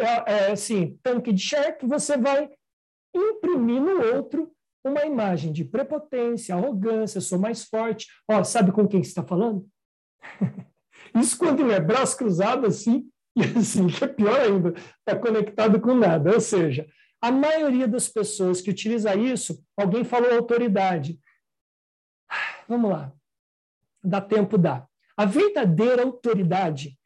é, 0.00 0.32
é 0.32 0.52
assim, 0.52 0.98
tanque 1.02 1.32
de 1.32 1.42
shark, 1.42 1.86
você 1.86 2.16
vai 2.18 2.48
imprimir 3.14 3.80
no 3.80 4.14
outro 4.14 4.50
uma 4.84 5.04
imagem 5.04 5.52
de 5.52 5.64
prepotência, 5.64 6.54
arrogância, 6.54 7.20
sou 7.20 7.38
mais 7.38 7.64
forte. 7.64 8.06
Ó, 8.28 8.44
sabe 8.44 8.72
com 8.72 8.86
quem 8.86 9.02
você 9.02 9.08
está 9.08 9.22
falando? 9.22 9.66
Isso 11.14 11.38
quando 11.38 11.60
ele 11.60 11.72
é 11.72 11.80
braço 11.80 12.16
cruzado 12.16 12.66
assim, 12.66 13.08
e 13.36 13.42
assim, 13.58 13.86
que 13.86 14.04
é 14.04 14.08
pior 14.08 14.40
ainda, 14.40 14.70
está 14.70 15.16
conectado 15.18 15.80
com 15.80 15.94
nada. 15.94 16.32
Ou 16.32 16.40
seja, 16.40 16.86
a 17.20 17.30
maioria 17.30 17.88
das 17.88 18.08
pessoas 18.08 18.60
que 18.60 18.70
utiliza 18.70 19.14
isso, 19.14 19.62
alguém 19.76 20.04
falou 20.04 20.32
autoridade. 20.32 21.20
Vamos 22.68 22.90
lá. 22.90 23.12
Dá 24.02 24.20
tempo, 24.20 24.56
dá. 24.56 24.86
A 25.16 25.24
verdadeira 25.24 26.02
autoridade 26.02 26.96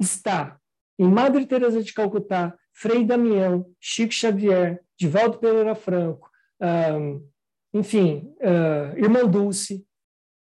está 0.00 0.58
em 0.98 1.08
Madre 1.08 1.46
Teresa 1.46 1.82
de 1.82 1.92
Calcutá, 1.92 2.56
Frei 2.72 3.04
Damião, 3.04 3.72
Chico 3.80 4.12
Xavier, 4.12 4.82
Divaldo 4.96 5.38
Pereira 5.38 5.74
Franco, 5.74 6.30
um, 6.60 7.28
enfim, 7.72 8.32
uh, 8.40 8.96
Irmão 8.96 9.28
Dulce. 9.28 9.84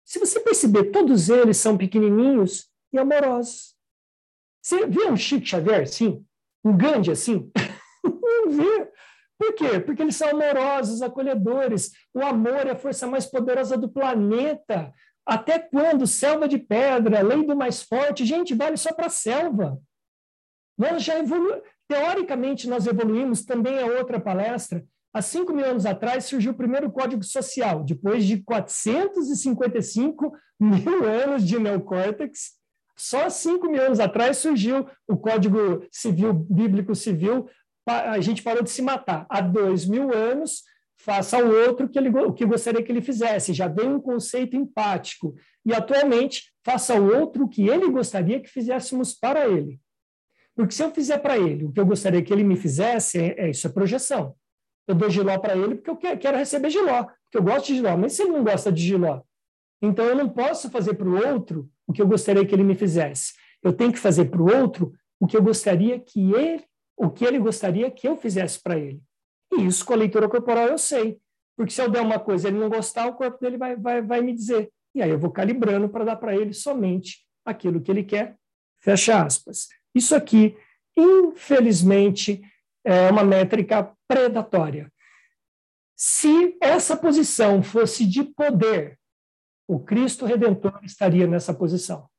Se 0.09 0.17
você 0.17 0.39
perceber, 0.39 0.85
todos 0.85 1.29
eles 1.29 1.57
são 1.57 1.77
pequenininhos 1.77 2.67
e 2.91 2.97
amorosos. 2.97 3.75
Você 4.59 4.87
vê 4.87 5.05
um 5.05 5.15
Chico 5.15 5.45
Xavier 5.45 5.83
assim? 5.83 6.25
Um 6.65 6.75
Gandhi 6.75 7.11
assim? 7.11 7.51
Não 8.03 8.49
vê. 8.49 8.91
Por 9.37 9.53
quê? 9.53 9.79
Porque 9.79 10.01
eles 10.01 10.15
são 10.15 10.29
amorosos, 10.29 11.03
acolhedores. 11.03 11.91
O 12.11 12.21
amor 12.21 12.65
é 12.65 12.71
a 12.71 12.75
força 12.75 13.05
mais 13.05 13.27
poderosa 13.27 13.77
do 13.77 13.87
planeta. 13.87 14.91
Até 15.23 15.59
quando 15.59 16.07
selva 16.07 16.47
de 16.47 16.57
pedra, 16.57 17.21
lei 17.21 17.45
do 17.45 17.55
mais 17.55 17.83
forte, 17.83 18.25
gente, 18.25 18.55
vale 18.55 18.77
só 18.77 18.91
para 18.91 19.09
selva. 19.09 19.79
Nós 20.75 21.03
já 21.03 21.19
evoluímos. 21.19 21.61
Teoricamente, 21.87 22.67
nós 22.67 22.87
evoluímos, 22.87 23.45
também 23.45 23.75
é 23.75 23.85
outra 23.85 24.19
palestra. 24.19 24.83
Há 25.13 25.21
5 25.21 25.53
mil 25.53 25.65
anos 25.65 25.85
atrás 25.85 26.25
surgiu 26.25 26.51
o 26.51 26.55
primeiro 26.55 26.91
Código 26.91 27.23
Social, 27.23 27.83
depois 27.83 28.25
de 28.25 28.43
455 28.43 30.31
mil 30.59 31.03
anos 31.09 31.43
de 31.45 31.57
neocórtex, 31.57 32.59
só 32.95 33.29
5 33.29 33.69
mil 33.69 33.81
anos 33.81 33.99
atrás 33.99 34.37
surgiu 34.37 34.85
o 35.07 35.17
Código 35.17 35.85
Civil, 35.89 36.33
Bíblico 36.33 36.93
Civil, 36.93 37.47
a 37.87 38.19
gente 38.19 38.43
parou 38.43 38.61
de 38.61 38.69
se 38.69 38.81
matar. 38.81 39.25
Há 39.29 39.41
dois 39.41 39.85
mil 39.85 40.13
anos, 40.13 40.63
faça 40.97 41.37
ao 41.37 41.47
outro 41.47 41.87
que 41.87 41.97
ele, 41.97 42.09
o 42.09 42.33
que 42.33 42.45
gostaria 42.45 42.83
que 42.83 42.91
ele 42.91 43.01
fizesse. 43.01 43.53
Já 43.53 43.67
veio 43.67 43.95
um 43.95 44.01
conceito 44.01 44.55
empático. 44.55 45.33
E, 45.65 45.73
atualmente, 45.73 46.51
faça 46.63 46.93
ao 46.93 47.03
outro 47.03 47.45
o 47.45 47.49
que 47.49 47.67
ele 47.67 47.89
gostaria 47.89 48.39
que 48.39 48.49
fizéssemos 48.49 49.13
para 49.13 49.47
ele. 49.47 49.79
Porque 50.55 50.73
se 50.73 50.83
eu 50.83 50.91
fizer 50.91 51.17
para 51.19 51.37
ele 51.37 51.65
o 51.65 51.71
que 51.71 51.79
eu 51.79 51.85
gostaria 51.85 52.21
que 52.21 52.33
ele 52.33 52.43
me 52.43 52.57
fizesse, 52.57 53.17
é, 53.17 53.45
é 53.45 53.49
isso 53.49 53.65
é 53.65 53.69
projeção. 53.69 54.35
Eu 54.89 54.95
dou 54.95 55.07
giló 55.07 55.37
para 55.37 55.55
ele 55.55 55.75
porque 55.75 56.07
eu 56.07 56.17
quero 56.17 56.35
receber 56.35 56.71
giló, 56.71 57.03
porque 57.03 57.37
eu 57.37 57.43
gosto 57.43 57.67
de 57.67 57.75
giló. 57.75 57.95
Mas 57.95 58.13
se 58.13 58.23
ele 58.23 58.31
não 58.31 58.43
gosta 58.43 58.71
de 58.71 58.81
giló, 58.81 59.21
então 59.79 60.03
eu 60.03 60.15
não 60.15 60.27
posso 60.27 60.67
fazer 60.71 60.95
para 60.95 61.07
o 61.07 61.27
outro 61.27 61.69
o 61.85 61.93
que 61.93 62.01
eu 62.01 62.07
gostaria 62.07 62.43
que 62.43 62.55
ele 62.55 62.63
me 62.63 62.73
fizesse. 62.73 63.33
Eu 63.61 63.71
tenho 63.71 63.93
que 63.93 63.99
fazer 63.99 64.25
para 64.25 64.41
o 64.41 64.51
outro 64.51 64.91
o 65.19 65.27
que 65.27 65.37
eu 65.37 65.43
gostaria 65.43 65.99
que 65.99 66.33
ele, 66.33 66.63
o 66.97 67.07
que 67.07 67.23
ele 67.23 67.37
gostaria 67.37 67.91
que 67.91 68.07
eu 68.07 68.17
fizesse 68.17 68.59
para 68.59 68.79
ele. 68.79 68.99
E 69.53 69.63
isso 69.63 69.85
com 69.85 69.93
a 69.93 69.97
leitura 69.97 70.27
corporal 70.27 70.65
eu 70.69 70.77
sei. 70.79 71.19
Porque 71.55 71.71
se 71.71 71.83
eu 71.83 71.87
der 71.87 72.01
uma 72.01 72.17
coisa 72.17 72.47
e 72.47 72.51
ele 72.51 72.59
não 72.59 72.67
gostar, 72.67 73.05
o 73.05 73.13
corpo 73.13 73.39
dele 73.39 73.57
vai, 73.57 73.75
vai, 73.75 74.01
vai 74.01 74.21
me 74.21 74.33
dizer. 74.33 74.71
E 74.95 75.03
aí 75.03 75.09
eu 75.11 75.19
vou 75.19 75.29
calibrando 75.29 75.87
para 75.87 76.03
dar 76.03 76.15
para 76.15 76.35
ele 76.35 76.51
somente 76.51 77.19
aquilo 77.45 77.79
que 77.79 77.91
ele 77.91 78.03
quer. 78.03 78.35
Fecha 78.81 79.21
aspas. 79.21 79.67
Isso 79.93 80.15
aqui, 80.15 80.57
infelizmente, 80.97 82.41
é 82.83 83.09
uma 83.09 83.23
métrica 83.23 83.91
predatória. 84.07 84.91
Se 85.95 86.57
essa 86.61 86.95
posição 86.95 87.61
fosse 87.61 88.05
de 88.05 88.23
poder, 88.23 88.97
o 89.67 89.79
Cristo 89.79 90.25
Redentor 90.25 90.79
estaria 90.83 91.27
nessa 91.27 91.53
posição. 91.53 92.09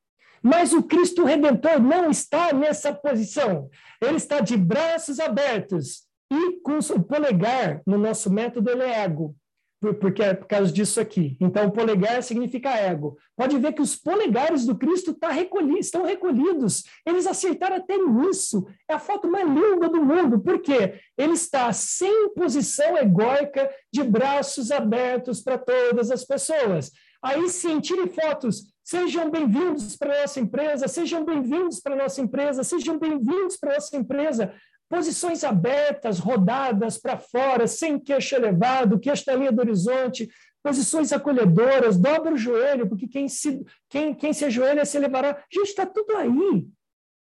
Mas 0.42 0.72
o 0.72 0.82
Cristo 0.82 1.24
Redentor 1.24 1.80
não 1.80 2.10
está 2.10 2.52
nessa 2.52 2.92
posição. 2.94 3.68
Ele 4.00 4.16
está 4.16 4.40
de 4.40 4.56
braços 4.56 5.18
abertos 5.18 6.06
e 6.32 6.60
com 6.60 6.78
o 6.78 7.02
polegar, 7.02 7.82
no 7.86 7.98
nosso 7.98 8.32
método, 8.32 8.70
ele 8.70 8.82
é 8.84 9.00
ego 9.00 9.34
porque 9.80 10.22
é 10.22 10.34
por 10.34 10.46
causa 10.46 10.70
disso 10.70 11.00
aqui. 11.00 11.36
Então, 11.40 11.66
o 11.66 11.72
polegar 11.72 12.22
significa 12.22 12.70
ego. 12.70 13.16
Pode 13.34 13.56
ver 13.58 13.72
que 13.72 13.80
os 13.80 13.96
polegares 13.96 14.66
do 14.66 14.76
Cristo 14.76 15.14
tá 15.14 15.30
recolhi 15.30 15.78
estão 15.78 16.04
recolhidos. 16.04 16.84
Eles 17.06 17.26
acertaram 17.26 17.76
até 17.76 17.96
nisso. 17.96 18.66
É 18.88 18.94
a 18.94 18.98
foto 18.98 19.26
mais 19.26 19.48
linda 19.48 19.88
do 19.88 20.04
mundo. 20.04 20.38
Por 20.40 20.60
quê? 20.60 21.00
Ele 21.16 21.32
está 21.32 21.72
sem 21.72 22.28
posição 22.34 22.98
egóica, 22.98 23.70
de 23.90 24.02
braços 24.02 24.70
abertos 24.70 25.40
para 25.40 25.56
todas 25.56 26.10
as 26.10 26.24
pessoas. 26.24 26.92
Aí 27.22 27.48
sim, 27.48 27.80
tire 27.80 28.06
fotos. 28.08 28.70
Sejam 28.82 29.30
bem-vindos 29.30 29.96
para 29.96 30.20
nossa 30.20 30.40
empresa, 30.40 30.88
sejam 30.88 31.24
bem-vindos 31.24 31.80
para 31.80 31.94
nossa 31.94 32.20
empresa, 32.20 32.64
sejam 32.64 32.98
bem-vindos 32.98 33.56
para 33.56 33.74
nossa 33.74 33.96
empresa 33.96 34.52
posições 34.90 35.44
abertas, 35.44 36.18
rodadas 36.18 36.98
para 36.98 37.16
fora, 37.16 37.68
sem 37.68 37.96
queixo 37.96 38.34
elevado, 38.34 38.98
queixo 38.98 39.22
na 39.28 39.36
linha 39.36 39.52
do 39.52 39.60
horizonte, 39.60 40.28
posições 40.64 41.12
acolhedoras, 41.12 41.96
dobra 41.96 42.34
o 42.34 42.36
joelho, 42.36 42.88
porque 42.88 43.06
quem 43.06 43.28
se, 43.28 43.64
quem, 43.88 44.12
quem 44.12 44.32
se 44.32 44.44
ajoelha 44.44 44.84
se 44.84 44.96
elevará. 44.96 45.42
Gente, 45.50 45.68
está 45.68 45.86
tudo 45.86 46.16
aí. 46.16 46.66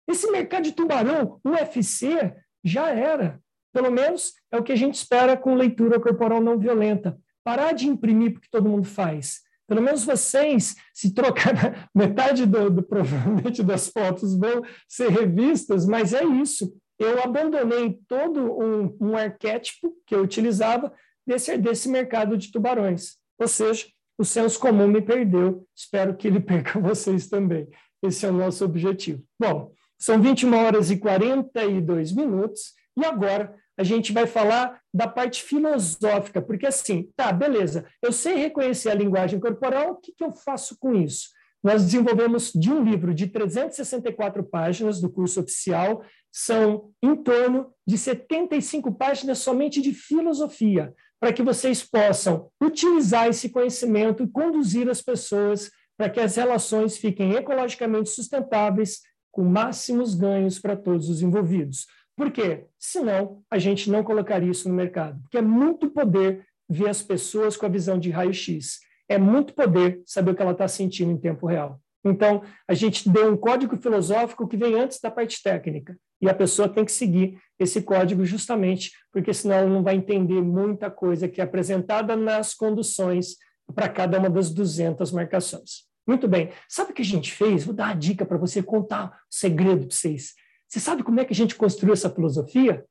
Esse 0.08 0.28
mercado 0.32 0.64
de 0.64 0.72
tubarão, 0.72 1.40
UFC, 1.44 2.34
já 2.62 2.90
era. 2.90 3.40
Pelo 3.72 3.90
menos 3.90 4.34
é 4.50 4.58
o 4.58 4.62
que 4.62 4.72
a 4.72 4.76
gente 4.76 4.96
espera 4.96 5.36
com 5.36 5.54
leitura 5.54 6.00
corporal 6.00 6.40
não 6.40 6.58
violenta. 6.58 7.16
Parar 7.44 7.72
de 7.72 7.86
imprimir 7.86 8.32
porque 8.32 8.48
todo 8.50 8.68
mundo 8.68 8.86
faz. 8.86 9.42
Pelo 9.68 9.80
menos 9.80 10.04
vocês, 10.04 10.74
se 10.92 11.14
trocar 11.14 11.88
metade 11.94 12.46
do, 12.46 12.68
do 12.68 12.82
provavelmente 12.82 13.62
das 13.62 13.88
fotos 13.88 14.36
vão 14.36 14.62
ser 14.88 15.08
revistas, 15.08 15.86
mas 15.86 16.12
é 16.12 16.24
isso 16.24 16.74
eu 16.98 17.22
abandonei 17.22 17.98
todo 18.08 18.40
um, 18.40 18.96
um 19.00 19.16
arquétipo 19.16 19.94
que 20.06 20.14
eu 20.14 20.22
utilizava 20.22 20.92
desse, 21.26 21.56
desse 21.56 21.88
mercado 21.88 22.36
de 22.36 22.50
tubarões. 22.50 23.16
Ou 23.38 23.48
seja, 23.48 23.86
o 24.16 24.24
senso 24.24 24.58
comum 24.58 24.86
me 24.86 25.02
perdeu. 25.02 25.66
Espero 25.74 26.16
que 26.16 26.28
ele 26.28 26.40
perca 26.40 26.78
vocês 26.78 27.28
também. 27.28 27.68
Esse 28.02 28.26
é 28.26 28.30
o 28.30 28.32
nosso 28.32 28.64
objetivo. 28.64 29.22
Bom, 29.38 29.72
são 29.98 30.20
21 30.20 30.54
horas 30.54 30.90
e 30.90 30.98
42 30.98 32.12
minutos, 32.12 32.74
e 32.96 33.04
agora 33.04 33.54
a 33.76 33.82
gente 33.82 34.12
vai 34.12 34.26
falar 34.26 34.80
da 34.92 35.08
parte 35.08 35.42
filosófica, 35.42 36.40
porque 36.40 36.66
assim, 36.66 37.10
tá, 37.16 37.32
beleza, 37.32 37.86
eu 38.02 38.12
sei 38.12 38.34
reconhecer 38.34 38.90
a 38.90 38.94
linguagem 38.94 39.40
corporal, 39.40 39.92
o 39.92 39.96
que, 39.96 40.12
que 40.12 40.22
eu 40.22 40.32
faço 40.32 40.76
com 40.78 40.94
isso? 40.94 41.30
Nós 41.62 41.82
desenvolvemos 41.82 42.52
de 42.52 42.70
um 42.70 42.84
livro 42.84 43.14
de 43.14 43.26
364 43.26 44.44
páginas 44.44 45.00
do 45.00 45.10
curso 45.10 45.40
oficial, 45.40 46.04
são 46.36 46.90
em 47.00 47.14
torno 47.14 47.72
de 47.86 47.96
75 47.96 48.92
páginas 48.92 49.38
somente 49.38 49.80
de 49.80 49.94
filosofia, 49.94 50.92
para 51.20 51.32
que 51.32 51.44
vocês 51.44 51.84
possam 51.84 52.50
utilizar 52.60 53.28
esse 53.28 53.48
conhecimento 53.50 54.24
e 54.24 54.28
conduzir 54.28 54.90
as 54.90 55.00
pessoas 55.00 55.70
para 55.96 56.10
que 56.10 56.18
as 56.18 56.34
relações 56.34 56.96
fiquem 56.96 57.34
ecologicamente 57.34 58.10
sustentáveis, 58.10 59.00
com 59.30 59.44
máximos 59.44 60.16
ganhos 60.16 60.58
para 60.58 60.76
todos 60.76 61.08
os 61.08 61.22
envolvidos. 61.22 61.86
Por 62.16 62.32
quê? 62.32 62.66
Senão, 62.80 63.42
a 63.48 63.58
gente 63.58 63.88
não 63.88 64.02
colocaria 64.02 64.50
isso 64.50 64.68
no 64.68 64.74
mercado, 64.74 65.20
porque 65.22 65.38
é 65.38 65.42
muito 65.42 65.88
poder 65.90 66.44
ver 66.68 66.88
as 66.88 67.00
pessoas 67.00 67.56
com 67.56 67.66
a 67.66 67.68
visão 67.68 67.96
de 67.96 68.10
raio-x 68.10 68.80
é 69.08 69.18
muito 69.18 69.54
poder 69.54 70.02
saber 70.06 70.30
o 70.30 70.34
que 70.34 70.42
ela 70.42 70.52
está 70.52 70.66
sentindo 70.66 71.12
em 71.12 71.16
tempo 71.16 71.46
real. 71.46 71.80
Então, 72.04 72.42
a 72.68 72.74
gente 72.74 73.08
deu 73.08 73.32
um 73.32 73.36
código 73.36 73.76
filosófico 73.76 74.46
que 74.46 74.56
vem 74.56 74.78
antes 74.78 75.00
da 75.00 75.10
parte 75.10 75.42
técnica, 75.42 75.96
e 76.20 76.28
a 76.28 76.34
pessoa 76.34 76.68
tem 76.68 76.84
que 76.84 76.92
seguir 76.92 77.38
esse 77.58 77.82
código 77.82 78.24
justamente 78.24 78.92
porque 79.12 79.32
senão 79.32 79.56
ela 79.56 79.68
não 79.68 79.82
vai 79.82 79.94
entender 79.94 80.40
muita 80.42 80.90
coisa 80.90 81.28
que 81.28 81.40
é 81.40 81.44
apresentada 81.44 82.16
nas 82.16 82.54
conduções 82.54 83.36
para 83.74 83.88
cada 83.88 84.18
uma 84.18 84.30
das 84.30 84.50
200 84.50 85.12
marcações. 85.12 85.86
Muito 86.06 86.28
bem. 86.28 86.50
Sabe 86.68 86.92
o 86.92 86.94
que 86.94 87.02
a 87.02 87.04
gente 87.04 87.32
fez? 87.32 87.64
Vou 87.64 87.74
dar 87.74 87.88
uma 87.88 87.94
dica 87.94 88.26
para 88.26 88.36
você 88.36 88.62
contar 88.62 89.08
o 89.08 89.34
segredo 89.34 89.86
para 89.86 89.96
vocês. 89.96 90.34
Você 90.68 90.80
sabe 90.80 91.02
como 91.02 91.20
é 91.20 91.24
que 91.24 91.32
a 91.32 91.36
gente 91.36 91.54
construiu 91.54 91.92
essa 91.92 92.10
filosofia? 92.10 92.84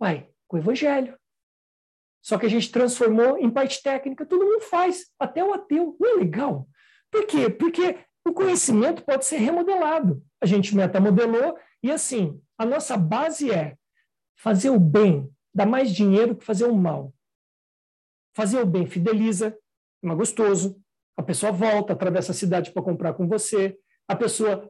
Uai, 0.00 0.28
com 0.46 0.56
o 0.56 0.60
evangelho. 0.60 1.16
Só 2.22 2.38
que 2.38 2.46
a 2.46 2.50
gente 2.50 2.70
transformou 2.70 3.38
em 3.38 3.50
parte 3.50 3.82
técnica. 3.82 4.26
Todo 4.26 4.44
mundo 4.44 4.62
faz, 4.62 5.06
até 5.18 5.44
o 5.44 5.52
ateu. 5.52 5.96
Não 6.00 6.10
é 6.10 6.14
legal? 6.14 6.68
Por 7.10 7.26
quê? 7.26 7.48
Porque 7.48 7.98
O 8.26 8.32
conhecimento 8.32 9.04
pode 9.04 9.24
ser 9.26 9.36
remodelado. 9.36 10.22
A 10.40 10.46
gente 10.46 10.74
metamodelou 10.74 11.58
e, 11.82 11.90
assim, 11.90 12.40
a 12.56 12.64
nossa 12.64 12.96
base 12.96 13.50
é 13.50 13.76
fazer 14.36 14.70
o 14.70 14.80
bem 14.80 15.30
dá 15.54 15.64
mais 15.64 15.94
dinheiro 15.94 16.34
que 16.34 16.44
fazer 16.44 16.64
o 16.64 16.74
mal. 16.74 17.14
Fazer 18.34 18.58
o 18.58 18.66
bem 18.66 18.86
fideliza, 18.86 19.56
é 20.02 20.06
mais 20.06 20.18
gostoso, 20.18 20.76
a 21.16 21.22
pessoa 21.22 21.52
volta, 21.52 21.92
atravessa 21.92 22.32
a 22.32 22.34
cidade 22.34 22.72
para 22.72 22.82
comprar 22.82 23.14
com 23.14 23.28
você, 23.28 23.78
a 24.08 24.16
pessoa 24.16 24.68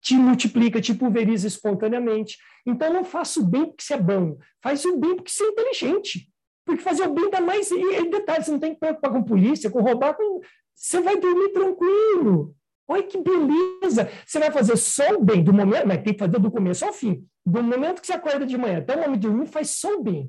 te 0.00 0.14
multiplica, 0.14 0.80
te 0.80 0.94
pulveriza 0.94 1.48
espontaneamente. 1.48 2.38
Então, 2.64 2.92
não 2.92 3.04
faça 3.04 3.40
o 3.40 3.44
bem 3.44 3.66
porque 3.66 3.82
você 3.82 3.94
é 3.94 3.98
bom, 3.98 4.38
faz 4.62 4.84
o 4.84 4.96
bem 4.96 5.16
porque 5.16 5.30
você 5.30 5.42
é 5.42 5.48
inteligente. 5.48 6.30
Porque 6.64 6.82
fazer 6.82 7.08
o 7.08 7.12
bem 7.12 7.28
dá 7.28 7.40
mais. 7.40 7.70
E, 7.70 8.08
detalhe, 8.08 8.44
você 8.44 8.52
não 8.52 8.60
tem 8.60 8.74
que 8.74 8.80
preocupar 8.80 9.10
com 9.10 9.24
polícia, 9.24 9.70
com 9.70 9.82
roubar, 9.82 10.14
com... 10.14 10.40
você 10.74 11.00
vai 11.00 11.18
dormir 11.18 11.50
tranquilo. 11.52 12.54
Olha 12.90 13.04
que 13.04 13.18
beleza! 13.18 14.10
Você 14.26 14.40
vai 14.40 14.50
fazer 14.50 14.76
só 14.76 15.14
o 15.14 15.24
bem 15.24 15.44
do 15.44 15.52
momento, 15.52 15.86
mas 15.86 16.02
tem 16.02 16.12
que 16.12 16.18
fazer 16.18 16.40
do 16.40 16.50
começo 16.50 16.84
ao 16.84 16.92
fim. 16.92 17.24
Do 17.46 17.62
momento 17.62 18.00
que 18.00 18.06
você 18.08 18.14
acorda 18.14 18.44
de 18.44 18.58
manhã 18.58 18.78
até 18.78 18.96
o 18.96 18.98
momento 18.98 19.20
de 19.20 19.28
dormir, 19.28 19.46
faz 19.46 19.78
só 19.78 19.94
o 19.94 20.02
bem. 20.02 20.28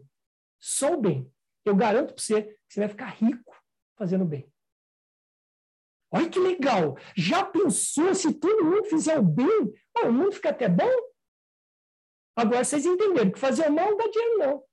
Só 0.59 0.93
o 0.93 1.01
bem. 1.01 1.27
Eu 1.65 1.75
garanto 1.75 2.13
para 2.13 2.23
você 2.23 2.43
que 2.43 2.55
você 2.69 2.81
vai 2.81 2.89
ficar 2.89 3.07
rico 3.07 3.59
fazendo 3.97 4.25
bem. 4.25 4.47
Olha 6.11 6.29
que 6.29 6.37
legal! 6.37 6.99
Já 7.17 7.43
pensou 7.43 8.13
se 8.13 8.31
todo 8.31 8.63
mundo 8.63 8.83
fizer 8.83 9.17
o 9.17 9.23
bem? 9.23 9.73
O 10.03 10.11
mundo 10.11 10.31
fica 10.31 10.51
até 10.51 10.69
bom? 10.69 10.91
Agora 12.35 12.63
vocês 12.63 12.85
entenderam 12.85 13.31
que 13.31 13.39
fazer 13.39 13.69
o 13.69 13.73
mal 13.73 13.89
não 13.89 13.97
dá 13.97 14.07
dinheiro, 14.07 14.37
não. 14.37 14.63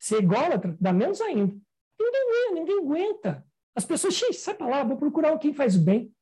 Ser 0.00 0.24
ególatra 0.24 0.76
dá 0.80 0.92
menos 0.92 1.20
ainda. 1.20 1.56
Ninguém, 2.00 2.54
ninguém 2.54 2.78
aguenta. 2.78 3.46
As 3.76 3.84
pessoas, 3.84 4.18
sai 4.32 4.54
para 4.54 4.66
lá, 4.66 4.82
vou 4.82 4.96
procurar 4.96 5.38
quem 5.38 5.54
faz 5.54 5.76
o 5.76 5.80
bem. 5.80 6.12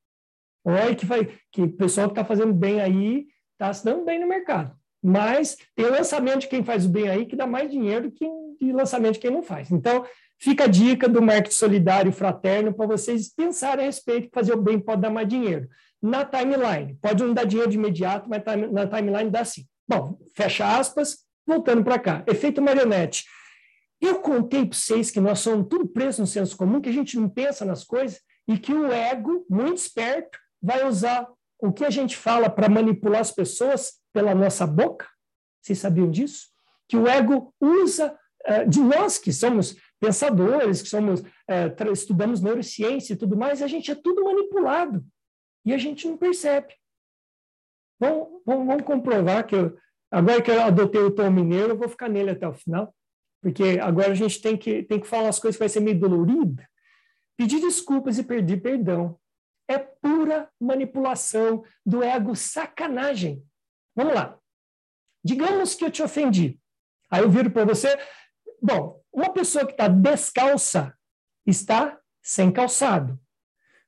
Olha 0.69 0.97
que, 0.97 1.07
vai, 1.07 1.29
que 1.53 1.63
o 1.63 1.73
pessoal 1.73 2.09
que 2.09 2.13
está 2.13 2.25
fazendo 2.25 2.53
bem 2.53 2.81
aí 2.81 3.27
está 3.53 3.73
se 3.73 3.85
dando 3.85 4.05
bem 4.05 4.21
no 4.21 4.27
mercado. 4.27 4.77
Mas 5.01 5.57
tem 5.77 5.87
lançamento 5.87 6.41
de 6.41 6.49
quem 6.49 6.65
faz 6.65 6.85
o 6.85 6.89
bem 6.89 7.09
aí 7.09 7.25
que 7.25 7.37
dá 7.37 7.47
mais 7.47 7.71
dinheiro 7.71 8.11
que 8.11 8.27
de 8.61 8.73
lançamento 8.73 9.15
de 9.15 9.21
quem 9.21 9.31
não 9.31 9.45
faz. 9.45 9.71
Então, 9.71 10.05
fica 10.41 10.65
a 10.65 10.67
dica 10.67 11.09
do 11.09 11.23
marketing 11.23 11.55
solidário 11.55 12.13
fraterno 12.13 12.75
para 12.75 12.87
vocês 12.87 13.33
pensarem 13.33 13.85
a 13.85 13.87
respeito 13.87 14.29
que 14.29 14.35
fazer 14.35 14.55
o 14.55 14.61
bem 14.61 14.81
pode 14.81 15.03
dar 15.03 15.11
mais 15.11 15.29
dinheiro. 15.29 15.69
Na 16.03 16.25
timeline, 16.25 16.99
pode 17.01 17.23
não 17.23 17.33
dar 17.33 17.45
dinheiro 17.45 17.71
de 17.71 17.77
imediato, 17.77 18.29
mas 18.29 18.43
na 18.73 18.87
timeline 18.87 19.31
dá 19.31 19.45
sim. 19.45 19.67
Bom, 19.89 20.19
fecha 20.35 20.77
aspas, 20.77 21.19
voltando 21.47 21.85
para 21.85 21.99
cá. 21.99 22.25
Efeito 22.27 22.61
marionete. 22.61 23.25
Eu 24.01 24.17
contei 24.17 24.67
para 24.67 24.77
vocês 24.77 25.11
que 25.13 25.21
nós 25.21 25.39
somos 25.39 25.69
tudo 25.69 25.87
preso 25.87 26.21
no 26.21 26.27
senso 26.27 26.57
comum, 26.57 26.81
que 26.81 26.89
a 26.89 26.93
gente 26.93 27.17
não 27.17 27.29
pensa 27.29 27.65
nas 27.65 27.85
coisas 27.85 28.21
e 28.49 28.59
que 28.59 28.73
o 28.73 28.91
ego, 28.93 29.47
muito 29.49 29.79
esperto, 29.79 30.39
vai 30.63 30.87
usar 30.87 31.29
o 31.59 31.73
que 31.73 31.85
a 31.85 31.91
gente 31.91 32.17
fala 32.17 32.51
para 32.51 32.69
manipular 32.69 33.21
as 33.21 33.33
pessoas 33.33 33.95
pela 34.13 34.35
nossa 34.35 34.67
boca? 34.67 35.09
Vocês 35.63 35.79
sabiam 35.79 36.11
disso? 36.11 36.49
Que 36.89 36.97
o 36.97 37.09
ego 37.09 37.55
usa 37.61 38.17
uh, 38.47 38.69
de 38.69 38.81
nós 38.81 39.19
que 39.19 39.33
somos 39.33 39.77
pensadores, 39.99 40.83
que 40.83 40.89
somos 40.89 41.21
uh, 41.21 41.93
estudamos 41.93 42.41
neurociência 42.41 43.15
e 43.15 43.17
tudo 43.17 43.37
mais, 43.37 43.63
a 43.63 43.67
gente 43.67 43.91
é 43.91 43.95
tudo 43.95 44.25
manipulado 44.25 45.05
e 45.65 45.73
a 45.73 45.79
gente 45.79 46.07
não 46.07 46.17
percebe. 46.17 46.75
Vamos, 47.99 48.43
vamos, 48.45 48.67
vamos 48.67 48.85
comprovar 48.85 49.47
que 49.47 49.57
eu, 49.57 49.77
agora 50.11 50.43
que 50.43 50.51
eu 50.51 50.63
adotei 50.63 51.01
o 51.01 51.11
tom 51.11 51.31
mineiro, 51.31 51.71
eu 51.71 51.79
vou 51.79 51.89
ficar 51.89 52.09
nele 52.09 52.31
até 52.31 52.47
o 52.47 52.53
final, 52.53 52.95
porque 53.43 53.79
agora 53.81 54.13
a 54.13 54.15
gente 54.15 54.41
tem 54.41 54.57
que, 54.57 54.83
tem 54.83 55.01
que 55.01 55.07
falar 55.07 55.29
as 55.29 55.39
coisas 55.39 55.57
que 55.57 55.63
vai 55.63 55.69
ser 55.69 55.81
meio 55.81 55.99
dolorida. 55.99 56.69
Pedir 57.37 57.61
desculpas 57.61 58.19
e 58.19 58.23
pedir 58.23 58.63
perdão 58.63 59.19
é 59.69 59.79
pura 59.79 60.49
manipulação 60.61 61.65
do 61.85 62.03
ego 62.03 62.35
sacanagem. 62.35 63.45
Vamos 63.95 64.15
lá. 64.15 64.39
Digamos 65.25 65.75
que 65.75 65.85
eu 65.85 65.91
te 65.91 66.03
ofendi. 66.03 66.61
Aí 67.11 67.23
eu 67.23 67.31
viro 67.31 67.51
para 67.51 67.65
você. 67.65 67.99
Bom, 68.63 69.03
uma 69.13 69.33
pessoa 69.33 69.67
que 69.67 69.73
está 69.73 69.89
descalça 69.89 70.97
está 71.47 71.99
sem 72.23 72.53
calçado. 72.53 73.19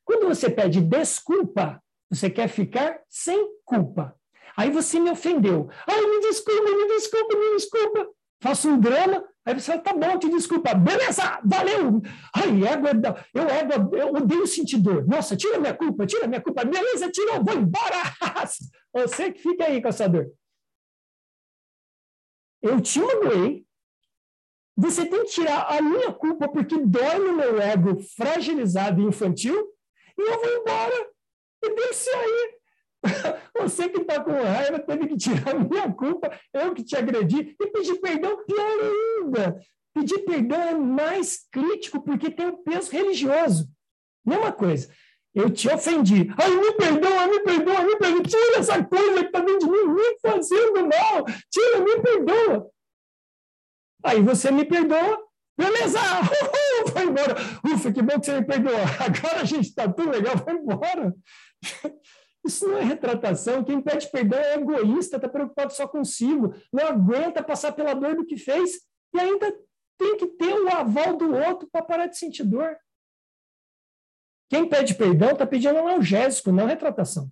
Quando 0.05 0.26
você 0.26 0.49
pede 0.49 0.81
desculpa, 0.81 1.83
você 2.11 2.31
quer 2.31 2.49
ficar 2.49 3.03
sem 3.09 3.59
culpa. 3.64 4.16
Aí 4.57 4.70
você 4.70 4.99
me 4.99 5.11
ofendeu. 5.11 5.68
Ai, 5.87 6.01
me 6.01 6.20
desculpa, 6.20 6.70
me 6.70 6.87
desculpa, 6.89 7.37
me 7.37 7.57
desculpa. 7.57 8.09
Faço 8.41 8.68
um 8.68 8.78
drama, 8.78 9.24
Aí 9.49 9.59
você 9.59 9.72
fala, 9.72 9.80
tá 9.80 9.95
bom, 9.95 10.18
te 10.18 10.28
desculpa. 10.28 10.74
Beleza, 10.74 11.41
valeu. 11.43 12.03
Ai, 12.36 12.66
égua, 12.66 12.91
eu, 13.32 13.49
égua, 13.49 13.99
eu 13.99 14.09
odeio 14.09 14.47
sentir 14.47 14.76
dor. 14.76 15.07
Nossa, 15.09 15.34
tira 15.34 15.59
minha 15.59 15.72
culpa, 15.72 16.07
tira 16.07 16.26
minha 16.26 16.43
culpa. 16.43 16.66
Beleza, 16.66 17.11
tirou, 17.11 17.43
vou 17.43 17.55
embora. 17.55 17.97
Você 18.93 19.32
que 19.32 19.41
fica 19.41 19.64
aí 19.64 19.80
com 19.80 19.89
essa 19.89 20.07
dor. 20.07 20.30
Eu 22.61 22.78
te 22.82 23.01
magoei. 23.01 23.64
Você 24.76 25.07
tem 25.07 25.24
que 25.24 25.30
tirar 25.30 25.66
a 25.74 25.80
minha 25.80 26.12
culpa 26.12 26.47
porque 26.47 26.76
dói 26.76 27.18
no 27.18 27.34
meu 27.34 27.59
ego 27.59 27.99
fragilizado 28.18 29.01
e 29.01 29.05
infantil 29.05 29.57
e 30.18 30.30
eu 30.30 30.41
vou 30.41 30.57
embora. 30.61 31.11
E 31.64 31.74
deixa 31.74 32.11
aí. 32.11 32.57
Você 33.59 33.88
que 33.88 34.01
está 34.01 34.22
com 34.22 34.32
raiva 34.32 34.78
teve 34.78 35.09
que 35.09 35.16
tirar 35.16 35.55
a 35.55 35.59
minha 35.59 35.92
culpa, 35.92 36.30
eu 36.53 36.74
que 36.74 36.84
te 36.84 36.96
agredi, 36.96 37.57
e 37.61 37.66
pedir 37.66 38.01
perdão, 38.01 38.44
pior 38.44 38.76
ainda. 38.80 39.61
Pedir 39.94 40.18
perdão 40.20 40.61
é 40.61 40.74
mais 40.74 41.46
crítico 41.51 42.03
porque 42.03 42.30
tem 42.30 42.46
um 42.46 42.62
peso 42.62 42.90
religioso. 42.90 43.68
Mesma 44.24 44.53
coisa. 44.53 44.88
Eu 45.34 45.51
te 45.51 45.68
ofendi. 45.68 46.32
Ai, 46.40 46.51
me 46.51 46.72
perdoa, 46.72 47.26
me 47.26 47.40
perdoa, 47.40 47.82
me 47.82 47.96
perdoa. 47.96 48.22
Tira 48.22 48.59
essa 48.59 48.84
coisa 48.84 49.20
que 49.20 49.26
está 49.26 49.40
dentro 49.40 49.66
de 49.66 49.70
mim, 49.70 49.94
me 49.94 50.18
fazendo 50.20 50.88
mal. 50.88 51.24
Tira, 51.51 51.80
me 51.80 52.01
perdoa. 52.01 52.70
Aí 54.05 54.22
você 54.22 54.51
me 54.51 54.64
perdoa, 54.64 55.18
beleza, 55.57 55.99
uhul, 56.22 56.92
vai 56.92 57.05
embora. 57.05 57.34
Ufa, 57.64 57.92
que 57.92 58.03
bom 58.03 58.20
que 58.20 58.26
você 58.26 58.40
me 58.40 58.46
perdoou. 58.46 58.76
Agora 58.76 59.40
a 59.40 59.44
gente 59.44 59.68
está 59.68 59.88
tudo 59.88 60.11
legal, 60.11 60.36
vai 60.36 60.55
embora. 60.55 61.14
Isso 62.45 62.66
não 62.66 62.78
é 62.78 62.82
retratação. 62.82 63.64
Quem 63.64 63.80
pede 63.80 64.11
perdão 64.11 64.39
é 64.39 64.55
egoísta, 64.55 65.16
está 65.16 65.28
preocupado 65.28 65.72
só 65.72 65.86
consigo, 65.86 66.55
não 66.72 66.86
aguenta 66.86 67.43
passar 67.43 67.72
pela 67.72 67.95
dor 67.95 68.16
do 68.16 68.24
que 68.24 68.36
fez 68.36 68.80
e 69.14 69.20
ainda 69.20 69.53
tem 69.99 70.16
que 70.16 70.26
ter 70.26 70.55
o 70.55 70.68
aval 70.68 71.16
do 71.16 71.34
outro 71.34 71.68
para 71.70 71.84
parar 71.84 72.07
de 72.07 72.16
sentir 72.16 72.45
dor. 72.45 72.78
Quem 74.49 74.66
pede 74.68 74.95
perdão 74.95 75.32
está 75.32 75.47
pedindo 75.47 75.78
analgésico, 75.78 76.53
não 76.53 76.66
retratação. 76.66 77.30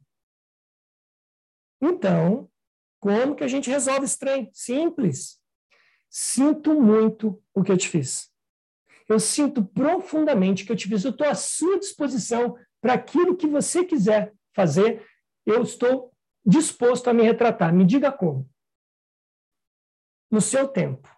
Então, 1.80 2.50
como 3.00 3.36
que 3.36 3.44
a 3.44 3.48
gente 3.48 3.70
resolve 3.70 4.04
esse 4.04 4.18
trem? 4.18 4.50
Simples. 4.52 5.40
Sinto 6.10 6.74
muito 6.80 7.42
o 7.54 7.62
que 7.62 7.72
eu 7.72 7.76
te 7.76 7.88
fiz. 7.88 8.30
Eu 9.08 9.20
sinto 9.20 9.64
profundamente 9.64 10.64
que 10.64 10.72
eu 10.72 10.76
te 10.76 10.88
fiz. 10.88 11.04
Eu 11.04 11.12
estou 11.12 11.28
à 11.28 11.34
sua 11.34 11.78
disposição 11.78 12.56
para 12.80 12.94
aquilo 12.94 13.36
que 13.36 13.46
você 13.46 13.84
quiser 13.84 14.34
fazer, 14.56 15.06
eu 15.44 15.62
estou 15.62 16.12
disposto 16.44 17.08
a 17.08 17.12
me 17.12 17.22
retratar. 17.22 17.72
Me 17.72 17.84
diga 17.84 18.10
como. 18.10 18.48
No 20.30 20.40
seu 20.40 20.66
tempo. 20.66 21.08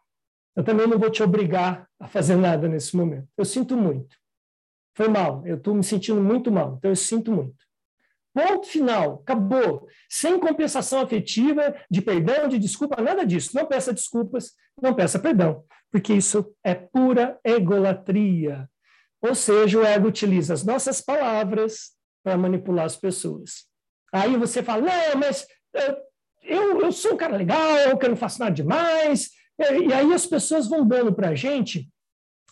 Eu 0.56 0.64
também 0.64 0.88
não 0.88 0.98
vou 0.98 1.08
te 1.08 1.22
obrigar 1.22 1.88
a 2.00 2.08
fazer 2.08 2.36
nada 2.36 2.68
nesse 2.68 2.96
momento. 2.96 3.28
Eu 3.36 3.44
sinto 3.44 3.76
muito. 3.76 4.16
Foi 4.96 5.08
mal. 5.08 5.46
Eu 5.46 5.56
estou 5.56 5.72
me 5.72 5.84
sentindo 5.84 6.20
muito 6.20 6.50
mal. 6.50 6.74
Então, 6.76 6.90
eu 6.90 6.96
sinto 6.96 7.30
muito. 7.30 7.64
Ponto 8.34 8.66
final. 8.66 9.20
Acabou. 9.22 9.88
Sem 10.08 10.38
compensação 10.40 11.00
afetiva, 11.00 11.74
de 11.88 12.02
perdão, 12.02 12.48
de 12.48 12.58
desculpa, 12.58 13.00
nada 13.00 13.24
disso. 13.24 13.52
Não 13.54 13.66
peça 13.66 13.92
desculpas, 13.92 14.52
não 14.82 14.94
peça 14.94 15.18
perdão. 15.18 15.64
Porque 15.90 16.12
isso 16.12 16.52
é 16.64 16.74
pura 16.74 17.38
egolatria. 17.44 18.68
Ou 19.22 19.34
seja, 19.34 19.78
o 19.78 19.84
ego 19.84 20.08
utiliza 20.08 20.52
as 20.54 20.64
nossas 20.64 21.00
palavras 21.00 21.97
para 22.22 22.36
manipular 22.36 22.84
as 22.84 22.96
pessoas. 22.96 23.66
Aí 24.12 24.36
você 24.36 24.62
fala, 24.62 24.82
não, 24.82 25.20
mas 25.20 25.46
eh, 25.74 25.96
eu, 26.42 26.80
eu 26.80 26.92
sou 26.92 27.14
um 27.14 27.16
cara 27.16 27.36
legal, 27.36 27.96
que 27.98 28.06
eu 28.06 28.10
não 28.10 28.16
faço 28.16 28.40
nada 28.40 28.52
demais. 28.52 29.30
E 29.58 29.92
aí 29.92 30.12
as 30.12 30.26
pessoas 30.26 30.68
vão 30.68 30.86
dando 30.86 31.12
para 31.12 31.30
a 31.30 31.34
gente 31.34 31.88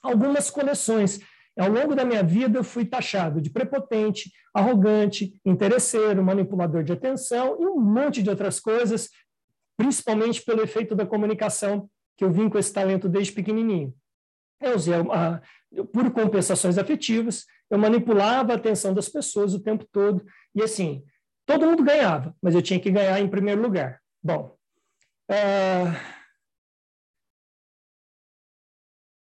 algumas 0.02 0.50
coleções. 0.50 1.20
Ao 1.58 1.70
longo 1.70 1.94
da 1.94 2.04
minha 2.04 2.22
vida, 2.22 2.58
eu 2.58 2.64
fui 2.64 2.84
taxado 2.84 3.40
de 3.40 3.48
prepotente, 3.48 4.30
arrogante, 4.52 5.40
interesseiro, 5.44 6.22
manipulador 6.22 6.82
de 6.82 6.92
atenção 6.92 7.56
e 7.60 7.66
um 7.66 7.80
monte 7.80 8.22
de 8.22 8.28
outras 8.28 8.60
coisas, 8.60 9.08
principalmente 9.76 10.42
pelo 10.42 10.62
efeito 10.62 10.94
da 10.94 11.06
comunicação, 11.06 11.88
que 12.16 12.24
eu 12.24 12.30
vim 12.30 12.50
com 12.50 12.58
esse 12.58 12.72
talento 12.72 13.08
desde 13.08 13.32
pequenininho. 13.32 13.94
Eu 14.60 14.74
usei, 14.74 14.94
a, 14.94 15.40
por 15.92 16.10
compensações 16.12 16.78
afetivas, 16.78 17.46
eu 17.70 17.78
manipulava 17.78 18.52
a 18.52 18.56
atenção 18.56 18.94
das 18.94 19.08
pessoas 19.08 19.54
o 19.54 19.62
tempo 19.62 19.84
todo. 19.90 20.24
E 20.54 20.62
assim, 20.62 21.04
todo 21.44 21.66
mundo 21.66 21.82
ganhava, 21.84 22.34
mas 22.42 22.54
eu 22.54 22.62
tinha 22.62 22.80
que 22.80 22.90
ganhar 22.90 23.18
em 23.20 23.28
primeiro 23.28 23.60
lugar. 23.60 24.00
Bom. 24.22 24.56
Uh... 25.30 26.16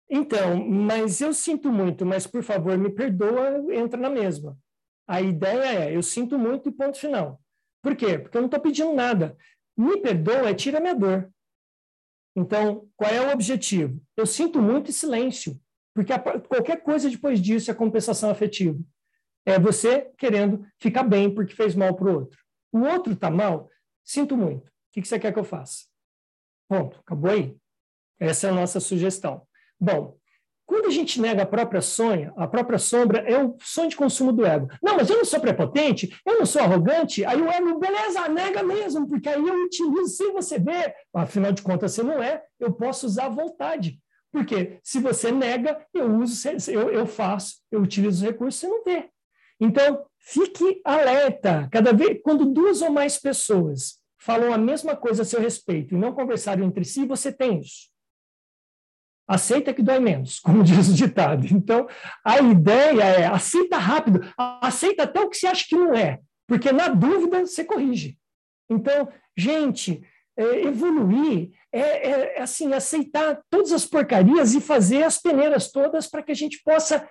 Então, 0.09 0.65
mas 0.65 1.21
eu 1.21 1.33
sinto 1.33 1.71
muito, 1.71 2.05
mas 2.05 2.25
por 2.25 2.41
favor, 2.41 2.75
me 2.77 2.89
perdoa, 2.89 3.63
entra 3.73 3.99
na 3.99 4.09
mesma. 4.09 4.57
a 5.07 5.21
ideia 5.21 5.89
é, 5.89 5.95
eu 5.95 6.01
sinto 6.01 6.37
muito 6.37 6.69
e 6.69 6.71
ponto 6.71 6.97
final. 6.97 7.39
Por 7.81 7.95
quê? 7.95 8.17
Porque 8.17 8.37
eu 8.37 8.41
não 8.41 8.47
estou 8.47 8.59
pedindo 8.59 8.93
nada. 8.93 9.37
Me 9.77 9.97
perdoa 10.01 10.49
é 10.49 10.53
tira 10.53 10.79
minha 10.79 10.95
dor. 10.95 11.31
Então, 12.35 12.87
qual 12.95 13.11
é 13.11 13.21
o 13.21 13.31
objetivo? 13.31 14.01
Eu 14.15 14.25
sinto 14.25 14.61
muito 14.61 14.91
silêncio, 14.91 15.59
porque 15.93 16.13
a, 16.13 16.19
qualquer 16.19 16.81
coisa 16.83 17.09
depois 17.09 17.41
disso 17.41 17.71
é 17.71 17.73
compensação 17.73 18.29
afetiva. 18.29 18.79
É 19.45 19.59
você 19.59 20.11
querendo 20.17 20.65
ficar 20.77 21.03
bem 21.03 21.33
porque 21.33 21.55
fez 21.55 21.75
mal 21.75 21.95
para 21.95 22.09
o 22.09 22.13
outro. 22.19 22.39
O 22.71 22.81
outro 22.81 23.13
está 23.13 23.31
mal, 23.31 23.69
sinto 24.03 24.37
muito. 24.37 24.67
O 24.67 24.71
que, 24.91 25.01
que 25.01 25.07
você 25.07 25.19
quer 25.19 25.33
que 25.33 25.39
eu 25.39 25.43
faça? 25.43 25.85
Ponto. 26.67 26.99
Acabou 26.99 27.31
aí. 27.31 27.57
Essa 28.19 28.47
é 28.47 28.49
a 28.51 28.53
nossa 28.53 28.79
sugestão. 28.79 29.47
Bom, 29.79 30.18
quando 30.69 30.85
a 30.85 30.91
gente 30.91 31.19
nega 31.19 31.41
a 31.41 31.47
própria 31.47 31.81
sonha, 31.81 32.31
a 32.37 32.47
própria 32.47 32.77
sombra 32.77 33.27
é 33.27 33.43
o 33.43 33.55
sonho 33.59 33.89
de 33.89 33.95
consumo 33.95 34.31
do 34.31 34.45
ego. 34.45 34.69
Não, 34.83 34.97
mas 34.97 35.09
eu 35.09 35.17
não 35.17 35.25
sou 35.25 35.39
prepotente, 35.39 36.15
eu 36.23 36.37
não 36.37 36.45
sou 36.45 36.61
arrogante. 36.61 37.25
Aí 37.25 37.41
o 37.41 37.49
ego, 37.49 37.79
beleza, 37.79 38.29
nega 38.29 38.61
mesmo, 38.61 39.07
porque 39.07 39.27
aí 39.27 39.41
eu 39.41 39.65
utilizo 39.65 40.09
sem 40.09 40.31
você 40.31 40.59
ver. 40.59 40.93
Afinal 41.11 41.51
de 41.51 41.63
contas, 41.63 41.93
você 41.93 42.03
não 42.03 42.21
é, 42.21 42.43
eu 42.59 42.71
posso 42.71 43.07
usar 43.07 43.25
à 43.25 43.29
vontade. 43.29 43.99
Porque 44.31 44.77
se 44.83 44.99
você 44.99 45.31
nega, 45.31 45.83
eu 45.91 46.05
uso, 46.17 46.47
eu, 46.69 46.91
eu 46.91 47.07
faço, 47.07 47.55
eu 47.71 47.81
utilizo 47.81 48.17
os 48.17 48.31
recursos, 48.31 48.61
você 48.61 48.67
não 48.67 48.83
vê. 48.83 49.09
Então, 49.59 50.05
fique 50.19 50.81
alerta. 50.85 51.67
Cada 51.71 51.91
vez, 51.91 52.19
quando 52.23 52.45
duas 52.45 52.83
ou 52.83 52.91
mais 52.91 53.17
pessoas 53.17 53.97
falam 54.19 54.53
a 54.53 54.57
mesma 54.57 54.95
coisa 54.95 55.23
a 55.23 55.25
seu 55.25 55.41
respeito 55.41 55.95
e 55.95 55.97
não 55.97 56.13
conversaram 56.13 56.63
entre 56.63 56.85
si, 56.85 57.07
você 57.07 57.31
tem 57.31 57.59
isso 57.59 57.88
aceita 59.29 59.73
que 59.73 59.83
dói 59.83 59.99
menos, 59.99 60.39
como 60.41 60.63
diz 60.63 60.89
o 60.89 60.93
ditado. 60.93 61.45
Então, 61.45 61.87
a 62.25 62.39
ideia 62.39 63.03
é 63.03 63.25
aceita 63.27 63.77
rápido, 63.77 64.21
aceita 64.37 65.03
até 65.03 65.21
o 65.21 65.29
que 65.29 65.37
você 65.37 65.47
acha 65.47 65.65
que 65.67 65.75
não 65.75 65.93
é, 65.93 66.19
porque 66.47 66.71
na 66.71 66.87
dúvida 66.87 67.45
você 67.45 67.63
corrige. 67.63 68.17
Então, 68.69 69.07
gente, 69.37 70.01
é, 70.35 70.61
evoluir 70.61 71.51
é, 71.71 71.79
é, 71.79 72.37
é, 72.37 72.41
assim, 72.41 72.73
aceitar 72.73 73.41
todas 73.49 73.71
as 73.71 73.85
porcarias 73.85 74.55
e 74.55 74.61
fazer 74.61 75.03
as 75.03 75.19
peneiras 75.19 75.71
todas 75.71 76.07
para 76.07 76.23
que 76.23 76.31
a 76.31 76.35
gente 76.35 76.61
possa 76.63 77.07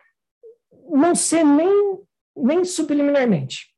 não 0.90 1.14
ser 1.14 1.44
nem, 1.44 2.00
nem 2.36 2.64
subliminarmente. 2.64 3.72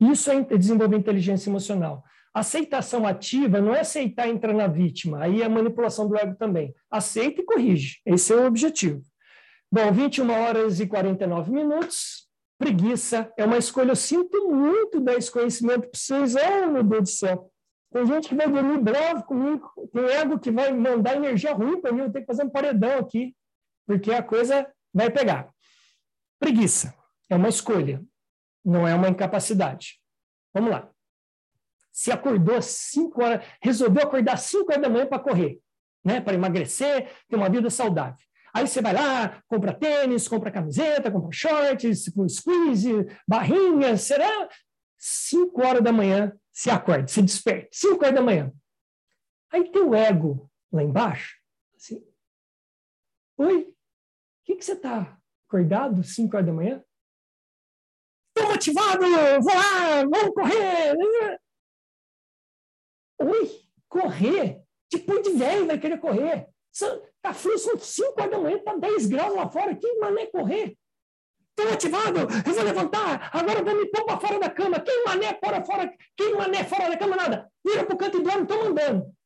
Isso 0.00 0.30
é 0.30 0.42
desenvolver 0.42 0.96
inteligência 0.96 1.48
emocional. 1.48 2.04
Aceitação 2.36 3.06
ativa 3.06 3.62
não 3.62 3.74
é 3.74 3.80
aceitar 3.80 4.28
entrar 4.28 4.52
na 4.52 4.66
vítima, 4.66 5.22
aí 5.22 5.40
é 5.40 5.48
manipulação 5.48 6.06
do 6.06 6.18
ego 6.18 6.36
também. 6.36 6.74
Aceita 6.90 7.40
e 7.40 7.44
corrige. 7.46 8.02
Esse 8.04 8.30
é 8.30 8.36
o 8.36 8.44
objetivo. 8.44 9.00
Bom, 9.72 9.90
21 9.90 10.30
horas 10.30 10.78
e 10.78 10.86
49 10.86 11.50
minutos. 11.50 12.28
Preguiça 12.58 13.32
é 13.38 13.44
uma 13.46 13.56
escolha. 13.56 13.92
Eu 13.92 13.96
sinto 13.96 14.50
muito 14.50 15.00
dar 15.00 15.14
esse 15.14 15.30
conhecimento 15.30 15.88
para 15.88 15.90
vocês. 15.94 16.34
Oh, 16.34 16.72
meu 16.72 16.82
Deus 16.82 17.02
do 17.04 17.08
céu. 17.08 17.50
Tem 17.90 18.04
gente 18.04 18.28
que 18.28 18.34
vai 18.34 18.50
dormir 18.50 18.82
bravo 18.82 19.24
comigo. 19.24 19.72
Tem 19.90 20.04
ego 20.04 20.38
que 20.38 20.50
vai 20.50 20.70
mandar 20.74 21.16
energia 21.16 21.54
ruim 21.54 21.80
para 21.80 21.90
mim. 21.90 22.02
Eu 22.02 22.12
tenho 22.12 22.26
que 22.26 22.30
fazer 22.30 22.44
um 22.44 22.50
paredão 22.50 22.98
aqui, 22.98 23.34
porque 23.86 24.12
a 24.12 24.22
coisa 24.22 24.70
vai 24.92 25.08
pegar. 25.08 25.48
Preguiça 26.38 26.94
é 27.30 27.34
uma 27.34 27.48
escolha, 27.48 28.04
não 28.62 28.86
é 28.86 28.94
uma 28.94 29.08
incapacidade. 29.08 29.98
Vamos 30.52 30.70
lá 30.70 30.90
se 31.96 32.12
acordou 32.12 32.56
às 32.56 32.66
5 32.66 33.22
horas, 33.22 33.46
resolveu 33.58 34.02
acordar 34.02 34.34
às 34.34 34.42
5 34.42 34.70
horas 34.70 34.82
da 34.82 34.88
manhã 34.90 35.06
para 35.06 35.18
correr, 35.18 35.58
né? 36.04 36.20
para 36.20 36.34
emagrecer, 36.34 37.10
ter 37.26 37.36
uma 37.36 37.48
vida 37.48 37.70
saudável. 37.70 38.22
Aí 38.52 38.68
você 38.68 38.82
vai 38.82 38.92
lá, 38.92 39.42
compra 39.48 39.72
tênis, 39.72 40.28
compra 40.28 40.50
camiseta, 40.50 41.10
compra 41.10 41.30
shorts, 41.32 42.04
squeeze, 42.28 42.92
barrinha, 43.26 43.96
será? 43.96 44.46
5 44.98 45.66
horas 45.66 45.82
da 45.82 45.90
manhã, 45.90 46.38
se 46.52 46.68
acorda, 46.68 47.08
se 47.08 47.22
desperta. 47.22 47.68
5 47.72 48.04
horas 48.04 48.14
da 48.14 48.22
manhã. 48.22 48.52
Aí 49.50 49.70
tem 49.70 49.82
o 49.82 49.94
ego 49.94 50.50
lá 50.70 50.82
embaixo, 50.82 51.38
assim, 51.74 52.04
Oi, 53.38 53.62
o 53.62 53.74
que, 54.44 54.56
que 54.56 54.64
você 54.64 54.72
está 54.72 55.18
acordado 55.48 56.04
5 56.04 56.36
horas 56.36 56.46
da 56.46 56.52
manhã? 56.52 56.84
Estou 58.36 58.52
motivado, 58.52 59.00
vou 59.40 59.54
lá, 59.54 60.02
vamos 60.02 60.34
correr. 60.34 60.94
Oi, 63.18 63.60
correr? 63.88 64.62
Depois 64.90 65.22
de 65.22 65.30
velho 65.30 65.66
vai 65.66 65.78
querer 65.78 65.98
correr. 65.98 66.48
Tá 67.22 67.32
frio, 67.32 67.58
são 67.58 67.78
5 67.78 68.20
horas 68.20 68.30
da 68.30 68.38
manhã, 68.38 68.58
tá 68.62 68.76
10 68.76 69.06
graus 69.06 69.34
lá 69.34 69.48
fora. 69.48 69.74
Que 69.74 69.98
mané 69.98 70.26
correr? 70.26 70.76
Estou 71.58 71.72
ativado, 71.72 72.20
eu 72.20 72.54
vou 72.54 72.64
levantar, 72.64 73.30
agora 73.34 73.60
eu 73.60 73.64
vou 73.64 73.74
me 73.74 73.86
pôr 73.86 74.04
para 74.04 74.20
fora 74.20 74.38
da 74.38 74.50
cama. 74.50 74.78
Quem 74.78 75.04
mané 75.04 75.38
fora, 75.42 75.64
fora, 75.64 75.96
quem 76.14 76.34
mané 76.34 76.64
fora 76.64 76.90
da 76.90 76.98
cama, 76.98 77.16
nada. 77.16 77.50
Vira 77.64 77.84
para 77.86 77.94
o 77.94 77.98
canto 77.98 78.18
e 78.18 78.22
dorme, 78.22 78.42
estou 78.42 78.62
mandando. 78.62 79.16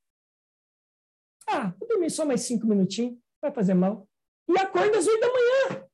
Ah, 1.49 1.75
vou 1.77 1.89
dormir 1.89 2.09
só 2.09 2.25
mais 2.25 2.43
cinco 2.43 2.69
minutinhos, 2.69 3.19
vai 3.43 3.53
fazer 3.53 3.75
mal. 3.75 4.09
E 4.49 4.57
acorda 4.57 4.97
às 4.97 5.09
oito 5.09 5.21
da 5.21 5.27
manhã. 5.27 5.89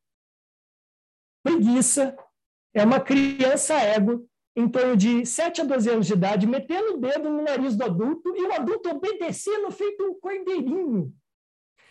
Preguiça 1.43 2.15
é 2.75 2.85
uma 2.85 3.01
criança 3.01 3.75
ego 3.75 4.29
em 4.57 4.67
torno 4.67 4.97
de 4.97 5.27
7 5.27 5.61
a 5.61 5.65
12 5.65 5.91
anos 5.91 6.07
de 6.07 6.15
idade, 6.15 6.47
metendo 6.47 6.95
o 6.95 6.99
dedo 6.99 7.29
no 7.29 7.43
nariz 7.43 7.77
do 7.77 7.85
adulto 7.85 8.35
e 8.35 8.43
o 8.43 8.53
adulto 8.53 8.89
obedecendo 8.89 9.71
feito 9.71 10.03
um 10.03 10.19
cordeirinho. 10.19 11.13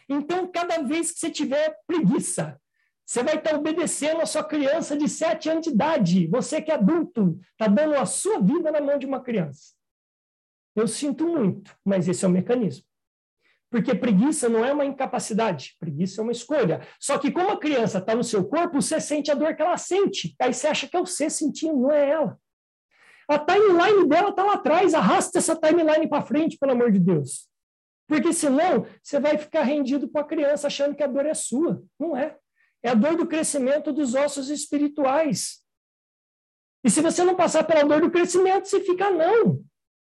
Então, 0.10 0.48
cada 0.52 0.82
vez 0.82 1.12
que 1.12 1.20
você 1.20 1.30
tiver 1.30 1.78
preguiça, 1.86 2.60
você 3.06 3.22
vai 3.22 3.36
estar 3.36 3.56
obedecendo 3.56 4.22
a 4.22 4.26
sua 4.26 4.44
criança 4.44 4.98
de 4.98 5.08
7 5.08 5.50
anos 5.50 5.66
de 5.66 5.70
idade. 5.70 6.28
Você 6.28 6.60
que 6.60 6.72
é 6.72 6.74
adulto, 6.74 7.40
está 7.52 7.68
dando 7.68 7.96
a 7.96 8.06
sua 8.06 8.40
vida 8.40 8.72
na 8.72 8.82
mão 8.82 8.98
de 8.98 9.06
uma 9.06 9.22
criança. 9.22 9.76
Eu 10.76 10.88
sinto 10.88 11.28
muito, 11.28 11.76
mas 11.86 12.08
esse 12.08 12.26
é 12.26 12.28
o 12.28 12.32
mecanismo. 12.32 12.84
Porque 13.70 13.94
preguiça 13.94 14.50
não 14.50 14.66
é 14.66 14.74
uma 14.74 14.86
incapacidade, 14.86 15.76
preguiça 15.80 16.22
é 16.22 16.24
uma 16.24 16.32
escolha. 16.32 16.82
Só 17.00 17.18
que 17.18 17.32
como 17.32 17.52
a 17.52 17.60
criança 17.60 18.00
está 18.00 18.16
no 18.16 18.24
seu 18.24 18.44
corpo, 18.46 18.82
você 18.82 19.00
sente 19.00 19.30
a 19.30 19.36
dor 19.36 19.56
que 19.56 19.62
ela 19.62 19.78
sente. 19.78 20.36
Aí 20.40 20.54
você 20.54 20.68
acha 20.68 20.88
que 20.88 20.98
é 20.98 21.00
você 21.00 21.30
sentindo, 21.30 21.76
não 21.76 21.92
é 21.92 22.10
ela. 22.10 22.40
A 23.28 23.40
timeline 23.40 24.08
dela 24.08 24.30
está 24.30 24.44
lá 24.44 24.54
atrás, 24.54 24.94
arrasta 24.94 25.40
essa 25.40 25.56
timeline 25.56 26.08
para 26.08 26.22
frente, 26.22 26.58
pelo 26.58 26.74
amor 26.74 26.92
de 26.92 27.00
Deus. 27.00 27.50
Porque 28.08 28.32
senão 28.32 28.86
você 29.02 29.20
vai 29.20 29.38
ficar 29.38 29.64
rendido 29.64 30.08
com 30.08 30.20
a 30.20 30.24
criança 30.24 30.68
achando 30.68 30.96
que 30.96 31.04
a 31.04 31.08
dor 31.08 31.26
é 31.26 31.34
sua. 31.34 31.84
Não 32.00 32.16
é. 32.16 32.38
É 32.84 32.90
a 32.90 32.94
dor 32.94 33.16
do 33.18 33.26
crescimento 33.26 33.92
dos 33.92 34.14
ossos 34.14 34.50
espirituais. 34.50 35.64
E 36.84 36.90
se 36.90 37.02
você 37.02 37.24
não 37.24 37.36
passar 37.36 37.64
pela 37.64 37.84
dor 37.84 38.02
do 38.02 38.12
crescimento, 38.12 38.68
você 38.68 38.80
fica 38.80 39.10
não. 39.10 39.64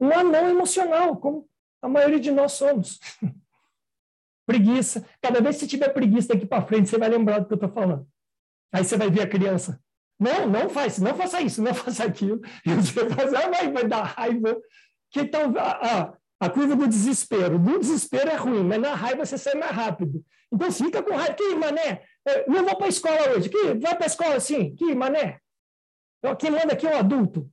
Um 0.02 0.12
anão 0.12 0.50
emocional, 0.50 1.16
como 1.16 1.50
a 1.82 1.88
maioria 1.88 2.20
de 2.20 2.30
nós 2.30 2.52
somos. 2.54 3.00
preguiça. 4.46 5.08
Cada 5.22 5.42
vez 5.42 5.56
que 5.56 5.62
você 5.62 5.68
tiver 5.68 5.90
preguiça 5.94 6.30
daqui 6.30 6.46
para 6.46 6.66
frente, 6.66 6.90
você 6.90 6.98
vai 6.98 7.08
lembrar 7.08 7.40
do 7.40 7.48
que 7.48 7.54
eu 7.54 7.56
estou 7.56 7.72
falando. 7.72 8.06
Aí 8.74 8.84
você 8.84 8.98
vai 8.98 9.10
ver 9.10 9.22
a 9.22 9.30
criança 9.30 9.82
não, 10.20 10.48
não 10.48 10.70
faz, 10.70 10.98
não 11.00 11.16
faça 11.16 11.42
isso, 11.42 11.62
não 11.62 11.74
faça 11.76 12.04
aquilo. 12.04 12.42
E 12.66 12.74
você 12.74 13.10
faz, 13.10 13.34
ah, 13.34 13.50
vai, 13.50 13.72
vai 13.72 13.88
dar 13.88 14.04
raiva. 14.04 14.58
Que 15.12 15.22
então, 15.22 15.54
a, 15.58 16.14
a 16.40 16.50
curva 16.50 16.76
do 16.76 16.88
desespero. 16.88 17.58
Do 17.60 17.80
desespero 17.80 18.30
é 18.30 18.36
ruim, 18.36 18.64
mas 18.64 18.80
na 18.80 18.94
raiva 18.94 19.26
você 19.26 19.38
sai 19.38 19.56
mais 19.56 19.72
rápido. 19.72 20.24
Então 20.52 20.72
fica 20.72 21.04
com 21.04 21.16
raiva. 21.16 21.34
Que 21.34 21.56
mané? 21.56 22.04
É, 22.28 22.50
não 22.50 22.64
vou 22.64 22.76
para 22.76 22.88
a 22.88 22.90
escola 22.90 23.36
hoje. 23.36 23.50
Que, 23.50 23.74
vai 23.76 23.96
para 23.96 24.06
a 24.06 24.08
escola 24.08 24.36
assim. 24.36 24.76
Que 24.76 24.94
mané? 24.96 25.40
Quem 26.40 26.52
manda 26.52 26.74
aqui 26.74 26.88
é 26.88 26.96
um 26.96 27.00
adulto. 27.00 27.50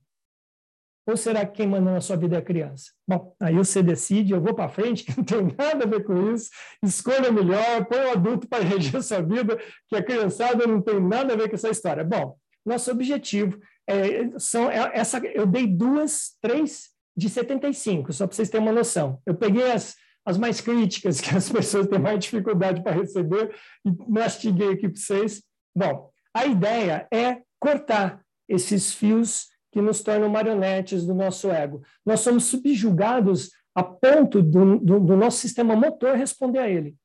Ou 1.07 1.15
será 1.15 1.45
que 1.45 1.57
quem 1.57 1.67
manda 1.67 1.91
na 1.91 2.01
sua 2.01 2.15
vida 2.15 2.35
é 2.35 2.39
a 2.39 2.41
criança? 2.41 2.91
Bom, 3.07 3.35
aí 3.39 3.53
você 3.53 3.83
decide, 3.83 4.33
eu 4.33 4.41
vou 4.41 4.55
para 4.55 4.69
frente, 4.69 5.03
que 5.05 5.15
não 5.15 5.23
tem 5.23 5.55
nada 5.55 5.85
a 5.85 5.87
ver 5.87 6.03
com 6.03 6.33
isso, 6.33 6.49
escolha 6.81 7.31
melhor, 7.31 7.85
põe 7.85 7.99
o 7.99 8.11
adulto 8.11 8.47
para 8.47 8.63
reger 8.65 8.95
a 8.95 9.03
sua 9.03 9.21
vida, 9.21 9.55
que 9.87 9.95
a 9.95 10.03
criançada 10.03 10.65
não 10.65 10.81
tem 10.81 10.99
nada 10.99 11.33
a 11.33 11.37
ver 11.37 11.47
com 11.47 11.55
essa 11.55 11.69
história. 11.69 12.03
Bom, 12.03 12.35
nosso 12.65 12.91
objetivo 12.91 13.59
é, 13.87 14.37
são 14.39 14.69
é, 14.69 14.91
essa. 14.93 15.19
Eu 15.19 15.45
dei 15.45 15.67
duas, 15.67 16.37
três 16.41 16.89
de 17.15 17.29
75, 17.29 18.11
só 18.11 18.27
para 18.27 18.35
vocês 18.35 18.49
terem 18.49 18.65
uma 18.65 18.73
noção. 18.73 19.21
Eu 19.25 19.35
peguei 19.35 19.71
as, 19.71 19.95
as 20.25 20.37
mais 20.37 20.59
críticas, 20.59 21.19
que 21.21 21.35
as 21.35 21.49
pessoas 21.49 21.87
têm 21.87 21.99
mais 21.99 22.19
dificuldade 22.19 22.83
para 22.83 22.93
receber, 22.93 23.55
e 23.85 23.91
mastiguei 24.09 24.73
aqui 24.73 24.89
para 24.89 24.99
vocês. 24.99 25.43
Bom, 25.75 26.09
a 26.33 26.45
ideia 26.45 27.07
é 27.13 27.41
cortar 27.59 28.21
esses 28.49 28.93
fios 28.93 29.47
que 29.71 29.81
nos 29.81 30.01
tornam 30.01 30.29
marionetes 30.29 31.05
do 31.05 31.13
nosso 31.13 31.49
ego. 31.49 31.83
Nós 32.05 32.21
somos 32.21 32.45
subjugados 32.45 33.51
a 33.73 33.83
ponto 33.83 34.41
do, 34.41 34.79
do, 34.79 34.99
do 35.01 35.17
nosso 35.17 35.37
sistema 35.39 35.75
motor 35.75 36.15
responder 36.15 36.59
a 36.59 36.69
ele. 36.69 36.95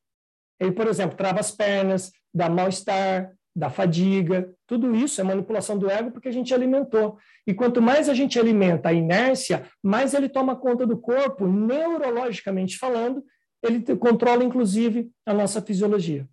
Ele, 0.61 0.73
por 0.73 0.87
exemplo, 0.87 1.17
trava 1.17 1.41
as 1.41 1.51
pernas, 1.51 2.13
dá 2.33 2.49
mal-estar, 2.49 3.33
da 3.55 3.69
fadiga, 3.69 4.53
tudo 4.67 4.95
isso 4.95 5.21
é 5.21 5.25
manipulação 5.25 5.77
do 5.77 5.91
ego 5.91 6.11
porque 6.11 6.29
a 6.29 6.33
gente 6.33 6.55
alimentou. 6.55 7.19
E 7.47 7.53
quanto 7.53 7.83
mais 7.83 8.09
a 8.09 8.15
gente 8.15 8.39
alimenta 8.39 8.89
a 8.89 8.93
inércia, 8.93 9.67
mais 9.83 10.15
ele 10.15 10.29
toma 10.29 10.57
conta 10.57 10.87
do 10.87 10.97
corpo, 10.97 11.47
neurologicamente 11.47 12.79
falando, 12.79 13.25
ele 13.63 13.83
controla 13.97 14.45
inclusive 14.45 15.11
a 15.27 15.35
nossa 15.35 15.61
fisiologia. 15.61 16.29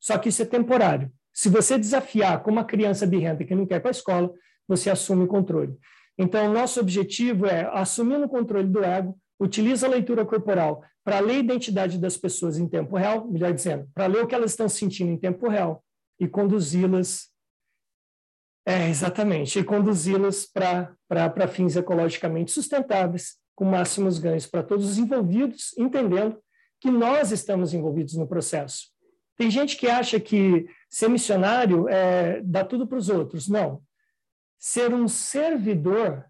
Só 0.00 0.18
que 0.18 0.28
isso 0.28 0.42
é 0.42 0.46
temporário. 0.46 1.10
Se 1.32 1.48
você 1.48 1.78
desafiar 1.78 2.42
como 2.42 2.58
uma 2.58 2.64
criança 2.64 3.06
birrenta 3.06 3.44
que 3.44 3.54
não 3.54 3.66
quer 3.66 3.76
ir 3.76 3.80
para 3.80 3.90
a 3.90 3.92
escola, 3.92 4.32
você 4.68 4.90
assume 4.90 5.24
o 5.24 5.28
controle. 5.28 5.76
Então, 6.18 6.52
nosso 6.52 6.78
objetivo 6.78 7.46
é, 7.46 7.70
assumindo 7.72 8.26
o 8.26 8.28
controle 8.28 8.68
do 8.68 8.84
ego, 8.84 9.16
utiliza 9.40 9.86
a 9.86 9.90
leitura 9.90 10.24
corporal 10.24 10.84
para 11.02 11.18
ler 11.20 11.36
a 11.36 11.38
identidade 11.38 11.98
das 11.98 12.16
pessoas 12.16 12.58
em 12.58 12.68
tempo 12.68 12.96
real, 12.96 13.26
melhor 13.28 13.52
dizendo, 13.52 13.88
para 13.94 14.06
ler 14.06 14.22
o 14.22 14.26
que 14.26 14.34
elas 14.34 14.50
estão 14.50 14.68
sentindo 14.68 15.10
em 15.10 15.16
tempo 15.16 15.48
real 15.48 15.82
e 16.22 16.28
conduzi-las. 16.28 17.30
É, 18.64 18.88
exatamente, 18.88 19.58
e 19.58 19.64
conduzi-las 19.64 20.46
para 20.46 21.48
fins 21.48 21.74
ecologicamente 21.74 22.52
sustentáveis, 22.52 23.36
com 23.56 23.64
máximos 23.64 24.20
ganhos 24.20 24.46
para 24.46 24.62
todos 24.62 24.88
os 24.88 24.98
envolvidos, 24.98 25.76
entendendo 25.76 26.40
que 26.80 26.90
nós 26.90 27.32
estamos 27.32 27.74
envolvidos 27.74 28.14
no 28.14 28.26
processo. 28.26 28.92
Tem 29.36 29.50
gente 29.50 29.76
que 29.76 29.88
acha 29.88 30.20
que 30.20 30.68
ser 30.88 31.08
missionário 31.08 31.88
é 31.88 32.40
dar 32.42 32.64
tudo 32.64 32.86
para 32.86 32.98
os 32.98 33.08
outros. 33.08 33.48
Não. 33.48 33.82
Ser 34.60 34.94
um 34.94 35.08
servidor 35.08 36.24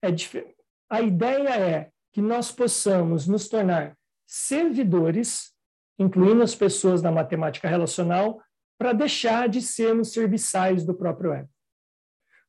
é 0.00 0.10
diferente. 0.12 0.54
A 0.88 1.00
ideia 1.00 1.48
é 1.48 1.90
que 2.12 2.20
nós 2.20 2.52
possamos 2.52 3.26
nos 3.26 3.48
tornar 3.48 3.98
servidores, 4.24 5.52
incluindo 5.98 6.42
as 6.42 6.54
pessoas 6.54 7.02
da 7.02 7.10
matemática 7.10 7.68
relacional, 7.68 8.40
para 8.82 8.92
deixar 8.92 9.48
de 9.48 9.62
sermos 9.62 10.12
serviçais 10.12 10.84
do 10.84 10.92
próprio 10.92 11.32
ego. 11.32 11.48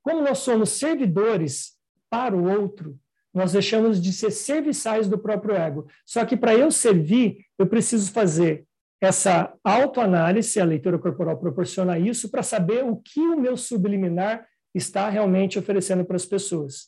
Como 0.02 0.20
nós 0.24 0.40
somos 0.40 0.72
servidores 0.72 1.74
para 2.10 2.36
o 2.36 2.50
outro, 2.50 2.98
nós 3.32 3.52
deixamos 3.52 4.02
de 4.02 4.12
ser 4.12 4.32
serviçais 4.32 5.08
do 5.08 5.16
próprio 5.16 5.56
ego. 5.56 5.86
Só 6.04 6.26
que 6.26 6.36
para 6.36 6.56
eu 6.56 6.72
servir, 6.72 7.46
eu 7.56 7.68
preciso 7.68 8.12
fazer 8.12 8.66
essa 9.00 9.54
autoanálise, 9.64 10.60
a 10.60 10.66
leitura 10.66 10.98
corporal 10.98 11.38
proporciona 11.38 12.00
isso, 12.00 12.32
para 12.32 12.42
saber 12.42 12.84
o 12.84 12.96
que 12.96 13.20
o 13.20 13.40
meu 13.40 13.56
subliminar 13.56 14.44
está 14.74 15.10
realmente 15.10 15.60
oferecendo 15.60 16.04
para 16.04 16.16
as 16.16 16.26
pessoas. 16.26 16.88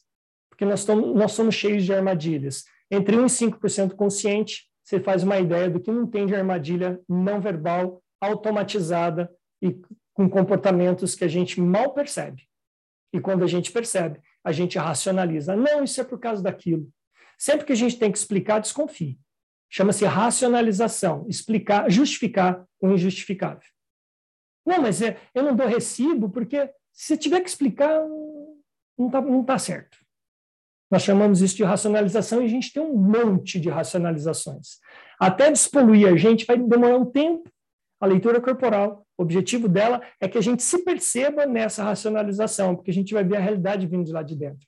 Porque 0.50 0.66
nós, 0.66 0.88
nós 0.88 1.34
somos 1.34 1.54
cheios 1.54 1.84
de 1.84 1.94
armadilhas. 1.94 2.64
Entre 2.90 3.16
1 3.16 3.26
e 3.28 3.30
5% 3.30 3.94
consciente, 3.94 4.64
você 4.84 5.00
faz 5.00 5.22
uma 5.22 5.38
ideia 5.38 5.70
do 5.70 5.80
que 5.80 5.92
não 5.92 6.08
tem 6.08 6.26
de 6.26 6.34
armadilha 6.34 7.00
não 7.08 7.40
verbal, 7.40 8.02
automatizada 8.26 9.32
e 9.62 9.80
com 10.14 10.30
comportamentos 10.30 11.16
que 11.16 11.24
a 11.24 11.28
gente 11.28 11.60
mal 11.60 11.94
percebe. 11.94 12.44
E 13.14 13.20
quando 13.20 13.44
a 13.44 13.48
gente 13.48 13.72
percebe, 13.72 14.22
a 14.44 14.52
gente 14.52 14.78
racionaliza. 14.78 15.56
Não, 15.56 15.84
isso 15.84 16.00
é 16.02 16.04
por 16.04 16.20
causa 16.20 16.42
daquilo. 16.42 16.90
Sempre 17.38 17.66
que 17.66 17.74
a 17.74 17.76
gente 17.76 17.98
tem 17.98 18.12
que 18.12 18.18
explicar, 18.18 18.60
desconfie. 18.60 19.20
Chama-se 19.70 20.06
racionalização, 20.06 21.26
explicar, 21.28 21.90
justificar 21.90 22.66
o 22.80 22.90
injustificável. 22.90 23.68
Não, 24.66 24.82
mas 24.82 25.02
é, 25.02 25.20
eu 25.34 25.44
não 25.44 25.56
dou 25.56 25.68
recibo 25.68 26.30
porque 26.30 26.70
se 26.92 27.18
tiver 27.18 27.42
que 27.42 27.50
explicar, 27.50 28.02
não 28.98 29.08
está 29.08 29.22
não 29.22 29.44
tá 29.44 29.60
certo. 29.60 29.98
Nós 30.90 31.04
chamamos 31.04 31.42
isso 31.42 31.56
de 31.56 31.64
racionalização 31.64 32.42
e 32.42 32.46
a 32.46 32.50
gente 32.50 32.72
tem 32.72 32.82
um 32.82 32.96
monte 32.96 33.60
de 33.60 33.70
racionalizações. 33.70 34.80
Até 35.20 35.52
despoluir 35.52 36.08
a 36.08 36.16
gente 36.16 36.46
vai 36.46 36.58
demorar 36.58 36.98
um 36.98 37.06
tempo. 37.06 37.50
A 38.06 38.08
leitura 38.08 38.40
corporal, 38.40 39.04
o 39.18 39.24
objetivo 39.24 39.68
dela 39.68 40.00
é 40.22 40.28
que 40.28 40.38
a 40.38 40.42
gente 40.42 40.62
se 40.62 40.84
perceba 40.84 41.48
nessa 41.48 41.84
racionalização, 41.84 42.76
porque 42.76 42.92
a 42.92 42.94
gente 42.94 43.16
vai 43.16 43.24
ver 43.24 43.38
a 43.38 43.40
realidade 43.40 43.88
vindo 43.88 44.04
de 44.04 44.12
lá 44.12 44.22
de 44.22 44.36
dentro. 44.36 44.68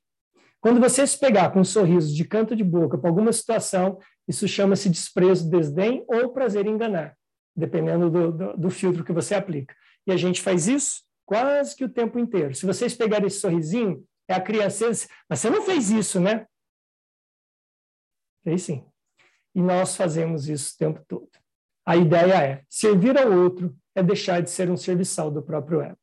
Quando 0.60 0.80
você 0.80 1.06
se 1.06 1.20
pegar 1.20 1.52
com 1.52 1.60
um 1.60 1.64
sorriso 1.64 2.16
de 2.16 2.26
canto 2.26 2.56
de 2.56 2.64
boca 2.64 2.98
para 2.98 3.08
alguma 3.08 3.32
situação, 3.32 4.00
isso 4.28 4.48
chama-se 4.48 4.90
desprezo, 4.90 5.52
desdém 5.52 6.04
ou 6.08 6.34
prazer 6.34 6.66
em 6.66 6.72
enganar, 6.72 7.16
dependendo 7.56 8.10
do, 8.10 8.32
do, 8.32 8.58
do, 8.58 8.70
filtro 8.72 9.04
que 9.04 9.14
você 9.14 9.36
aplica. 9.36 9.76
E 10.08 10.12
a 10.12 10.18
gente 10.18 10.42
faz 10.42 10.68
isso 10.68 11.04
quase 11.24 11.76
que 11.76 11.86
o 11.86 11.90
tempo 11.90 12.18
inteiro. 12.18 12.56
Se 12.56 12.66
vocês 12.66 12.96
pegarem 12.96 13.28
esse 13.28 13.40
sorrisinho, 13.40 14.04
é 14.28 14.34
a 14.34 14.42
criança, 14.42 14.90
mas 15.30 15.40
você 15.40 15.50
não 15.52 15.62
fez 15.62 15.92
isso, 15.92 16.20
né? 16.20 16.48
Fez 18.44 18.64
sim. 18.64 18.84
E 19.54 19.62
nós 19.62 19.96
fazemos 19.96 20.50
isso 20.50 20.74
o 20.74 20.78
tempo 20.80 21.06
todo. 21.08 21.30
A 21.88 21.96
ideia 21.96 22.34
é 22.34 22.62
servir 22.70 23.18
ao 23.18 23.32
outro 23.32 23.74
é 23.96 24.04
deixar 24.04 24.42
de 24.42 24.50
ser 24.50 24.70
um 24.70 24.76
serviçal 24.76 25.32
do 25.32 25.42
próprio 25.42 25.80
ego. 25.80 25.98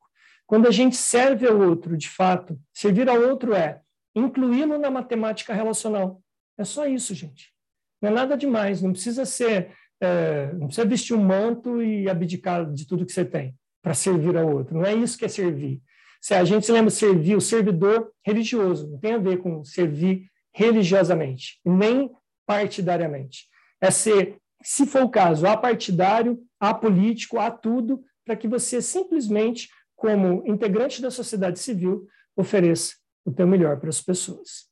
Quando 0.46 0.66
a 0.66 0.70
gente 0.70 0.96
serve 0.96 1.46
ao 1.46 1.60
outro, 1.60 1.94
de 1.94 2.08
fato, 2.08 2.58
servir 2.72 3.06
ao 3.06 3.20
outro 3.20 3.52
é 3.52 3.82
incluí-lo 4.14 4.78
na 4.78 4.90
matemática 4.90 5.52
relacional. 5.52 6.22
É 6.56 6.64
só 6.64 6.86
isso, 6.86 7.14
gente. 7.14 7.52
Não 8.00 8.08
é 8.08 8.12
nada 8.12 8.34
demais, 8.34 8.80
não 8.80 8.92
precisa 8.92 9.26
ser, 9.26 9.72
é, 10.00 10.52
não 10.54 10.68
precisa 10.68 10.86
vestir 10.86 11.14
um 11.14 11.22
manto 11.22 11.82
e 11.82 12.08
abdicar 12.08 12.64
de 12.72 12.86
tudo 12.86 13.04
que 13.04 13.12
você 13.12 13.24
tem 13.24 13.54
para 13.82 13.92
servir 13.92 14.38
ao 14.38 14.50
outro. 14.50 14.74
Não 14.74 14.86
é 14.86 14.94
isso 14.94 15.18
que 15.18 15.26
é 15.26 15.28
servir. 15.28 15.82
Se 16.18 16.32
a 16.32 16.44
gente 16.44 16.64
se 16.64 16.72
lembra 16.72 16.90
servir 16.90 17.36
o 17.36 17.42
servidor 17.42 18.10
religioso, 18.24 18.90
não 18.90 18.98
tem 18.98 19.12
a 19.12 19.18
ver 19.18 19.36
com 19.36 19.62
servir 19.62 20.30
religiosamente, 20.54 21.60
nem 21.62 22.10
partidariamente. 22.46 23.44
É 23.80 23.90
ser, 23.90 24.38
se 24.64 24.86
for 24.86 25.02
o 25.02 25.10
caso, 25.10 25.46
apartidário, 25.46 26.42
apolítico, 26.58 27.38
a 27.38 27.50
tudo, 27.50 28.02
para 28.24 28.34
que 28.34 28.48
você 28.48 28.80
simplesmente, 28.80 29.68
como 29.94 30.42
integrante 30.46 31.02
da 31.02 31.10
sociedade 31.10 31.58
civil, 31.58 32.08
ofereça 32.34 32.94
o 33.26 33.30
teu 33.30 33.46
melhor 33.46 33.78
para 33.78 33.90
as 33.90 34.00
pessoas. 34.00 34.66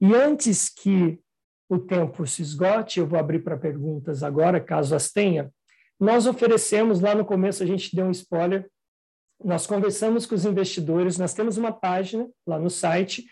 E 0.00 0.12
antes 0.14 0.68
que 0.68 1.18
o 1.68 1.78
tempo 1.78 2.26
se 2.26 2.42
esgote, 2.42 2.98
eu 2.98 3.06
vou 3.06 3.18
abrir 3.18 3.38
para 3.38 3.56
perguntas 3.56 4.24
agora, 4.24 4.60
caso 4.60 4.94
as 4.94 5.12
tenha. 5.12 5.50
Nós 5.98 6.26
oferecemos, 6.26 7.00
lá 7.00 7.14
no 7.14 7.24
começo 7.24 7.62
a 7.62 7.66
gente 7.66 7.94
deu 7.94 8.06
um 8.06 8.10
spoiler, 8.10 8.68
nós 9.42 9.66
conversamos 9.66 10.26
com 10.26 10.34
os 10.34 10.44
investidores, 10.44 11.18
nós 11.18 11.34
temos 11.34 11.56
uma 11.56 11.72
página 11.72 12.28
lá 12.46 12.58
no 12.58 12.70
site 12.70 13.26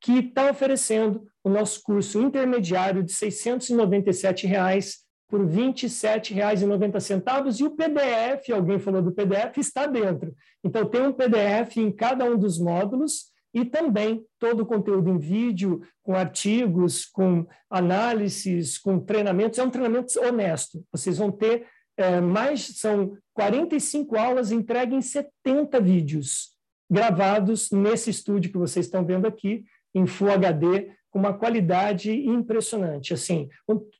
que 0.00 0.18
está 0.18 0.50
oferecendo 0.50 1.26
o 1.44 1.48
nosso 1.48 1.80
curso 1.82 2.20
intermediário 2.20 3.02
de 3.02 3.12
697 3.12 4.46
reais 4.46 5.04
por 5.30 5.46
R$ 5.46 5.46
27,90 5.72 7.60
e 7.60 7.64
o 7.64 7.70
PDF, 7.70 8.50
alguém 8.52 8.78
falou 8.80 9.00
do 9.00 9.12
PDF, 9.12 9.58
está 9.58 9.86
dentro. 9.86 10.34
Então, 10.64 10.84
tem 10.84 11.02
um 11.02 11.12
PDF 11.12 11.76
em 11.76 11.92
cada 11.92 12.24
um 12.24 12.36
dos 12.36 12.58
módulos 12.58 13.30
e 13.54 13.64
também 13.64 14.24
todo 14.38 14.60
o 14.60 14.66
conteúdo 14.66 15.08
em 15.08 15.18
vídeo, 15.18 15.82
com 16.02 16.14
artigos, 16.14 17.06
com 17.06 17.46
análises, 17.70 18.76
com 18.76 18.98
treinamentos. 18.98 19.58
É 19.58 19.62
um 19.62 19.70
treinamento 19.70 20.20
honesto. 20.20 20.84
Vocês 20.92 21.18
vão 21.18 21.30
ter 21.30 21.66
é, 21.96 22.20
mais, 22.20 22.78
são 22.78 23.16
45 23.34 24.16
aulas 24.16 24.50
entregues 24.50 24.96
em 24.96 25.02
70 25.02 25.80
vídeos 25.80 26.50
gravados 26.90 27.70
nesse 27.70 28.10
estúdio 28.10 28.50
que 28.50 28.58
vocês 28.58 28.86
estão 28.86 29.04
vendo 29.04 29.26
aqui, 29.26 29.64
em 29.94 30.06
Full 30.06 30.32
HD, 30.32 30.90
com 31.10 31.18
uma 31.18 31.34
qualidade 31.34 32.12
impressionante. 32.12 33.12
Assim, 33.12 33.48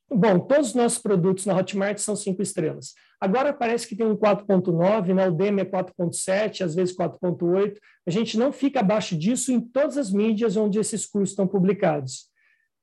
bom, 0.08 0.38
todos 0.38 0.68
os 0.68 0.74
nossos 0.74 0.98
produtos 0.98 1.46
na 1.46 1.56
Hotmart 1.56 1.98
são 1.98 2.14
cinco 2.14 2.42
estrelas. 2.42 2.94
Agora 3.20 3.52
parece 3.52 3.86
que 3.86 3.96
tem 3.96 4.06
um 4.06 4.16
4.9, 4.16 5.12
na 5.12 5.26
Udemy 5.26 5.62
é 5.62 5.64
4.7, 5.64 6.64
às 6.64 6.74
vezes 6.74 6.96
4.8. 6.96 7.76
A 8.06 8.10
gente 8.10 8.38
não 8.38 8.50
fica 8.50 8.80
abaixo 8.80 9.16
disso 9.16 9.52
em 9.52 9.60
todas 9.60 9.98
as 9.98 10.10
mídias 10.10 10.56
onde 10.56 10.78
esses 10.78 11.04
cursos 11.04 11.30
estão 11.30 11.46
publicados. 11.46 12.30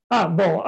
Ah, 0.08 0.26
bom, 0.26 0.62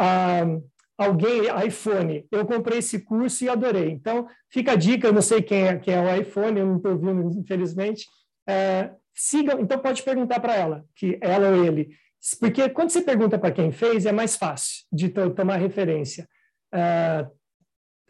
alguém, 0.99 1.43
iPhone, 1.67 2.27
eu 2.31 2.45
comprei 2.45 2.79
esse 2.79 3.01
curso 3.01 3.45
e 3.45 3.49
adorei. 3.49 3.91
Então, 3.91 4.27
fica 4.51 4.73
a 4.73 4.77
dica, 4.77 5.07
eu 5.07 5.13
não 5.13 5.23
sei 5.23 5.41
quem 5.41 5.69
é, 5.69 5.79
quem 5.79 5.95
é 5.95 6.01
o 6.01 6.21
iPhone, 6.21 6.59
eu 6.59 6.67
não 6.67 6.77
estou 6.77 6.99
vendo, 6.99 7.39
infelizmente. 7.39 8.07
É, 8.49 8.91
siga, 9.15 9.57
então 9.61 9.79
pode 9.79 10.03
perguntar 10.03 10.41
para 10.41 10.57
ela, 10.57 10.85
que 10.95 11.19
ela 11.23 11.49
ou 11.49 11.65
ele. 11.65 11.91
Porque 12.39 12.69
quando 12.69 12.91
você 12.91 13.01
pergunta 13.01 13.39
para 13.39 13.53
quem 13.53 13.73
fez, 13.73 14.05
é 14.05 14.13
mais 14.13 14.37
fácil 14.37 14.85
de 14.93 15.09
tomar 15.09 15.57
referência. 15.57 16.29
Uh, 16.73 17.27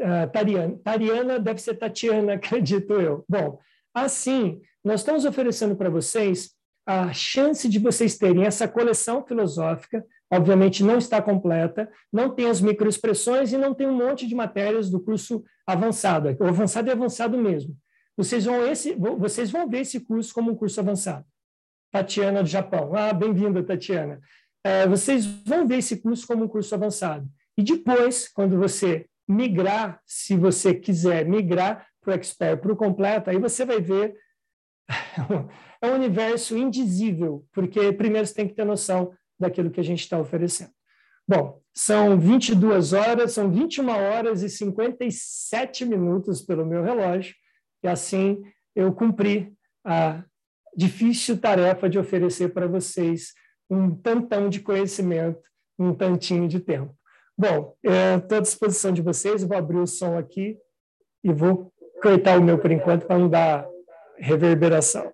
uh, 0.03 0.31
Tariana. 0.33 0.79
Tariana 0.83 1.39
deve 1.39 1.61
ser 1.61 1.75
Tatiana, 1.75 2.35
acredito 2.41 2.95
eu. 2.95 3.25
Bom, 3.29 3.59
assim, 3.95 4.61
nós 4.85 5.01
estamos 5.01 5.25
oferecendo 5.25 5.77
para 5.77 5.91
vocês 5.91 6.51
a 6.87 7.13
chance 7.13 7.69
de 7.69 7.79
vocês 7.79 8.19
terem 8.19 8.45
essa 8.45 8.67
coleção 8.67 9.25
filosófica, 9.25 10.05
obviamente 10.33 10.83
não 10.83 10.99
está 10.99 11.23
completa, 11.23 11.89
não 12.13 12.35
tem 12.35 12.47
as 12.47 12.61
microexpressões 12.61 13.53
e 13.53 13.59
não 13.59 13.75
tem 13.75 13.87
um 13.87 13.97
monte 13.97 14.27
de 14.27 14.35
matérias 14.35 14.91
do 14.91 14.99
curso 14.99 15.45
avançado. 15.67 16.35
O 16.41 16.47
avançado 16.47 16.89
é 16.89 16.93
avançado 16.93 17.39
mesmo. 17.39 17.77
Vocês 18.17 18.45
vão, 18.45 18.67
esse, 18.67 18.95
vocês 18.95 19.51
vão 19.51 19.69
ver 19.69 19.81
esse 19.81 20.01
curso 20.01 20.35
como 20.35 20.51
um 20.51 20.57
curso 20.57 20.81
avançado. 20.81 21.25
Tatiana 21.91 22.43
do 22.43 22.49
Japão. 22.49 22.95
Ah, 22.95 23.13
bem-vinda, 23.13 23.63
Tatiana. 23.63 24.21
É, 24.65 24.87
vocês 24.87 25.25
vão 25.25 25.67
ver 25.67 25.79
esse 25.79 26.01
curso 26.01 26.27
como 26.27 26.45
um 26.45 26.49
curso 26.49 26.75
avançado. 26.75 27.29
E 27.57 27.63
depois, 27.63 28.29
quando 28.29 28.59
você 28.59 29.07
migrar, 29.29 30.01
se 30.07 30.37
você 30.37 30.75
quiser 30.75 31.25
migrar 31.25 31.87
para 32.01 32.13
o 32.13 32.15
Expert, 32.15 32.61
para 32.61 32.73
o 32.73 32.77
completo, 32.77 33.31
aí 33.31 33.39
você 33.39 33.65
vai 33.65 33.81
ver 33.81 34.15
é 35.81 35.87
um 35.87 35.95
universo 35.95 36.57
indizível, 36.57 37.47
porque 37.53 37.93
primeiro 37.93 38.27
você 38.27 38.35
tem 38.35 38.49
que 38.49 38.55
ter 38.55 38.65
noção 38.65 39.13
daquilo 39.39 39.71
que 39.71 39.81
a 39.81 39.85
gente 39.85 40.01
está 40.01 40.19
oferecendo. 40.19 40.73
Bom, 41.27 41.61
são 41.73 42.19
22 42.19 42.93
horas, 42.93 43.33
são 43.33 43.51
21 43.51 43.89
horas 43.89 44.43
e 44.43 44.51
57 44.51 45.85
minutos 45.85 46.43
pelo 46.43 46.67
meu 46.67 46.83
relógio, 46.83 47.35
e 47.83 47.89
assim 47.89 48.43
eu 48.75 48.93
cumpri 48.93 49.53
a 49.85 50.25
difícil 50.77 51.39
tarefa 51.39 51.89
de 51.89 51.99
oferecer 51.99 52.53
para 52.53 52.67
vocês 52.67 53.33
um 53.69 53.95
tantão 53.95 54.49
de 54.49 54.61
conhecimento, 54.61 55.41
um 55.79 55.95
tantinho 55.95 56.49
de 56.49 56.61
tempo. 56.61 56.95
Bom, 57.37 57.75
estou 57.83 58.39
à 58.39 58.41
disposição 58.41 58.93
de 58.93 59.01
vocês, 59.01 59.43
vou 59.43 59.57
abrir 59.57 59.79
o 59.79 59.87
som 59.87 60.19
aqui 60.19 60.59
e 61.25 61.33
vou 61.33 61.73
cortar 62.03 62.39
o 62.39 62.43
meu 62.43 62.59
por 62.59 62.71
enquanto 62.71 63.07
para 63.07 63.19
não 63.19 63.29
dar 63.29 63.67
reverberação. 64.19 65.11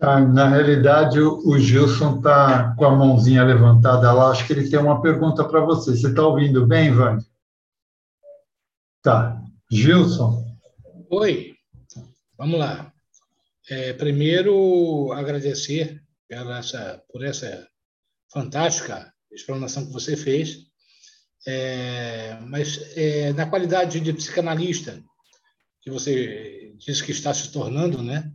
Ah, 0.00 0.20
na 0.20 0.48
realidade, 0.48 1.20
o 1.20 1.56
Gilson 1.58 2.16
está 2.16 2.74
com 2.76 2.84
a 2.84 2.90
mãozinha 2.90 3.44
levantada 3.44 4.12
lá, 4.12 4.30
acho 4.30 4.46
que 4.46 4.52
ele 4.52 4.68
tem 4.68 4.78
uma 4.78 5.00
pergunta 5.00 5.44
para 5.44 5.60
você. 5.60 5.96
Você 5.96 6.08
está 6.08 6.26
ouvindo 6.26 6.66
bem, 6.66 6.88
Ivan? 6.88 7.18
Tá. 9.00 9.40
Gilson? 9.70 10.44
Oi, 11.08 11.54
vamos 12.36 12.58
lá. 12.58 12.91
É, 13.68 13.92
primeiro, 13.92 15.12
agradecer 15.12 16.02
por 16.28 16.52
essa, 16.52 17.02
por 17.10 17.24
essa 17.24 17.68
fantástica 18.32 19.12
explanação 19.30 19.86
que 19.86 19.92
você 19.92 20.16
fez. 20.16 20.58
É, 21.46 22.38
mas, 22.40 22.96
é, 22.96 23.32
na 23.32 23.46
qualidade 23.46 24.00
de 24.00 24.12
psicanalista, 24.12 25.02
que 25.80 25.90
você 25.90 26.72
disse 26.78 27.04
que 27.04 27.12
está 27.12 27.34
se 27.34 27.50
tornando, 27.52 28.02
né? 28.02 28.32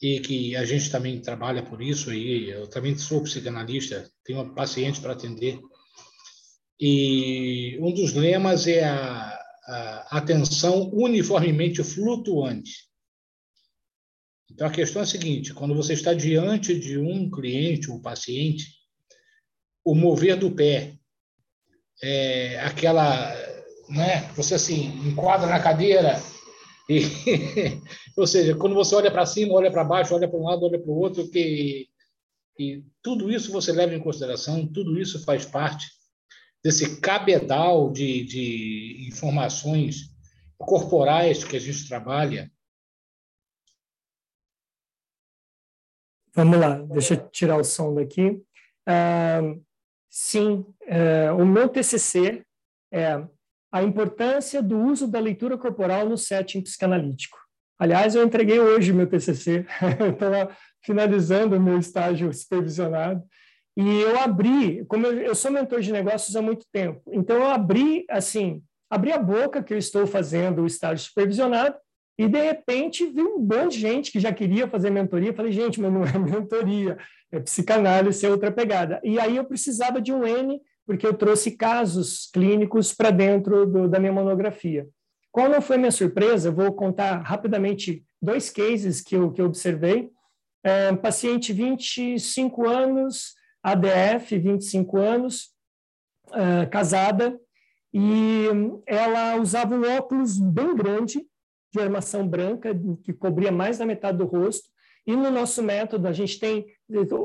E 0.00 0.20
que 0.20 0.56
a 0.56 0.64
gente 0.64 0.90
também 0.90 1.20
trabalha 1.20 1.62
por 1.62 1.82
isso 1.82 2.10
aí. 2.10 2.50
Eu 2.50 2.66
também 2.68 2.96
sou 2.96 3.22
psicanalista, 3.22 4.10
tenho 4.24 4.54
paciente 4.54 5.00
para 5.00 5.12
atender. 5.12 5.60
E 6.78 7.78
um 7.80 7.92
dos 7.92 8.14
lemas 8.14 8.66
é 8.66 8.84
a, 8.84 9.38
a 9.66 10.18
atenção 10.18 10.90
uniformemente 10.92 11.82
flutuante. 11.82 12.89
Então, 14.50 14.66
a 14.66 14.70
questão 14.70 15.00
é 15.00 15.04
a 15.04 15.06
seguinte: 15.06 15.54
quando 15.54 15.74
você 15.74 15.92
está 15.92 16.12
diante 16.12 16.78
de 16.78 16.98
um 16.98 17.30
cliente, 17.30 17.90
um 17.90 18.00
paciente, 18.00 18.66
o 19.84 19.94
mover 19.94 20.36
do 20.36 20.50
pé, 20.50 20.94
é, 22.02 22.60
aquela, 22.60 23.32
né? 23.88 24.22
Você 24.36 24.54
assim 24.54 24.86
enquadra 25.08 25.48
na 25.48 25.60
cadeira 25.60 26.20
e, 26.88 27.02
ou 28.16 28.26
seja, 28.26 28.56
quando 28.56 28.74
você 28.74 28.94
olha 28.94 29.10
para 29.10 29.24
cima, 29.24 29.54
olha 29.54 29.70
para 29.70 29.84
baixo, 29.84 30.14
olha 30.14 30.28
para 30.28 30.38
um 30.38 30.44
lado, 30.44 30.64
olha 30.64 30.78
para 30.78 30.90
o 30.90 30.98
outro, 30.98 31.28
que 31.30 31.88
e 32.58 32.84
tudo 33.02 33.30
isso 33.30 33.50
você 33.50 33.72
leva 33.72 33.94
em 33.94 34.00
consideração, 34.00 34.66
tudo 34.66 35.00
isso 35.00 35.24
faz 35.24 35.46
parte 35.46 35.86
desse 36.62 37.00
cabedal 37.00 37.90
de, 37.90 38.22
de 38.24 39.06
informações 39.08 40.10
corporais 40.58 41.42
que 41.42 41.56
a 41.56 41.60
gente 41.60 41.88
trabalha 41.88 42.52
Vamos 46.40 46.58
lá, 46.58 46.78
deixa 46.90 47.12
eu 47.12 47.28
tirar 47.28 47.58
o 47.58 47.64
som 47.64 47.94
daqui. 47.94 48.42
Uh, 48.88 49.62
sim, 50.08 50.64
uh, 50.84 51.36
o 51.38 51.44
meu 51.44 51.68
TCC 51.68 52.42
é 52.90 53.22
a 53.70 53.82
importância 53.82 54.62
do 54.62 54.78
uso 54.78 55.06
da 55.06 55.20
leitura 55.20 55.58
corporal 55.58 56.08
no 56.08 56.16
setting 56.16 56.62
psicanalítico. 56.62 57.36
Aliás, 57.78 58.14
eu 58.14 58.24
entreguei 58.24 58.58
hoje 58.58 58.90
meu 58.90 59.06
TCC, 59.06 59.66
estava 60.14 60.56
finalizando 60.82 61.56
o 61.56 61.60
meu 61.60 61.78
estágio 61.78 62.32
supervisionado, 62.32 63.22
e 63.76 64.00
eu 64.00 64.18
abri, 64.18 64.82
como 64.86 65.06
eu, 65.08 65.20
eu 65.20 65.34
sou 65.34 65.50
mentor 65.50 65.82
de 65.82 65.92
negócios 65.92 66.34
há 66.34 66.40
muito 66.40 66.64
tempo, 66.72 67.02
então 67.12 67.36
eu 67.36 67.50
abri, 67.50 68.06
assim, 68.08 68.62
abri 68.88 69.12
a 69.12 69.18
boca 69.18 69.62
que 69.62 69.74
eu 69.74 69.78
estou 69.78 70.06
fazendo 70.06 70.62
o 70.62 70.66
estágio 70.66 71.04
supervisionado, 71.04 71.76
e, 72.20 72.28
de 72.28 72.38
repente, 72.38 73.06
vi 73.06 73.22
um 73.22 73.38
monte 73.38 73.72
de 73.72 73.80
gente 73.80 74.12
que 74.12 74.20
já 74.20 74.30
queria 74.30 74.68
fazer 74.68 74.90
mentoria. 74.90 75.32
Falei, 75.32 75.50
gente, 75.50 75.80
mas 75.80 75.90
não 75.90 76.04
é 76.04 76.18
mentoria, 76.18 76.98
é 77.32 77.40
psicanálise, 77.40 78.26
é 78.26 78.28
outra 78.28 78.52
pegada. 78.52 79.00
E 79.02 79.18
aí 79.18 79.36
eu 79.36 79.44
precisava 79.46 80.02
de 80.02 80.12
um 80.12 80.26
N, 80.26 80.60
porque 80.84 81.06
eu 81.06 81.14
trouxe 81.14 81.52
casos 81.52 82.28
clínicos 82.30 82.92
para 82.92 83.10
dentro 83.10 83.64
do, 83.64 83.88
da 83.88 83.98
minha 83.98 84.12
monografia. 84.12 84.86
Qual 85.32 85.48
não 85.48 85.62
foi 85.62 85.78
minha 85.78 85.90
surpresa? 85.90 86.50
Vou 86.50 86.70
contar 86.74 87.22
rapidamente 87.22 88.04
dois 88.20 88.50
cases 88.50 89.00
que 89.00 89.16
eu, 89.16 89.32
que 89.32 89.40
eu 89.40 89.46
observei. 89.46 90.10
É, 90.62 90.94
paciente 90.96 91.54
25 91.54 92.68
anos, 92.68 93.34
ADF, 93.62 94.36
25 94.36 94.98
anos, 94.98 95.54
é, 96.34 96.66
casada, 96.66 97.40
e 97.94 98.44
ela 98.86 99.36
usava 99.36 99.74
um 99.74 99.96
óculos 99.96 100.38
bem 100.38 100.76
grande, 100.76 101.24
de 101.72 101.80
armação 101.80 102.26
branca, 102.26 102.70
que 103.02 103.12
cobria 103.12 103.52
mais 103.52 103.78
da 103.78 103.86
metade 103.86 104.18
do 104.18 104.24
rosto. 104.24 104.68
E 105.06 105.16
no 105.16 105.30
nosso 105.30 105.62
método, 105.62 106.06
a 106.08 106.12
gente 106.12 106.38
tem 106.38 106.66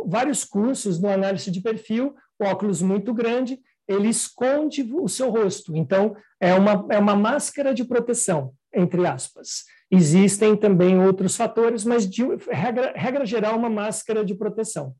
vários 0.05 0.43
cursos 0.43 1.01
no 1.01 1.09
análise 1.09 1.51
de 1.51 1.61
perfil, 1.61 2.15
óculos 2.39 2.81
muito 2.81 3.13
grande, 3.13 3.59
ele 3.87 4.09
esconde 4.09 4.81
o 4.93 5.07
seu 5.07 5.29
rosto. 5.29 5.75
Então, 5.75 6.15
é 6.39 6.53
uma, 6.53 6.85
é 6.89 6.97
uma 6.97 7.15
máscara 7.15 7.73
de 7.73 7.83
proteção, 7.83 8.53
entre 8.73 9.05
aspas. 9.05 9.63
Existem 9.91 10.55
também 10.55 10.99
outros 10.99 11.35
fatores, 11.35 11.85
mas, 11.85 12.09
de 12.09 12.23
regra, 12.49 12.93
regra 12.95 13.25
geral, 13.25 13.57
uma 13.57 13.69
máscara 13.69 14.25
de 14.25 14.33
proteção. 14.33 14.95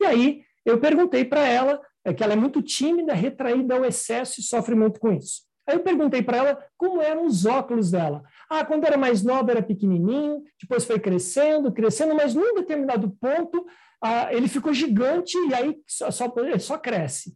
E 0.00 0.06
aí, 0.06 0.42
eu 0.64 0.78
perguntei 0.78 1.24
para 1.24 1.46
ela, 1.46 1.80
é 2.04 2.14
que 2.14 2.22
ela 2.22 2.32
é 2.32 2.36
muito 2.36 2.62
tímida, 2.62 3.12
retraída 3.12 3.74
ao 3.74 3.84
excesso 3.84 4.40
e 4.40 4.42
sofre 4.42 4.74
muito 4.74 4.98
com 4.98 5.12
isso. 5.12 5.42
Aí 5.66 5.76
eu 5.76 5.80
perguntei 5.80 6.22
para 6.22 6.38
ela 6.38 6.64
como 6.76 7.00
eram 7.00 7.24
os 7.24 7.46
óculos 7.46 7.90
dela. 7.90 8.22
Ah, 8.54 8.66
quando 8.66 8.84
era 8.84 8.98
mais 8.98 9.22
nova 9.22 9.50
era 9.50 9.62
pequenininho, 9.62 10.42
depois 10.60 10.84
foi 10.84 11.00
crescendo, 11.00 11.72
crescendo, 11.72 12.14
mas 12.14 12.34
num 12.34 12.54
determinado 12.54 13.10
ponto 13.18 13.64
ah, 13.98 14.28
ele 14.30 14.46
ficou 14.46 14.74
gigante 14.74 15.38
e 15.48 15.54
aí 15.54 15.78
só, 15.86 16.10
só, 16.10 16.30
ele 16.36 16.58
só 16.58 16.76
cresce. 16.76 17.34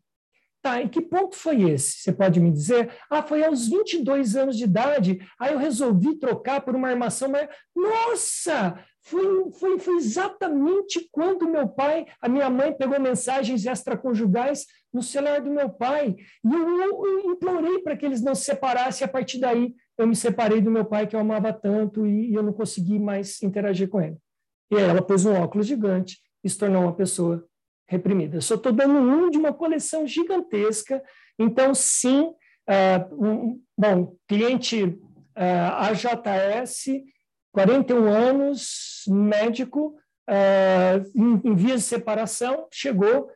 Tá, 0.61 0.83
em 0.83 0.89
que 0.89 1.01
ponto 1.01 1.35
foi 1.35 1.63
esse? 1.71 2.03
Você 2.03 2.13
pode 2.13 2.39
me 2.39 2.53
dizer? 2.53 2.91
Ah, 3.09 3.23
foi 3.23 3.43
aos 3.43 3.67
22 3.67 4.37
anos 4.37 4.59
de 4.59 4.65
idade, 4.65 5.19
aí 5.41 5.55
eu 5.55 5.59
resolvi 5.59 6.19
trocar 6.19 6.61
por 6.61 6.77
uma 6.77 6.89
armação 6.89 7.31
maior. 7.31 7.49
Nossa! 7.75 8.85
Foi, 9.01 9.53
foi, 9.53 9.79
foi 9.79 9.95
exatamente 9.95 11.09
quando 11.13 11.49
meu 11.49 11.69
pai, 11.69 12.05
a 12.21 12.29
minha 12.29 12.51
mãe 12.51 12.77
pegou 12.77 13.01
mensagens 13.01 13.65
extraconjugais 13.65 14.67
no 14.93 15.01
celular 15.01 15.41
do 15.41 15.51
meu 15.51 15.71
pai. 15.71 16.15
E 16.45 16.55
eu, 16.55 16.81
eu, 16.83 17.07
eu 17.07 17.31
implorei 17.31 17.79
para 17.79 17.97
que 17.97 18.05
eles 18.05 18.21
não 18.21 18.35
se 18.35 18.45
separassem. 18.45 19.05
A 19.05 19.09
partir 19.09 19.39
daí, 19.39 19.73
eu 19.99 20.07
me 20.07 20.17
separei 20.17 20.61
do 20.61 20.71
meu 20.71 20.85
pai, 20.85 21.07
que 21.07 21.17
eu 21.17 21.21
amava 21.21 21.53
tanto, 21.53 22.07
e, 22.07 22.31
e 22.31 22.35
eu 22.35 22.43
não 22.43 22.53
consegui 22.53 22.99
mais 22.99 23.43
interagir 23.43 23.89
com 23.89 24.01
ele. 24.01 24.17
E 24.71 24.77
aí 24.77 24.83
ela 24.83 25.03
pôs 25.03 25.25
um 25.25 25.35
óculos 25.35 25.67
gigante 25.67 26.19
e 26.43 26.51
se 26.51 26.59
tornou 26.59 26.83
uma 26.83 26.95
pessoa 26.95 27.47
reprimida. 27.89 28.37
Eu 28.37 28.43
só 28.43 28.57
estou 28.57 28.73
dando 28.73 28.95
um 28.95 29.31
de 29.31 29.39
uma 29.39 29.53
coleção 29.53 30.07
gigantesca. 30.07 31.03
Então, 31.39 31.75
sim, 31.75 32.33
uh, 32.69 33.25
um, 33.25 33.63
bom, 33.77 34.17
cliente 34.27 34.85
uh, 34.85 35.73
AJS 35.79 37.03
41 37.53 38.07
anos, 38.07 39.05
médico, 39.09 39.97
uh, 40.29 41.11
em, 41.15 41.41
em, 41.51 41.55
vias 41.55 41.81
de 41.81 41.87
separação, 41.87 42.67
chegou 42.71 43.31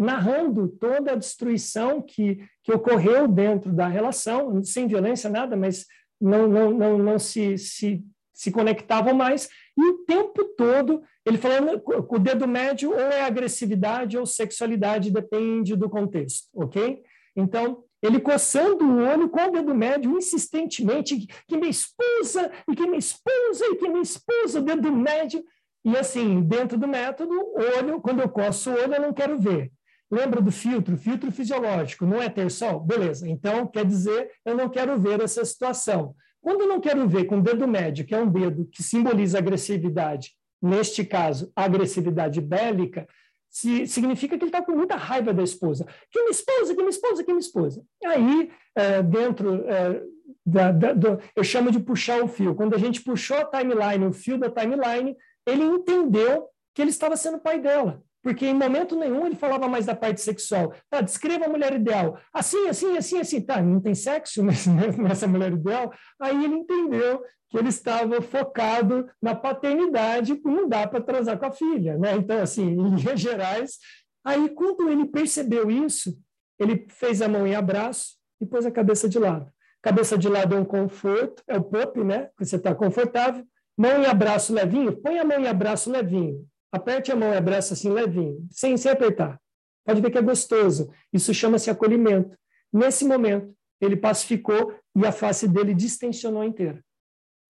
narrando 0.00 0.68
toda 0.68 1.12
a 1.12 1.16
destruição 1.16 2.00
que, 2.00 2.44
que 2.62 2.72
ocorreu 2.72 3.28
dentro 3.28 3.72
da 3.72 3.86
relação, 3.86 4.62
sem 4.64 4.86
violência, 4.86 5.28
nada, 5.28 5.56
mas 5.56 5.86
não, 6.20 6.48
não, 6.48 6.70
não, 6.70 6.98
não 6.98 7.18
se, 7.18 7.58
se, 7.58 8.02
se 8.32 8.50
conectavam 8.50 9.14
mais, 9.14 9.48
e 9.76 9.82
o 9.82 9.98
tempo 10.04 10.44
todo 10.56 11.02
ele 11.28 11.36
falando 11.36 11.78
com 11.80 12.16
o 12.16 12.18
dedo 12.18 12.48
médio 12.48 12.90
ou 12.90 12.98
é 12.98 13.22
agressividade 13.22 14.16
ou 14.16 14.24
sexualidade, 14.24 15.10
depende 15.10 15.76
do 15.76 15.88
contexto, 15.88 16.48
ok? 16.54 17.02
Então, 17.36 17.84
ele 18.02 18.18
coçando 18.18 18.84
o 18.84 18.98
olho 18.98 19.28
com 19.28 19.40
o 19.46 19.50
dedo 19.50 19.74
médio 19.74 20.16
insistentemente, 20.16 21.26
que 21.46 21.56
me 21.58 21.68
esposa, 21.68 22.50
e 22.66 22.74
que 22.74 22.86
me 22.86 22.96
esposa, 22.96 23.66
e 23.66 23.76
que 23.76 23.88
me 23.88 24.00
esposa, 24.00 24.62
dedo 24.62 24.90
médio. 24.90 25.44
E 25.88 25.96
assim, 25.96 26.42
dentro 26.42 26.76
do 26.76 26.86
método, 26.86 27.32
olho, 27.78 27.98
quando 27.98 28.20
eu 28.20 28.28
coço 28.28 28.70
o 28.70 28.74
olho, 28.74 28.94
eu 28.94 29.00
não 29.00 29.12
quero 29.14 29.38
ver. 29.38 29.72
Lembra 30.10 30.38
do 30.38 30.52
filtro? 30.52 30.98
Filtro 30.98 31.32
fisiológico, 31.32 32.04
não 32.04 32.20
é 32.20 32.28
ter 32.28 32.50
sol? 32.50 32.78
Beleza. 32.78 33.26
Então, 33.26 33.66
quer 33.66 33.86
dizer, 33.86 34.30
eu 34.44 34.54
não 34.54 34.68
quero 34.68 34.98
ver 34.98 35.22
essa 35.22 35.42
situação. 35.46 36.14
Quando 36.42 36.62
eu 36.62 36.68
não 36.68 36.78
quero 36.78 37.08
ver 37.08 37.24
com 37.24 37.38
o 37.38 37.42
dedo 37.42 37.66
médio, 37.66 38.04
que 38.04 38.14
é 38.14 38.20
um 38.20 38.30
dedo 38.30 38.68
que 38.70 38.82
simboliza 38.82 39.38
agressividade, 39.38 40.32
neste 40.60 41.04
caso, 41.06 41.50
agressividade 41.56 42.38
bélica, 42.42 43.08
se, 43.48 43.86
significa 43.86 44.36
que 44.36 44.44
ele 44.44 44.50
está 44.50 44.62
com 44.62 44.72
muita 44.72 44.94
raiva 44.94 45.32
da 45.32 45.42
esposa. 45.42 45.86
Que 46.10 46.20
minha 46.20 46.32
esposa, 46.32 46.74
que 46.74 46.80
minha 46.82 46.90
esposa, 46.90 47.24
que 47.24 47.32
minha 47.32 47.40
esposa. 47.40 47.82
Aí, 48.04 48.50
é, 48.76 49.02
dentro 49.02 49.64
é, 49.66 50.02
da, 50.44 50.70
da, 50.70 50.92
do, 50.92 51.18
eu 51.34 51.44
chamo 51.44 51.70
de 51.70 51.80
puxar 51.80 52.22
o 52.22 52.28
fio. 52.28 52.54
Quando 52.54 52.74
a 52.74 52.78
gente 52.78 53.02
puxou 53.02 53.38
a 53.38 53.44
timeline, 53.46 54.04
o 54.06 54.12
fio 54.12 54.36
da 54.36 54.50
timeline, 54.50 55.16
ele 55.48 55.64
entendeu 55.64 56.48
que 56.74 56.82
ele 56.82 56.90
estava 56.90 57.16
sendo 57.16 57.38
pai 57.38 57.58
dela. 57.60 58.02
porque 58.22 58.44
em 58.46 58.54
momento 58.54 58.96
nenhum 58.96 59.26
ele 59.26 59.36
falava 59.36 59.68
mais 59.68 59.86
da 59.86 59.96
parte 59.96 60.20
sexual. 60.20 60.74
Tá, 60.90 61.00
descreva 61.00 61.46
a 61.46 61.48
mulher 61.48 61.72
ideal. 61.72 62.18
Assim, 62.32 62.68
assim, 62.68 62.96
assim, 62.96 63.20
assim. 63.20 63.40
Tá, 63.40 63.62
não 63.62 63.80
tem 63.80 63.94
sexo 63.94 64.42
nessa 64.98 65.26
mulher 65.26 65.52
ideal. 65.52 65.92
Aí 66.20 66.44
ele 66.44 66.54
entendeu 66.54 67.22
que 67.48 67.56
ele 67.56 67.68
estava 67.68 68.20
focado 68.20 69.08
na 69.22 69.34
paternidade, 69.34 70.38
não 70.44 70.68
dá 70.68 70.86
para 70.86 71.00
transar 71.00 71.38
com 71.38 71.46
a 71.46 71.50
filha, 71.50 71.96
né? 71.96 72.16
Então, 72.16 72.42
assim, 72.42 72.68
em 72.68 72.94
linhas 72.96 73.20
gerais. 73.20 73.78
Aí, 74.24 74.50
quando 74.50 74.90
ele 74.90 75.06
percebeu 75.06 75.70
isso, 75.70 76.18
ele 76.58 76.86
fez 76.90 77.22
a 77.22 77.28
mão 77.28 77.46
em 77.46 77.54
abraço 77.54 78.16
e 78.40 78.46
pôs 78.46 78.66
a 78.66 78.70
cabeça 78.70 79.08
de 79.08 79.18
lado. 79.18 79.50
Cabeça 79.80 80.18
de 80.18 80.28
lado 80.28 80.54
é 80.54 80.58
um 80.58 80.64
conforto, 80.64 81.42
é 81.46 81.56
o 81.56 81.64
pop, 81.64 82.02
né? 82.04 82.28
Você 82.38 82.56
está 82.56 82.74
confortável. 82.74 83.44
Mão 83.78 84.02
em 84.02 84.06
abraço 84.06 84.52
levinho, 84.52 84.96
põe 85.00 85.20
a 85.20 85.24
mão 85.24 85.38
em 85.38 85.46
abraço 85.46 85.88
levinho. 85.88 86.44
Aperte 86.72 87.12
a 87.12 87.16
mão 87.16 87.32
e 87.32 87.36
abraça 87.36 87.74
assim 87.74 87.90
levinho, 87.90 88.44
sem, 88.50 88.76
sem 88.76 88.90
apertar. 88.90 89.40
Pode 89.84 90.00
ver 90.00 90.10
que 90.10 90.18
é 90.18 90.22
gostoso. 90.22 90.90
Isso 91.12 91.32
chama-se 91.32 91.70
acolhimento. 91.70 92.36
Nesse 92.72 93.04
momento, 93.04 93.54
ele 93.80 93.96
pacificou 93.96 94.74
e 94.96 95.06
a 95.06 95.12
face 95.12 95.46
dele 95.46 95.72
distensionou 95.72 96.42
inteira. 96.42 96.84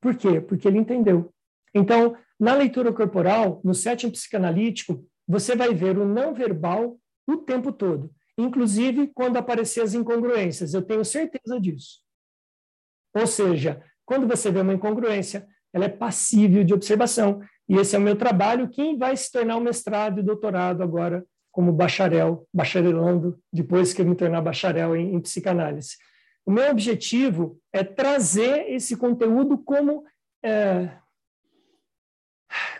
Por 0.02 0.14
quê? 0.14 0.38
Porque 0.40 0.68
ele 0.68 0.78
entendeu. 0.78 1.32
Então, 1.74 2.14
na 2.38 2.54
leitura 2.54 2.92
corporal, 2.92 3.60
no 3.64 3.74
sétimo 3.74 4.12
psicanalítico, 4.12 5.04
você 5.26 5.56
vai 5.56 5.74
ver 5.74 5.98
o 5.98 6.04
não 6.04 6.34
verbal 6.34 6.98
o 7.26 7.38
tempo 7.38 7.72
todo, 7.72 8.10
inclusive 8.36 9.08
quando 9.08 9.36
aparecer 9.38 9.82
as 9.82 9.94
incongruências. 9.94 10.74
Eu 10.74 10.82
tenho 10.82 11.04
certeza 11.04 11.58
disso. 11.58 12.00
Ou 13.14 13.26
seja, 13.26 13.82
quando 14.04 14.28
você 14.28 14.50
vê 14.50 14.60
uma 14.60 14.72
incongruência, 14.74 15.46
ela 15.78 15.86
é 15.86 15.88
passível 15.88 16.64
de 16.64 16.74
observação. 16.74 17.40
E 17.68 17.76
esse 17.76 17.94
é 17.94 17.98
o 17.98 18.02
meu 18.02 18.16
trabalho. 18.16 18.68
Quem 18.68 18.98
vai 18.98 19.16
se 19.16 19.30
tornar 19.30 19.56
o 19.56 19.60
mestrado 19.60 20.18
e 20.18 20.22
doutorado 20.22 20.82
agora 20.82 21.24
como 21.52 21.72
bacharel, 21.72 22.46
bacharelando, 22.52 23.38
depois 23.52 23.92
que 23.92 24.02
eu 24.02 24.06
me 24.06 24.14
tornar 24.14 24.42
bacharel 24.42 24.94
em, 24.94 25.14
em 25.14 25.20
psicanálise. 25.20 25.96
O 26.44 26.52
meu 26.52 26.70
objetivo 26.70 27.58
é 27.72 27.82
trazer 27.82 28.70
esse 28.70 28.96
conteúdo 28.96 29.58
como, 29.58 30.04
é, 30.42 30.90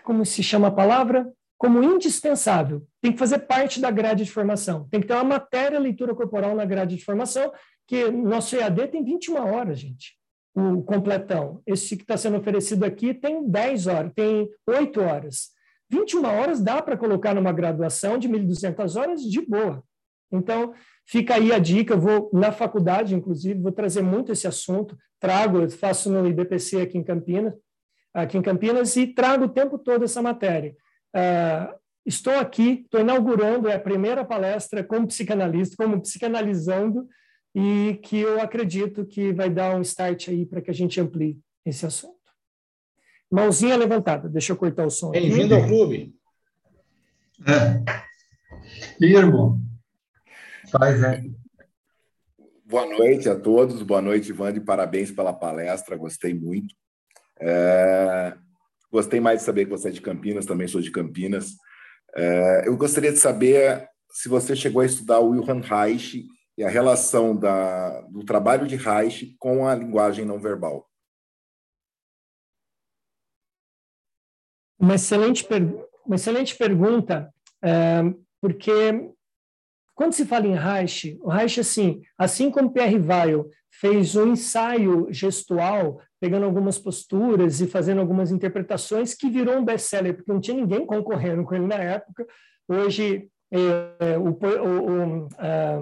como 0.03 0.25
se 0.25 0.41
chama 0.43 0.67
a 0.67 0.71
palavra? 0.71 1.31
Como 1.57 1.83
indispensável. 1.83 2.85
Tem 3.01 3.11
que 3.11 3.19
fazer 3.19 3.39
parte 3.39 3.81
da 3.81 3.91
grade 3.91 4.23
de 4.23 4.31
formação. 4.31 4.87
Tem 4.89 5.01
que 5.01 5.07
ter 5.07 5.13
uma 5.13 5.23
matéria 5.23 5.79
leitura 5.79 6.15
corporal 6.15 6.55
na 6.55 6.65
grade 6.65 6.95
de 6.95 7.03
formação, 7.03 7.51
que 7.85 8.09
nosso 8.09 8.55
EAD 8.55 8.87
tem 8.87 9.03
21 9.03 9.35
horas, 9.35 9.79
gente 9.79 10.18
o 10.55 10.81
completão. 10.83 11.61
Esse 11.65 11.95
que 11.95 12.03
está 12.03 12.17
sendo 12.17 12.37
oferecido 12.37 12.83
aqui 12.83 13.13
tem 13.13 13.47
10 13.49 13.87
horas, 13.87 14.11
tem 14.15 14.49
8 14.67 15.01
horas. 15.01 15.49
21 15.89 16.25
horas 16.25 16.61
dá 16.61 16.81
para 16.81 16.97
colocar 16.97 17.33
numa 17.33 17.51
graduação 17.51 18.17
de 18.17 18.29
1.200 18.29 18.99
horas 18.99 19.21
de 19.21 19.41
boa. 19.41 19.83
Então, 20.31 20.73
fica 21.05 21.35
aí 21.35 21.51
a 21.51 21.57
dica. 21.57 21.93
Eu 21.93 21.99
vou, 21.99 22.29
na 22.31 22.51
faculdade, 22.51 23.15
inclusive, 23.15 23.59
vou 23.59 23.71
trazer 23.71 24.01
muito 24.01 24.31
esse 24.31 24.47
assunto. 24.47 24.95
Trago, 25.19 25.59
eu 25.59 25.69
faço 25.69 26.11
no 26.11 26.27
IBPC 26.27 26.81
aqui 26.81 26.97
em 26.97 27.03
Campinas, 27.03 27.53
aqui 28.13 28.37
em 28.37 28.41
Campinas, 28.41 28.95
e 28.95 29.07
trago 29.07 29.45
o 29.45 29.49
tempo 29.49 29.77
todo 29.79 30.05
essa 30.05 30.21
matéria. 30.21 30.75
Uh, 31.15 31.73
estou 32.05 32.33
aqui, 32.33 32.81
estou 32.83 33.01
inaugurando 33.01 33.67
é 33.67 33.75
a 33.75 33.79
primeira 33.79 34.23
palestra 34.23 34.83
como 34.83 35.07
psicanalista, 35.07 35.75
como 35.75 35.99
psicanalizando 36.01 37.07
e 37.53 37.99
que 38.03 38.19
eu 38.19 38.39
acredito 38.39 39.05
que 39.05 39.33
vai 39.33 39.49
dar 39.49 39.75
um 39.75 39.81
start 39.81 40.29
aí 40.29 40.45
para 40.45 40.61
que 40.61 40.69
a 40.69 40.73
gente 40.73 40.99
amplie 40.99 41.39
esse 41.65 41.85
assunto. 41.85 42.17
Mãozinha 43.31 43.75
levantada, 43.75 44.27
deixa 44.27 44.53
eu 44.53 44.57
cortar 44.57 44.85
o 44.85 44.89
som. 44.89 45.11
Bem-vindo 45.11 45.55
ao 45.55 45.65
clube. 45.65 46.15
É. 47.47 49.05
Irmão, 49.05 49.59
faz, 50.71 50.99
né? 50.99 51.23
Boa 52.65 52.85
noite 52.85 53.27
a 53.27 53.35
todos, 53.35 53.81
boa 53.81 54.01
noite, 54.01 54.31
Vande, 54.31 54.59
parabéns 54.59 55.11
pela 55.11 55.33
palestra, 55.33 55.97
gostei 55.97 56.33
muito. 56.33 56.75
É... 57.39 58.35
Gostei 58.91 59.19
mais 59.19 59.39
de 59.39 59.45
saber 59.45 59.65
que 59.65 59.71
você 59.71 59.89
é 59.89 59.91
de 59.91 60.01
Campinas, 60.01 60.45
também 60.45 60.67
sou 60.67 60.81
de 60.81 60.91
Campinas. 60.91 61.53
É... 62.15 62.67
Eu 62.67 62.77
gostaria 62.77 63.11
de 63.11 63.17
saber 63.17 63.87
se 64.11 64.27
você 64.29 64.55
chegou 64.55 64.81
a 64.81 64.85
estudar 64.85 65.19
o 65.19 65.29
Wilhelm 65.29 65.61
Reich 65.61 66.25
e 66.59 66.63
a 66.65 66.67
relação 66.67 67.33
da, 67.33 68.01
do 68.01 68.25
trabalho 68.25 68.67
de 68.67 68.75
Reich 68.75 69.33
com 69.39 69.65
a 69.65 69.73
linguagem 69.73 70.25
não 70.25 70.37
verbal? 70.37 70.89
Uma 74.77 74.95
excelente, 74.95 75.47
uma 76.05 76.15
excelente 76.17 76.57
pergunta, 76.57 77.33
é, 77.63 78.01
porque 78.41 79.09
quando 79.95 80.11
se 80.11 80.25
fala 80.25 80.47
em 80.47 80.53
Reich, 80.53 81.17
o 81.21 81.29
Reich, 81.29 81.61
assim, 81.61 82.01
assim 82.17 82.51
como 82.51 82.73
Pierre 82.73 82.99
Weil 82.99 83.49
fez 83.71 84.17
um 84.17 84.33
ensaio 84.33 85.07
gestual, 85.13 86.01
pegando 86.19 86.45
algumas 86.45 86.77
posturas 86.77 87.61
e 87.61 87.67
fazendo 87.67 88.01
algumas 88.01 88.31
interpretações, 88.31 89.15
que 89.15 89.29
virou 89.29 89.55
um 89.55 89.63
best-seller, 89.63 90.13
porque 90.13 90.31
não 90.31 90.41
tinha 90.41 90.57
ninguém 90.57 90.85
concorrendo 90.85 91.45
com 91.45 91.55
ele 91.55 91.67
na 91.67 91.75
época. 91.75 92.27
Hoje, 92.67 93.29
é, 93.51 94.17
o, 94.17 94.29
o, 94.29 95.27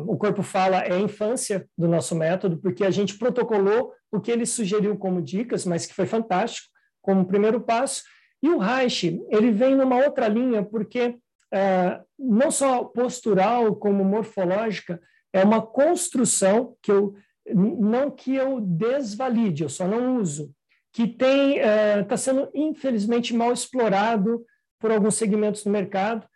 o, 0.06 0.14
o, 0.14 0.18
corpo 0.18 0.42
fala 0.42 0.78
é 0.78 0.94
a 0.94 1.00
infância 1.00 1.68
do 1.78 1.88
nosso 1.88 2.16
método, 2.16 2.58
porque 2.58 2.86
a 2.86 2.92
gente 2.92 3.18
protocolou 3.18 3.92
o 4.12 4.22
que 4.22 4.32
ele 4.32 4.46
sugeriu 4.46 4.98
como 4.98 5.22
dicas, 5.22 5.66
mas 5.66 5.86
que 5.86 5.94
foi 5.94 6.06
fantástico, 6.06 6.70
como 7.02 7.26
primeiro 7.26 7.60
passo. 7.60 8.04
E 8.42 8.50
o 8.50 8.58
Reich, 8.58 9.22
ele 9.30 9.52
vem 9.52 9.76
numa 9.76 9.98
outra 9.98 10.28
linha, 10.28 10.64
porque 10.64 11.18
é, 11.54 12.00
não 12.18 12.52
só 12.52 12.86
postural 12.86 13.76
como 13.76 14.04
morfológica, 14.04 15.02
é 15.34 15.44
uma 15.44 15.62
construção 15.62 16.76
que 16.82 16.92
eu 16.92 17.16
não 17.54 18.12
que 18.12 18.36
eu 18.36 18.60
desvalide, 18.60 19.64
eu 19.64 19.70
só 19.70 19.88
não 19.88 20.18
uso, 20.18 20.52
que 20.92 21.08
tem 21.08 21.60
está 21.60 22.16
é, 22.16 22.18
sendo 22.18 22.50
infelizmente 22.54 23.34
mal 23.34 23.54
explorado 23.54 24.44
por 24.80 24.92
alguns 24.92 25.16
segmentos 25.16 25.64
do 25.64 25.70
mercado 25.70 26.28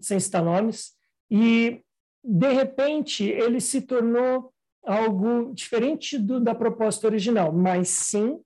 sem 0.00 0.20
citar 0.20 0.42
nomes, 0.42 0.92
e, 1.30 1.82
de 2.22 2.52
repente, 2.52 3.24
ele 3.24 3.60
se 3.60 3.80
tornou 3.82 4.52
algo 4.84 5.52
diferente 5.52 6.16
do, 6.18 6.40
da 6.40 6.54
proposta 6.54 7.06
original, 7.06 7.52
mas 7.52 7.88
sim, 7.88 8.38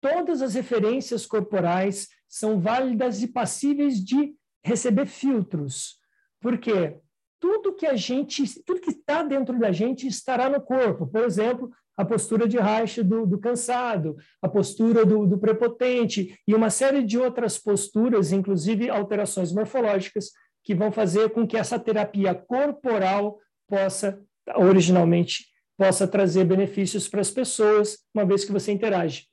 todas 0.00 0.40
as 0.40 0.54
referências 0.54 1.26
corporais 1.26 2.08
são 2.28 2.60
válidas 2.60 3.22
e 3.22 3.26
passíveis 3.26 4.02
de 4.02 4.34
receber 4.64 5.06
filtros. 5.06 5.98
Por 6.40 6.58
quê? 6.58 6.98
Tudo 7.40 7.74
que 7.74 7.86
a 7.86 7.96
gente, 7.96 8.62
tudo 8.62 8.80
que 8.80 8.90
está 8.90 9.22
dentro 9.22 9.58
da 9.58 9.72
gente 9.72 10.06
estará 10.06 10.48
no 10.48 10.60
corpo. 10.60 11.06
Por 11.06 11.24
exemplo, 11.24 11.70
a 12.00 12.04
postura 12.04 12.48
de 12.48 12.58
Reich 12.58 13.02
do, 13.02 13.26
do 13.26 13.38
cansado, 13.38 14.16
a 14.40 14.48
postura 14.48 15.04
do, 15.04 15.26
do, 15.26 15.38
prepotente 15.38 16.34
e 16.48 16.54
uma 16.54 16.70
série 16.70 17.02
de 17.02 17.18
outras 17.18 17.58
posturas, 17.58 18.32
inclusive 18.32 18.88
alterações 18.88 19.52
morfológicas, 19.52 20.30
que 20.64 20.74
vão 20.74 20.90
fazer 20.90 21.28
com 21.30 21.46
que 21.46 21.58
essa 21.58 21.78
terapia 21.78 22.34
corporal 22.34 23.38
possa, 23.68 24.18
originalmente, 24.56 25.44
possa 25.76 26.08
trazer 26.08 26.44
benefícios 26.44 27.06
para 27.06 27.20
as 27.20 27.30
pessoas, 27.30 27.98
uma 28.14 28.24
vez 28.24 28.46
que 28.46 28.52
você 28.52 28.72
interage. 28.72 29.26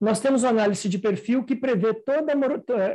Nós 0.00 0.18
temos 0.18 0.42
uma 0.42 0.50
análise 0.50 0.88
de 0.88 0.98
perfil 0.98 1.44
que 1.44 1.54
prevê 1.54 1.94
toda 1.94 2.32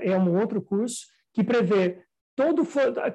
é 0.02 0.18
um 0.18 0.38
outro 0.38 0.62
curso 0.62 1.06
que 1.34 1.44
prevê 1.44 2.02
todo 2.36 2.68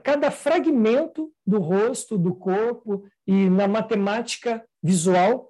cada 0.02 0.30
fragmento 0.30 1.30
do 1.46 1.58
rosto, 1.58 2.16
do 2.16 2.34
corpo 2.34 3.04
e 3.26 3.50
na 3.50 3.68
matemática 3.68 4.64
visual 4.82 5.49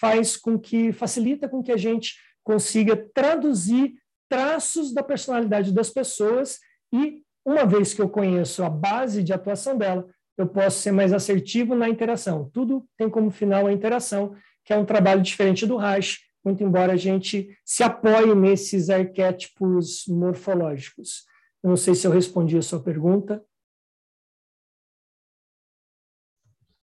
faz 0.00 0.36
com 0.36 0.58
que, 0.58 0.92
facilita 0.92 1.48
com 1.48 1.62
que 1.62 1.72
a 1.72 1.76
gente 1.76 2.14
consiga 2.42 2.96
traduzir 3.14 3.94
traços 4.28 4.92
da 4.92 5.02
personalidade 5.02 5.72
das 5.72 5.90
pessoas 5.90 6.58
e, 6.92 7.22
uma 7.44 7.64
vez 7.64 7.92
que 7.94 8.00
eu 8.00 8.08
conheço 8.08 8.62
a 8.62 8.70
base 8.70 9.22
de 9.22 9.32
atuação 9.32 9.76
dela, 9.76 10.06
eu 10.36 10.48
posso 10.48 10.80
ser 10.80 10.92
mais 10.92 11.12
assertivo 11.12 11.74
na 11.74 11.88
interação. 11.88 12.50
Tudo 12.52 12.88
tem 12.96 13.08
como 13.08 13.30
final 13.30 13.66
a 13.66 13.72
interação, 13.72 14.34
que 14.64 14.72
é 14.72 14.76
um 14.76 14.84
trabalho 14.84 15.22
diferente 15.22 15.66
do 15.66 15.76
Reich, 15.76 16.20
muito 16.44 16.62
embora 16.62 16.92
a 16.92 16.96
gente 16.96 17.56
se 17.64 17.82
apoie 17.82 18.34
nesses 18.34 18.90
arquétipos 18.90 20.04
morfológicos. 20.06 21.24
Eu 21.62 21.70
não 21.70 21.76
sei 21.76 21.94
se 21.94 22.06
eu 22.06 22.10
respondi 22.10 22.58
a 22.58 22.62
sua 22.62 22.82
pergunta. 22.82 23.42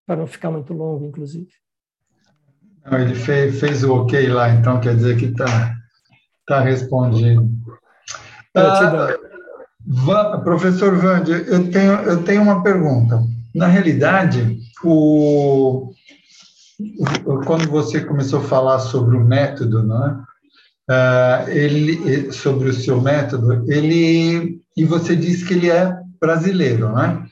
Para 0.04 0.16
não 0.16 0.26
ficar 0.26 0.50
muito 0.50 0.72
longo, 0.72 1.04
inclusive. 1.04 1.52
Não, 2.84 2.98
ele 2.98 3.14
fez, 3.14 3.60
fez, 3.60 3.84
o 3.84 3.94
ok 3.94 4.28
lá, 4.28 4.50
então 4.50 4.80
quer 4.80 4.96
dizer 4.96 5.16
que 5.16 5.26
está 5.26 5.74
tá 6.46 6.60
respondido. 6.60 7.48
Ah, 8.54 9.14
Van, 9.86 10.40
professor 10.42 10.96
Vande, 10.96 11.32
eu 11.32 11.70
tenho, 11.70 11.92
eu 11.92 12.22
tenho 12.22 12.42
uma 12.42 12.62
pergunta. 12.62 13.22
Na 13.54 13.66
realidade, 13.66 14.58
o, 14.84 15.92
quando 17.46 17.68
você 17.68 18.00
começou 18.00 18.40
a 18.40 18.44
falar 18.44 18.78
sobre 18.78 19.16
o 19.16 19.24
método, 19.24 19.82
né, 19.82 20.24
uh, 20.90 21.50
ele, 21.50 22.32
sobre 22.32 22.68
o 22.68 22.74
seu 22.74 23.00
método, 23.00 23.64
ele 23.70 24.62
e 24.76 24.84
você 24.84 25.14
disse 25.14 25.44
que 25.44 25.54
ele 25.54 25.70
é 25.70 25.94
brasileiro, 26.20 26.92
né? 26.92 27.26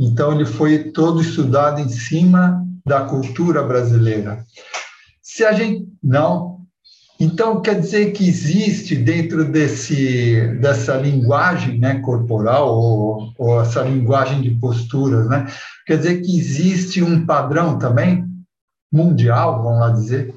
Então, 0.00 0.32
ele 0.32 0.44
foi 0.44 0.90
todo 0.90 1.20
estudado 1.20 1.80
em 1.80 1.88
cima 1.88 2.64
da 2.88 3.04
cultura 3.04 3.62
brasileira. 3.62 4.44
Se 5.22 5.44
a 5.44 5.52
gente. 5.52 5.86
Não. 6.02 6.58
Então, 7.20 7.60
quer 7.60 7.80
dizer 7.80 8.12
que 8.12 8.28
existe 8.28 8.94
dentro 8.94 9.44
desse, 9.44 10.56
dessa 10.60 10.96
linguagem 10.96 11.76
né, 11.76 11.98
corporal, 11.98 12.78
ou, 12.78 13.32
ou 13.36 13.60
essa 13.60 13.82
linguagem 13.82 14.40
de 14.40 14.50
posturas, 14.50 15.28
né? 15.28 15.46
Quer 15.84 15.98
dizer 15.98 16.20
que 16.20 16.38
existe 16.38 17.02
um 17.02 17.26
padrão 17.26 17.76
também 17.76 18.24
mundial, 18.90 19.64
vamos 19.64 19.80
lá 19.80 19.90
dizer? 19.90 20.32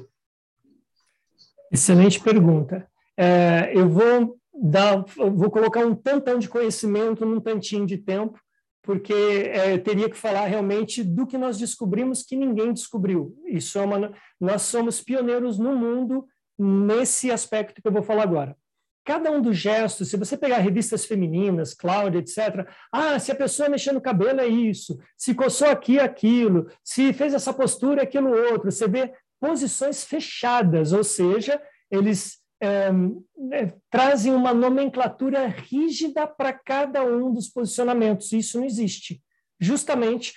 Excelente 1.70 2.18
pergunta. 2.18 2.84
É, 3.16 3.70
eu 3.72 3.88
vou 3.88 4.36
dar, 4.52 5.04
vou 5.16 5.50
colocar 5.50 5.86
um 5.86 5.94
tantão 5.94 6.38
de 6.38 6.48
conhecimento 6.48 7.24
num 7.24 7.40
tantinho 7.40 7.86
de 7.86 7.96
tempo, 7.96 8.38
porque 8.82 9.12
é, 9.12 9.78
teria 9.78 10.10
que 10.10 10.16
falar 10.16 10.46
realmente 10.46 11.04
do 11.04 11.26
que 11.26 11.38
nós 11.38 11.58
descobrimos 11.58 12.22
que 12.22 12.36
ninguém 12.36 12.72
descobriu. 12.72 13.36
Isso 13.46 13.78
é 13.78 13.82
uma, 13.82 14.12
nós 14.40 14.62
somos 14.62 15.00
pioneiros 15.00 15.58
no 15.58 15.76
mundo 15.76 16.26
nesse 16.58 17.30
aspecto 17.30 17.80
que 17.80 17.86
eu 17.88 17.92
vou 17.92 18.02
falar 18.02 18.24
agora. 18.24 18.56
Cada 19.04 19.30
um 19.32 19.40
dos 19.40 19.56
gestos, 19.56 20.10
se 20.10 20.16
você 20.16 20.36
pegar 20.36 20.58
revistas 20.58 21.04
femininas, 21.04 21.74
Cláudia, 21.74 22.18
etc., 22.18 22.68
ah, 22.92 23.18
se 23.18 23.32
a 23.32 23.34
pessoa 23.34 23.68
mexer 23.68 23.92
no 23.92 24.00
cabelo 24.00 24.40
é 24.40 24.46
isso, 24.46 24.98
se 25.16 25.34
coçou 25.34 25.68
aqui 25.68 25.98
é 25.98 26.04
aquilo, 26.04 26.68
se 26.84 27.12
fez 27.12 27.34
essa 27.34 27.52
postura 27.52 28.00
é 28.02 28.04
aquilo 28.04 28.30
outro, 28.30 28.70
você 28.70 28.86
vê 28.86 29.12
posições 29.40 30.04
fechadas, 30.04 30.92
ou 30.92 31.02
seja, 31.02 31.60
eles 31.90 32.41
é, 32.62 33.74
trazem 33.90 34.32
uma 34.32 34.54
nomenclatura 34.54 35.46
rígida 35.48 36.26
para 36.26 36.52
cada 36.52 37.04
um 37.04 37.32
dos 37.32 37.48
posicionamentos. 37.48 38.32
Isso 38.32 38.58
não 38.58 38.64
existe, 38.64 39.20
justamente 39.60 40.34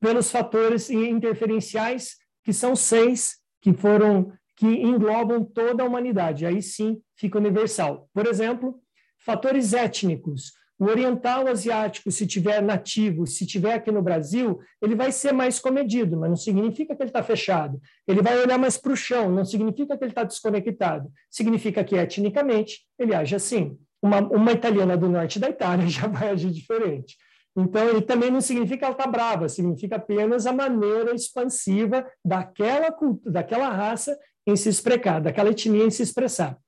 pelos 0.00 0.30
fatores 0.30 0.88
interferenciais, 0.90 2.16
que 2.44 2.52
são 2.52 2.76
seis, 2.76 3.38
que 3.60 3.72
foram 3.72 4.32
que 4.56 4.66
englobam 4.66 5.44
toda 5.44 5.82
a 5.82 5.86
humanidade. 5.86 6.46
Aí 6.46 6.62
sim 6.62 7.00
fica 7.16 7.38
universal. 7.38 8.08
Por 8.12 8.26
exemplo, 8.26 8.80
fatores 9.18 9.72
étnicos. 9.72 10.52
O 10.78 10.86
oriental 10.86 11.46
asiático, 11.46 12.10
se 12.10 12.26
tiver 12.26 12.60
nativo, 12.60 13.26
se 13.26 13.46
tiver 13.46 13.74
aqui 13.74 13.92
no 13.92 14.02
Brasil, 14.02 14.58
ele 14.82 14.96
vai 14.96 15.12
ser 15.12 15.32
mais 15.32 15.60
comedido, 15.60 16.16
mas 16.16 16.28
não 16.28 16.36
significa 16.36 16.96
que 16.96 17.02
ele 17.02 17.10
está 17.10 17.22
fechado. 17.22 17.80
Ele 18.08 18.20
vai 18.20 18.38
olhar 18.40 18.58
mais 18.58 18.76
para 18.76 18.92
o 18.92 18.96
chão, 18.96 19.30
não 19.30 19.44
significa 19.44 19.96
que 19.96 20.02
ele 20.02 20.10
está 20.10 20.24
desconectado. 20.24 21.10
Significa 21.30 21.84
que, 21.84 21.94
etnicamente, 21.94 22.80
ele 22.98 23.14
age 23.14 23.36
assim. 23.36 23.78
Uma, 24.02 24.20
uma 24.20 24.52
italiana 24.52 24.96
do 24.96 25.08
norte 25.08 25.38
da 25.38 25.48
Itália 25.48 25.86
já 25.88 26.08
vai 26.08 26.30
agir 26.30 26.50
diferente. 26.50 27.16
Então, 27.56 27.88
ele 27.88 28.02
também 28.02 28.30
não 28.32 28.40
significa 28.40 28.78
que 28.78 28.84
ela 28.84 28.94
está 28.94 29.06
brava, 29.06 29.48
significa 29.48 29.94
apenas 29.94 30.44
a 30.44 30.52
maneira 30.52 31.14
expansiva 31.14 32.04
daquela, 32.24 32.92
daquela 33.24 33.68
raça 33.68 34.18
em 34.44 34.56
se 34.56 34.68
expressar, 34.68 35.20
daquela 35.20 35.50
etnia 35.50 35.84
em 35.84 35.90
se 35.90 36.02
expressar. 36.02 36.58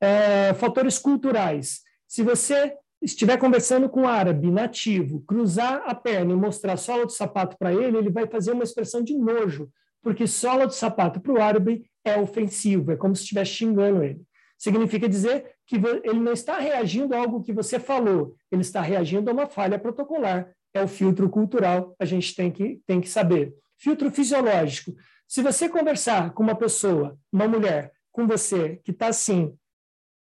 É, 0.00 0.54
fatores 0.54 0.96
culturais. 0.96 1.80
Se 2.06 2.22
você 2.22 2.72
estiver 3.00 3.36
conversando 3.36 3.88
com 3.88 4.02
um 4.02 4.08
árabe 4.08 4.50
nativo, 4.50 5.20
cruzar 5.26 5.82
a 5.86 5.94
perna 5.94 6.32
e 6.32 6.36
mostrar 6.36 6.74
a 6.74 6.76
sola 6.76 7.06
do 7.06 7.12
sapato 7.12 7.56
para 7.58 7.72
ele, 7.72 7.98
ele 7.98 8.10
vai 8.10 8.26
fazer 8.26 8.52
uma 8.52 8.64
expressão 8.64 9.02
de 9.02 9.16
nojo, 9.16 9.68
porque 10.02 10.26
sola 10.26 10.66
do 10.66 10.74
sapato 10.74 11.20
para 11.20 11.32
o 11.32 11.40
árabe 11.40 11.88
é 12.04 12.18
ofensivo, 12.18 12.92
é 12.92 12.96
como 12.96 13.14
se 13.14 13.22
estivesse 13.22 13.52
xingando 13.52 14.02
ele. 14.02 14.20
Significa 14.58 15.08
dizer 15.08 15.52
que 15.66 15.76
ele 15.76 16.18
não 16.18 16.32
está 16.32 16.58
reagindo 16.58 17.14
a 17.14 17.18
algo 17.18 17.42
que 17.42 17.52
você 17.52 17.78
falou, 17.78 18.34
ele 18.50 18.62
está 18.62 18.80
reagindo 18.80 19.30
a 19.30 19.32
uma 19.32 19.46
falha 19.46 19.78
protocolar. 19.78 20.52
É 20.74 20.82
o 20.82 20.88
filtro 20.88 21.28
cultural, 21.30 21.94
a 21.98 22.04
gente 22.04 22.34
tem 22.34 22.50
que, 22.50 22.80
tem 22.86 23.00
que 23.00 23.08
saber. 23.08 23.54
Filtro 23.78 24.10
fisiológico. 24.10 24.94
Se 25.26 25.42
você 25.42 25.68
conversar 25.68 26.32
com 26.32 26.42
uma 26.42 26.56
pessoa, 26.56 27.16
uma 27.32 27.46
mulher, 27.46 27.92
com 28.10 28.26
você, 28.26 28.80
que 28.82 28.90
está 28.90 29.08
assim, 29.08 29.54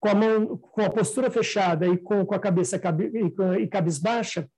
com 0.08 0.12
a 0.12 0.16
mão, 0.16 0.58
com 0.58 0.82
a 0.82 0.90
postura 0.90 1.30
fechada 1.30 1.86
e 1.86 1.98
com, 1.98 2.26
com 2.26 2.34
a 2.34 2.40
cabeça 2.40 2.80
cabe, 2.80 3.12
e, 3.60 3.68
cabisbaixa, 3.68 4.50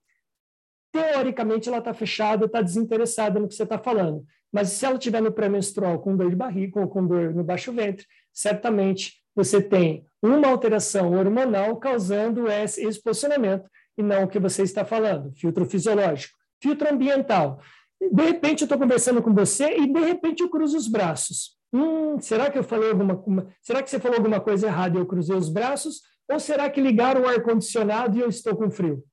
teoricamente 0.92 1.68
ela 1.68 1.78
está 1.78 1.92
fechada, 1.92 2.46
está 2.46 2.62
desinteressada 2.62 3.40
no 3.40 3.48
que 3.48 3.54
você 3.54 3.64
está 3.64 3.78
falando. 3.78 4.24
Mas 4.52 4.68
se 4.68 4.86
ela 4.86 4.98
tiver 4.98 5.20
no 5.20 5.32
pré-menstrual 5.32 5.98
com 6.00 6.16
dor 6.16 6.30
de 6.30 6.36
barriga, 6.36 6.72
com, 6.72 6.86
com 6.86 7.06
dor 7.06 7.34
no 7.34 7.42
baixo 7.42 7.72
ventre, 7.72 8.06
certamente 8.32 9.14
você 9.34 9.60
tem 9.60 10.04
uma 10.22 10.48
alteração 10.48 11.12
hormonal 11.14 11.76
causando 11.76 12.48
esse, 12.48 12.84
esse 12.84 13.02
posicionamento 13.02 13.68
e 13.98 14.02
não 14.02 14.24
o 14.24 14.28
que 14.28 14.38
você 14.38 14.62
está 14.62 14.84
falando. 14.84 15.32
Filtro 15.32 15.64
fisiológico. 15.64 16.36
Filtro 16.62 16.92
ambiental. 16.92 17.60
De 18.00 18.22
repente 18.22 18.62
eu 18.62 18.66
estou 18.66 18.78
conversando 18.78 19.22
com 19.22 19.34
você 19.34 19.76
e 19.76 19.92
de 19.92 20.00
repente 20.00 20.42
eu 20.42 20.48
cruzo 20.48 20.76
os 20.76 20.86
braços. 20.86 21.59
Hum, 21.72 22.18
será 22.20 22.50
que 22.50 22.58
eu 22.58 22.64
falei 22.64 22.90
alguma 22.90 23.22
Será 23.62 23.82
que 23.82 23.90
você 23.90 24.00
falou 24.00 24.16
alguma 24.16 24.40
coisa 24.40 24.66
errada 24.66 24.96
e 24.98 25.00
eu 25.00 25.06
cruzei 25.06 25.36
os 25.36 25.48
braços? 25.48 26.00
Ou 26.30 26.38
será 26.38 26.68
que 26.68 26.80
ligaram 26.80 27.22
o 27.22 27.28
ar-condicionado 27.28 28.16
e 28.16 28.20
eu 28.20 28.28
estou 28.28 28.56
com 28.56 28.70
frio? 28.70 29.04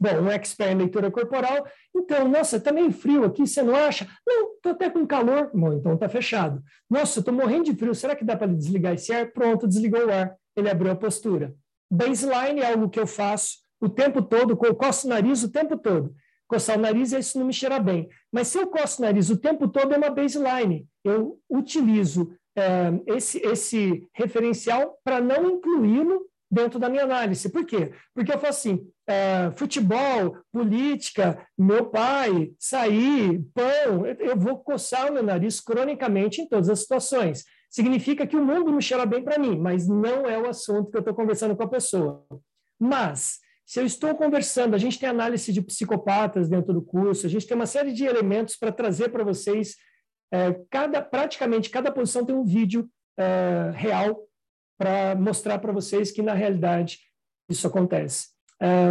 Bom, 0.00 0.22
um 0.22 0.30
expert 0.30 0.72
em 0.72 0.76
leitura 0.76 1.10
corporal. 1.10 1.66
Então, 1.94 2.28
nossa, 2.28 2.56
está 2.56 2.72
meio 2.72 2.90
frio 2.90 3.24
aqui, 3.24 3.46
você 3.46 3.62
não 3.62 3.76
acha? 3.76 4.08
Não, 4.26 4.54
estou 4.54 4.72
até 4.72 4.90
com 4.90 5.06
calor. 5.06 5.50
Bom, 5.54 5.72
então 5.74 5.94
está 5.94 6.08
fechado. 6.08 6.62
Nossa, 6.90 7.20
estou 7.20 7.32
morrendo 7.32 7.64
de 7.64 7.76
frio, 7.76 7.94
será 7.94 8.16
que 8.16 8.24
dá 8.24 8.36
para 8.36 8.52
desligar 8.52 8.94
esse 8.94 9.12
ar? 9.12 9.30
Pronto, 9.32 9.68
desligou 9.68 10.06
o 10.06 10.12
ar. 10.12 10.34
Ele 10.56 10.68
abriu 10.68 10.90
a 10.90 10.96
postura. 10.96 11.54
Baseline 11.90 12.60
é 12.60 12.72
algo 12.72 12.90
que 12.90 12.98
eu 12.98 13.06
faço 13.06 13.58
o 13.80 13.88
tempo 13.88 14.22
todo, 14.22 14.58
eu 14.62 14.74
coço 14.74 15.06
o 15.06 15.10
nariz 15.10 15.42
o 15.42 15.50
tempo 15.50 15.76
todo 15.76 16.14
coçar 16.52 16.76
o 16.76 16.80
nariz, 16.82 17.12
isso 17.12 17.38
não 17.38 17.46
me 17.46 17.52
cheira 17.52 17.80
bem. 17.80 18.10
Mas 18.30 18.48
se 18.48 18.58
eu 18.58 18.66
coço 18.66 19.00
o 19.00 19.06
nariz 19.06 19.30
o 19.30 19.38
tempo 19.38 19.66
todo, 19.68 19.94
é 19.94 19.96
uma 19.96 20.10
baseline. 20.10 20.86
Eu 21.04 21.38
utilizo 21.48 22.34
é, 22.56 22.92
esse, 23.06 23.38
esse 23.38 24.08
referencial 24.14 24.98
para 25.04 25.20
não 25.20 25.50
incluí-lo 25.50 26.26
dentro 26.50 26.78
da 26.78 26.88
minha 26.88 27.04
análise. 27.04 27.48
Por 27.48 27.64
quê? 27.64 27.92
Porque 28.14 28.30
eu 28.30 28.38
falo 28.38 28.50
assim, 28.50 28.86
é, 29.06 29.50
futebol, 29.56 30.36
política, 30.52 31.46
meu 31.56 31.86
pai, 31.86 32.52
sair, 32.58 33.42
pão, 33.54 34.06
eu 34.06 34.36
vou 34.36 34.58
coçar 34.58 35.10
o 35.10 35.14
meu 35.14 35.22
nariz 35.22 35.60
cronicamente 35.60 36.42
em 36.42 36.48
todas 36.48 36.68
as 36.68 36.80
situações. 36.80 37.44
Significa 37.70 38.26
que 38.26 38.36
o 38.36 38.44
mundo 38.44 38.70
não 38.70 38.82
cheira 38.82 39.06
bem 39.06 39.24
para 39.24 39.38
mim, 39.38 39.58
mas 39.58 39.88
não 39.88 40.26
é 40.26 40.38
o 40.38 40.46
assunto 40.46 40.90
que 40.90 40.96
eu 40.98 41.00
estou 41.00 41.14
conversando 41.14 41.56
com 41.56 41.62
a 41.62 41.68
pessoa. 41.68 42.22
Mas, 42.78 43.38
se 43.64 43.80
eu 43.80 43.86
estou 43.86 44.14
conversando, 44.14 44.74
a 44.74 44.78
gente 44.78 44.98
tem 44.98 45.08
análise 45.08 45.50
de 45.50 45.62
psicopatas 45.62 46.50
dentro 46.50 46.74
do 46.74 46.82
curso, 46.82 47.24
a 47.24 47.30
gente 47.30 47.46
tem 47.46 47.56
uma 47.56 47.64
série 47.64 47.94
de 47.94 48.04
elementos 48.04 48.56
para 48.56 48.70
trazer 48.70 49.08
para 49.08 49.24
vocês. 49.24 49.76
É, 50.32 50.52
cada, 50.70 51.02
praticamente 51.02 51.70
cada 51.70 51.92
posição 51.92 52.24
tem 52.24 52.34
um 52.34 52.44
vídeo 52.44 52.90
é, 53.18 53.70
real 53.74 54.26
para 54.78 55.14
mostrar 55.14 55.58
para 55.58 55.72
vocês 55.72 56.10
que, 56.10 56.22
na 56.22 56.32
realidade, 56.32 57.00
isso 57.48 57.66
acontece. 57.66 58.28
É, 58.60 58.90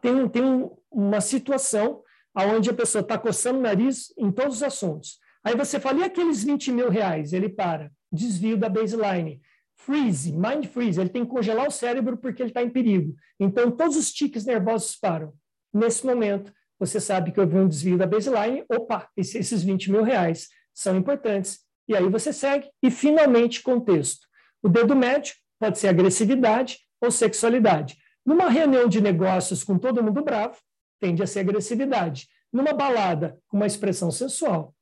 tem 0.00 0.28
tem 0.28 0.42
um, 0.44 0.76
uma 0.90 1.20
situação 1.20 2.02
onde 2.34 2.70
a 2.70 2.74
pessoa 2.74 3.02
está 3.02 3.18
coçando 3.18 3.58
o 3.58 3.62
nariz 3.62 4.12
em 4.16 4.30
todos 4.30 4.56
os 4.56 4.62
assuntos. 4.62 5.18
Aí 5.42 5.56
você 5.56 5.80
fala, 5.80 6.00
e 6.00 6.04
aqueles 6.04 6.44
20 6.44 6.70
mil 6.70 6.88
reais? 6.88 7.32
Ele 7.32 7.48
para, 7.48 7.90
desvio 8.12 8.56
da 8.56 8.68
baseline 8.68 9.40
freeze, 9.78 10.32
mind 10.32 10.66
freeze, 10.66 11.00
ele 11.00 11.08
tem 11.08 11.24
que 11.24 11.30
congelar 11.30 11.66
o 11.66 11.70
cérebro 11.70 12.16
porque 12.16 12.42
ele 12.42 12.50
está 12.50 12.62
em 12.62 12.68
perigo. 12.68 13.14
Então, 13.38 13.70
todos 13.70 13.96
os 13.96 14.12
tiques 14.12 14.44
nervosos 14.44 14.96
param. 14.96 15.32
Nesse 15.72 16.04
momento, 16.04 16.52
você 16.78 17.00
sabe 17.00 17.32
que 17.32 17.40
houve 17.40 17.56
um 17.56 17.68
desvio 17.68 17.98
da 17.98 18.06
baseline, 18.06 18.64
opa, 18.68 19.08
esses 19.16 19.62
20 19.62 19.90
mil 19.90 20.02
reais 20.02 20.48
são 20.72 20.96
importantes. 20.96 21.60
E 21.88 21.96
aí 21.96 22.08
você 22.08 22.32
segue. 22.32 22.68
E, 22.82 22.90
finalmente, 22.90 23.62
contexto. 23.62 24.26
O 24.62 24.68
dedo 24.68 24.94
médio 24.94 25.34
pode 25.58 25.78
ser 25.78 25.88
agressividade 25.88 26.78
ou 27.00 27.10
sexualidade. 27.10 27.96
Numa 28.24 28.48
reunião 28.48 28.88
de 28.88 29.00
negócios 29.00 29.64
com 29.64 29.78
todo 29.78 30.02
mundo 30.02 30.22
bravo, 30.22 30.56
tende 31.00 31.22
a 31.22 31.26
ser 31.26 31.40
agressividade. 31.40 32.28
Numa 32.52 32.72
balada 32.72 33.38
com 33.48 33.56
uma 33.56 33.66
expressão 33.66 34.10
sensual, 34.10 34.74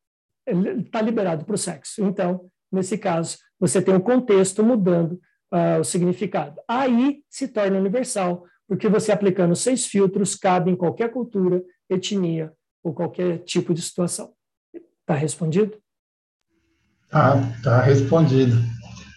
está 0.47 1.01
liberado 1.01 1.44
para 1.44 1.55
o 1.55 1.59
sexo. 1.59 2.02
Então, 2.02 2.51
nesse 2.70 2.98
caso, 2.98 3.39
você 3.59 3.81
tem 3.81 3.94
o 3.94 4.01
contexto 4.01 4.62
mudando 4.62 5.20
uh, 5.52 5.81
o 5.81 5.85
significado. 5.85 6.60
Aí 6.68 7.23
se 7.28 7.48
torna 7.48 7.78
universal, 7.78 8.44
porque 8.68 8.89
você 8.89 9.12
aplicando 9.12 9.55
seis 9.55 9.86
filtros 9.86 10.35
cabe 10.35 10.70
em 10.70 10.77
qualquer 10.77 11.10
cultura, 11.10 11.62
etnia 11.89 12.53
ou 12.83 12.93
qualquer 12.93 13.39
tipo 13.39 13.75
de 13.75 13.83
situação. 13.83 14.33
Está 15.01 15.15
respondido? 15.15 15.77
Tá, 17.09 17.37
tá 17.63 17.81
respondido. 17.81 18.57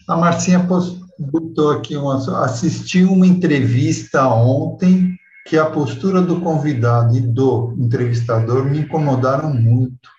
A 0.08 0.16
Marcinha 0.16 0.60
botou 1.20 1.72
aqui 1.72 1.96
uma, 1.96 2.44
assisti 2.44 3.04
uma 3.04 3.28
entrevista 3.28 4.28
ontem 4.28 5.16
que 5.48 5.58
a 5.58 5.70
postura 5.70 6.22
do 6.22 6.42
convidado 6.42 7.18
e 7.18 7.22
do 7.22 7.76
entrevistador 7.78 8.66
me 8.66 8.80
incomodaram 8.80 9.54
muito. 9.54 10.10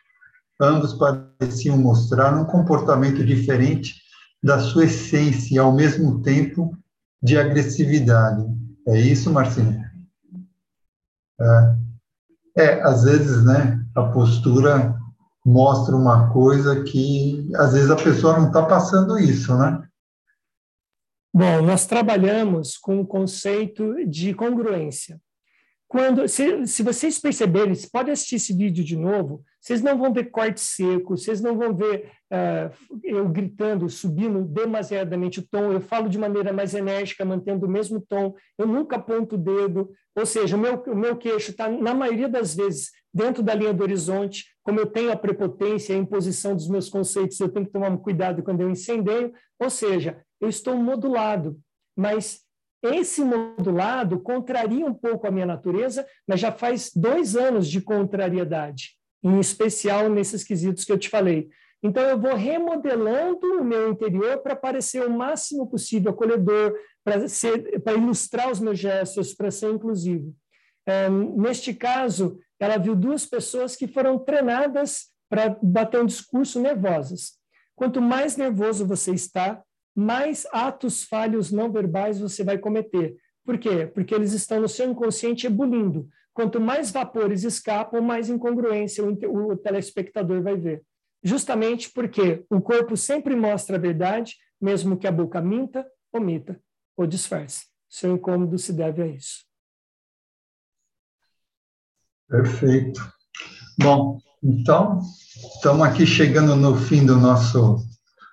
Ambos 0.61 0.93
pareciam 0.93 1.79
mostrar 1.79 2.37
um 2.37 2.45
comportamento 2.45 3.25
diferente 3.25 3.95
da 4.43 4.59
sua 4.59 4.85
essência 4.85 5.55
e, 5.55 5.59
ao 5.59 5.73
mesmo 5.73 6.21
tempo, 6.23 6.77
de 7.23 7.39
agressividade. 7.39 8.45
É 8.89 8.99
isso, 8.99 9.33
Marcinho? 9.33 9.85
É, 11.41 11.77
é 12.57 12.83
às 12.83 13.05
vezes, 13.05 13.45
né, 13.45 13.81
a 13.95 14.03
postura 14.05 14.97
mostra 15.45 15.97
uma 15.97 16.31
coisa 16.33 16.83
que 16.83 17.49
às 17.57 17.73
vezes 17.73 17.91
a 17.91 17.97
pessoa 17.97 18.39
não 18.39 18.49
está 18.49 18.65
passando 18.65 19.19
isso, 19.19 19.57
né? 19.57 19.83
Bom, 21.33 21.63
nós 21.63 21.87
trabalhamos 21.87 22.77
com 22.77 23.01
o 23.01 23.07
conceito 23.07 24.05
de 24.07 24.35
congruência. 24.35 25.21
Quando, 25.91 26.29
se, 26.29 26.69
se 26.69 26.85
vocês 26.85 27.19
perceberem, 27.19 27.75
se 27.75 27.91
pode 27.91 28.13
assistir 28.13 28.37
esse 28.37 28.57
vídeo 28.57 28.85
de 28.85 28.97
novo, 28.97 29.43
vocês 29.61 29.83
não 29.83 29.99
vão 29.99 30.13
ver 30.13 30.31
corte 30.31 30.61
seco, 30.61 31.17
vocês 31.17 31.41
não 31.41 31.59
vão 31.59 31.75
ver 31.75 32.13
uh, 32.33 32.97
eu 33.03 33.29
gritando, 33.29 33.89
subindo 33.89 34.45
demasiadamente 34.45 35.41
o 35.41 35.43
tom, 35.43 35.73
eu 35.73 35.81
falo 35.81 36.09
de 36.09 36.17
maneira 36.17 36.53
mais 36.53 36.75
enérgica, 36.75 37.25
mantendo 37.25 37.67
o 37.67 37.69
mesmo 37.69 38.01
tom, 38.01 38.37
eu 38.57 38.69
nunca 38.69 38.95
aponto 38.95 39.35
o 39.35 39.39
dedo, 39.39 39.91
ou 40.15 40.25
seja, 40.25 40.55
o 40.55 40.61
meu, 40.61 40.77
o 40.77 40.95
meu 40.95 41.17
queixo 41.17 41.51
está, 41.51 41.69
na 41.69 41.93
maioria 41.93 42.29
das 42.29 42.55
vezes, 42.55 42.93
dentro 43.13 43.43
da 43.43 43.53
linha 43.53 43.75
do 43.75 43.83
horizonte, 43.83 44.45
como 44.63 44.79
eu 44.79 44.87
tenho 44.87 45.11
a 45.11 45.17
prepotência, 45.17 45.93
a 45.93 45.99
imposição 45.99 46.55
dos 46.55 46.69
meus 46.69 46.89
conceitos, 46.89 47.41
eu 47.41 47.49
tenho 47.49 47.67
que 47.67 47.73
tomar 47.73 47.91
cuidado 47.99 48.45
quando 48.45 48.61
eu 48.61 48.71
incendeio, 48.71 49.33
ou 49.59 49.69
seja, 49.69 50.23
eu 50.41 50.49
estou 50.49 50.77
modulado, 50.77 51.59
mas 51.97 52.49
esse 52.83 53.23
modulado 53.23 54.21
contraria 54.21 54.87
um 54.87 54.95
pouco 54.95 55.27
a 55.27 55.31
minha 55.31 55.47
natureza, 55.47 56.07
mas 56.27 56.41
já 56.41 56.51
faz 56.51 56.91
dois 56.95 57.37
anos 57.37 57.69
de 57.69 57.81
contrariedade 57.81 58.97
em 59.23 59.39
especial 59.39 60.09
nesses 60.09 60.43
quesitos 60.43 60.85
que 60.85 60.93
eu 60.93 60.99
te 60.99 61.09
falei. 61.09 61.51
Então, 61.83 62.03
eu 62.03 62.19
vou 62.19 62.35
remodelando 62.35 63.47
o 63.59 63.65
meu 63.65 63.91
interior 63.91 64.39
para 64.39 64.55
parecer 64.55 65.07
o 65.07 65.11
máximo 65.11 65.67
possível 65.67 66.11
acolhedor, 66.11 66.75
para 67.03 67.95
ilustrar 67.95 68.51
os 68.51 68.61
meus 68.61 68.79
gestos, 68.79 69.35
para 69.35 69.51
ser 69.51 69.73
inclusivo. 69.73 70.35
É, 70.87 71.09
neste 71.09 71.73
caso, 71.73 72.39
ela 72.59 72.77
viu 72.77 72.95
duas 72.95 73.25
pessoas 73.25 73.77
que 73.77 73.87
foram 73.87 74.19
treinadas 74.19 75.09
para 75.29 75.57
bater 75.63 76.03
um 76.03 76.07
discurso 76.07 76.61
nervosas. 76.61 77.39
Quanto 77.75 78.01
mais 78.03 78.37
nervoso 78.37 78.87
você 78.87 79.13
está, 79.13 79.63
mais 79.95 80.47
atos 80.53 81.05
falhos 81.05 81.51
não 81.51 81.73
verbais 81.73 82.21
você 82.21 82.45
vai 82.45 82.59
cometer. 82.59 83.17
Por 83.45 83.59
quê? 83.59 83.87
Porque 83.87 84.15
eles 84.15 84.33
estão 84.33 84.61
no 84.61 84.69
seu 84.69 84.91
inconsciente 84.91 85.47
ebulindo. 85.47 86.09
Quanto 86.33 86.61
mais 86.61 86.91
vapores 86.91 87.45
escapam, 87.45 88.01
mais 88.01 88.29
incongruência 88.31 89.05
o, 89.05 89.57
telespectador 89.57 90.43
vai 90.43 90.57
ver. 90.57 90.83
Justamente 91.23 91.91
porque 91.91 92.45
o 92.49 92.61
corpo 92.61 92.97
sempre 92.97 93.35
mostra 93.37 93.77
a 93.77 93.81
verdade, 93.81 94.37
mesmo 94.61 94.97
que 94.97 95.07
a 95.07 95.13
boca 95.13 95.41
minta, 95.41 95.87
omita 96.13 96.61
ou 96.97 97.07
disfarce. 97.07 97.67
Seu 97.89 98.15
incômodo 98.15 98.57
se 98.59 98.73
deve 98.73 99.03
a 99.03 99.07
isso. 99.07 99.45
Perfeito. 102.29 103.01
Bom, 103.79 104.21
então, 104.43 105.01
estamos 105.55 105.83
aqui 105.83 106.07
chegando 106.07 106.55
no 106.55 106.77
fim 106.77 107.05
do 107.05 107.17
nosso, 107.17 107.85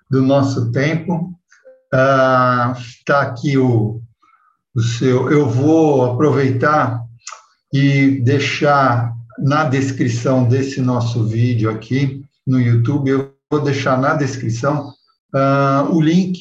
do 0.09 0.21
nosso 0.21 0.71
tempo. 0.71 1.36
Está 1.88 2.76
uh, 3.09 3.22
aqui 3.22 3.57
o, 3.57 4.01
o 4.76 4.81
seu. 4.81 5.31
Eu 5.31 5.49
vou 5.49 6.05
aproveitar 6.05 7.01
e 7.73 8.22
deixar 8.22 9.14
na 9.38 9.64
descrição 9.65 10.47
desse 10.47 10.81
nosso 10.81 11.26
vídeo 11.26 11.69
aqui 11.69 12.23
no 12.45 12.59
YouTube, 12.59 13.09
eu 13.09 13.34
vou 13.51 13.61
deixar 13.61 13.99
na 13.99 14.15
descrição 14.15 14.93
uh, 15.35 15.93
o 15.93 16.01
link 16.01 16.39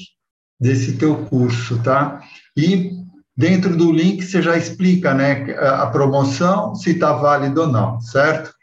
desse 0.58 0.96
teu 0.96 1.24
curso, 1.26 1.82
tá? 1.82 2.22
E 2.56 2.92
dentro 3.36 3.76
do 3.76 3.92
link 3.92 4.22
você 4.22 4.40
já 4.40 4.56
explica, 4.56 5.12
né, 5.12 5.54
a 5.58 5.86
promoção, 5.88 6.74
se 6.74 6.92
está 6.92 7.12
válido 7.12 7.62
ou 7.62 7.66
não, 7.66 8.00
certo? 8.00 8.54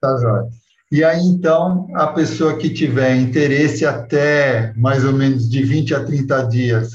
Tá 0.00 0.16
jóia. 0.18 0.57
E 0.90 1.04
aí, 1.04 1.20
então, 1.20 1.86
a 1.94 2.06
pessoa 2.06 2.56
que 2.56 2.70
tiver 2.70 3.14
interesse 3.16 3.84
até 3.84 4.72
mais 4.74 5.04
ou 5.04 5.12
menos 5.12 5.48
de 5.48 5.62
20 5.62 5.94
a 5.94 6.04
30 6.04 6.42
dias 6.44 6.92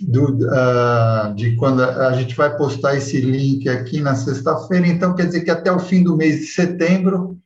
do, 0.00 0.36
uh, 0.46 1.34
de 1.34 1.56
quando 1.56 1.82
a, 1.82 2.12
gente 2.12 2.34
vai 2.34 2.54
postar 2.56 2.96
esse 2.96 3.20
link 3.20 3.66
aqui 3.68 4.00
na 4.00 4.14
sexta-feira, 4.14 4.86
então 4.86 5.14
quer 5.14 5.26
dizer 5.26 5.42
que 5.42 5.50
até 5.50 5.72
o 5.72 5.78
fim 5.78 6.02
do 6.02 6.16
mês 6.16 6.40
de 6.40 6.46
setembro 6.46 7.38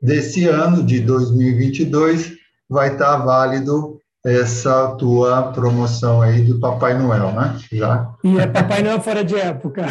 desse 0.00 0.48
ano, 0.48 0.82
de 0.82 1.00
2022, 1.00 2.32
vai 2.68 2.92
estar 2.92 3.16
válido 3.18 4.00
essa 4.24 4.94
tua 4.96 5.52
promoção 5.52 6.22
aí 6.22 6.42
do 6.42 6.58
Papai 6.58 6.98
Noel, 6.98 7.32
né? 7.32 7.58
Já. 7.72 8.12
E 8.24 8.38
é 8.38 8.46
Papai 8.46 8.82
Noel 8.82 9.00
fora 9.00 9.24
de 9.24 9.36
época. 9.36 9.86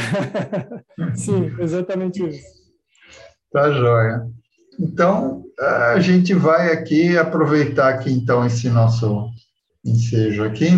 Sim, 1.16 1.54
exatamente 1.60 2.26
isso. 2.28 2.62
Tá 3.52 3.70
joia. 3.72 4.26
Então, 4.82 5.44
a 5.60 6.00
gente 6.00 6.34
vai 6.34 6.72
aqui 6.72 7.16
aproveitar 7.16 7.90
aqui 7.90 8.12
então 8.12 8.44
esse 8.44 8.68
nosso 8.68 9.30
ensejo 9.86 10.44
aqui 10.44 10.72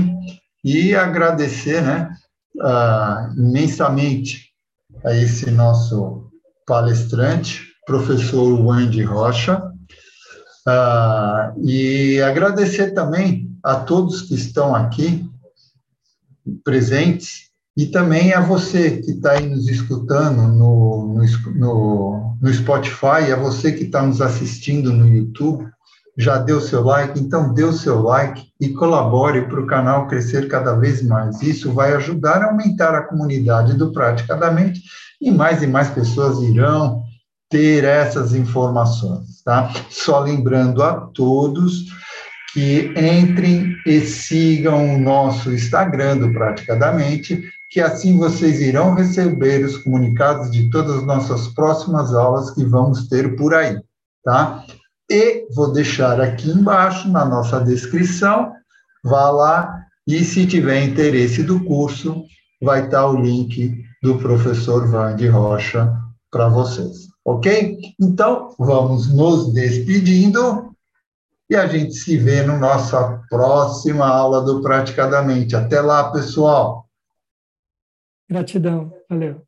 e 0.61 0.93
agradecer 0.93 1.81
né, 1.81 2.13
uh, 2.57 3.33
imensamente 3.39 4.51
a 5.05 5.15
esse 5.15 5.49
nosso 5.49 6.29
palestrante, 6.67 7.61
professor 7.85 8.59
Wendy 8.59 9.03
Rocha, 9.03 9.63
uh, 10.67 11.65
e 11.65 12.21
agradecer 12.21 12.91
também 12.91 13.49
a 13.63 13.75
todos 13.75 14.23
que 14.23 14.35
estão 14.35 14.75
aqui 14.75 15.25
presentes 16.65 17.52
e 17.75 17.87
também 17.87 18.33
a 18.33 18.39
você 18.39 18.97
que 18.97 19.11
está 19.11 19.31
aí 19.31 19.47
nos 19.47 19.67
escutando 19.67 20.43
no, 20.43 21.15
no, 21.55 22.37
no, 22.39 22.53
Spotify, 22.53 23.31
a 23.31 23.35
você 23.35 23.71
que 23.71 23.85
está 23.85 24.03
nos 24.03 24.21
assistindo 24.21 24.93
no 24.93 25.07
YouTube 25.07 25.67
já 26.15 26.37
deu 26.37 26.61
seu 26.61 26.83
like, 26.83 27.19
então 27.19 27.51
dê 27.53 27.63
o 27.63 27.73
seu 27.73 28.01
like 28.03 28.43
e 28.61 28.69
colabore 28.69 29.47
para 29.47 29.59
o 29.59 29.65
canal 29.65 30.07
crescer 30.07 30.47
cada 30.47 30.75
vez 30.75 31.01
mais. 31.01 31.41
Isso 31.41 31.73
vai 31.73 31.93
ajudar 31.93 32.43
a 32.43 32.51
aumentar 32.51 32.93
a 32.93 33.01
comunidade 33.01 33.73
do 33.73 33.91
Praticadamente 33.91 34.81
e 35.19 35.31
mais 35.31 35.63
e 35.63 35.67
mais 35.67 35.89
pessoas 35.89 36.39
irão 36.43 37.01
ter 37.49 37.83
essas 37.83 38.35
informações, 38.35 39.41
tá? 39.43 39.71
Só 39.89 40.19
lembrando 40.19 40.83
a 40.83 40.93
todos 41.13 41.85
que 42.53 42.93
entrem 42.95 43.75
e 43.85 43.99
sigam 44.01 44.95
o 44.95 44.99
nosso 44.99 45.51
Instagram 45.51 46.17
do 46.17 46.31
Praticadamente, 46.31 47.43
que 47.73 47.81
assim 47.81 48.19
vocês 48.19 48.61
irão 48.61 48.93
receber 48.93 49.65
os 49.65 49.79
comunicados 49.79 50.51
de 50.51 50.69
todas 50.69 50.97
as 50.97 51.03
nossas 51.03 51.47
próximas 51.47 52.13
aulas 52.13 52.51
que 52.51 52.63
vamos 52.63 53.07
ter 53.07 53.35
por 53.35 53.51
aí, 53.55 53.81
tá? 54.23 54.63
E 55.09 55.47
vou 55.55 55.73
deixar 55.73 56.21
aqui 56.21 56.51
embaixo 56.51 57.09
na 57.09 57.25
nossa 57.25 57.59
descrição, 57.59 58.53
vá 59.03 59.31
lá 59.31 59.85
e 60.07 60.23
se 60.23 60.45
tiver 60.45 60.83
interesse 60.83 61.41
do 61.41 61.65
curso, 61.65 62.23
vai 62.61 62.85
estar 62.85 63.07
o 63.07 63.19
link 63.19 63.83
do 64.03 64.19
professor 64.19 64.87
Vande 64.87 65.27
Rocha 65.27 65.91
para 66.31 66.49
vocês, 66.49 67.07
ok? 67.25 67.79
Então, 67.99 68.49
vamos 68.59 69.11
nos 69.11 69.51
despedindo 69.51 70.69
e 71.49 71.55
a 71.55 71.65
gente 71.65 71.95
se 71.95 72.17
vê 72.17 72.43
na 72.43 72.55
nossa 72.55 73.19
próxima 73.31 74.05
aula 74.05 74.41
do 74.43 74.61
Praticadamente. 74.61 75.55
Até 75.55 75.81
lá, 75.81 76.11
pessoal! 76.11 76.82
Gratidão, 78.33 78.91
valeu. 79.07 79.47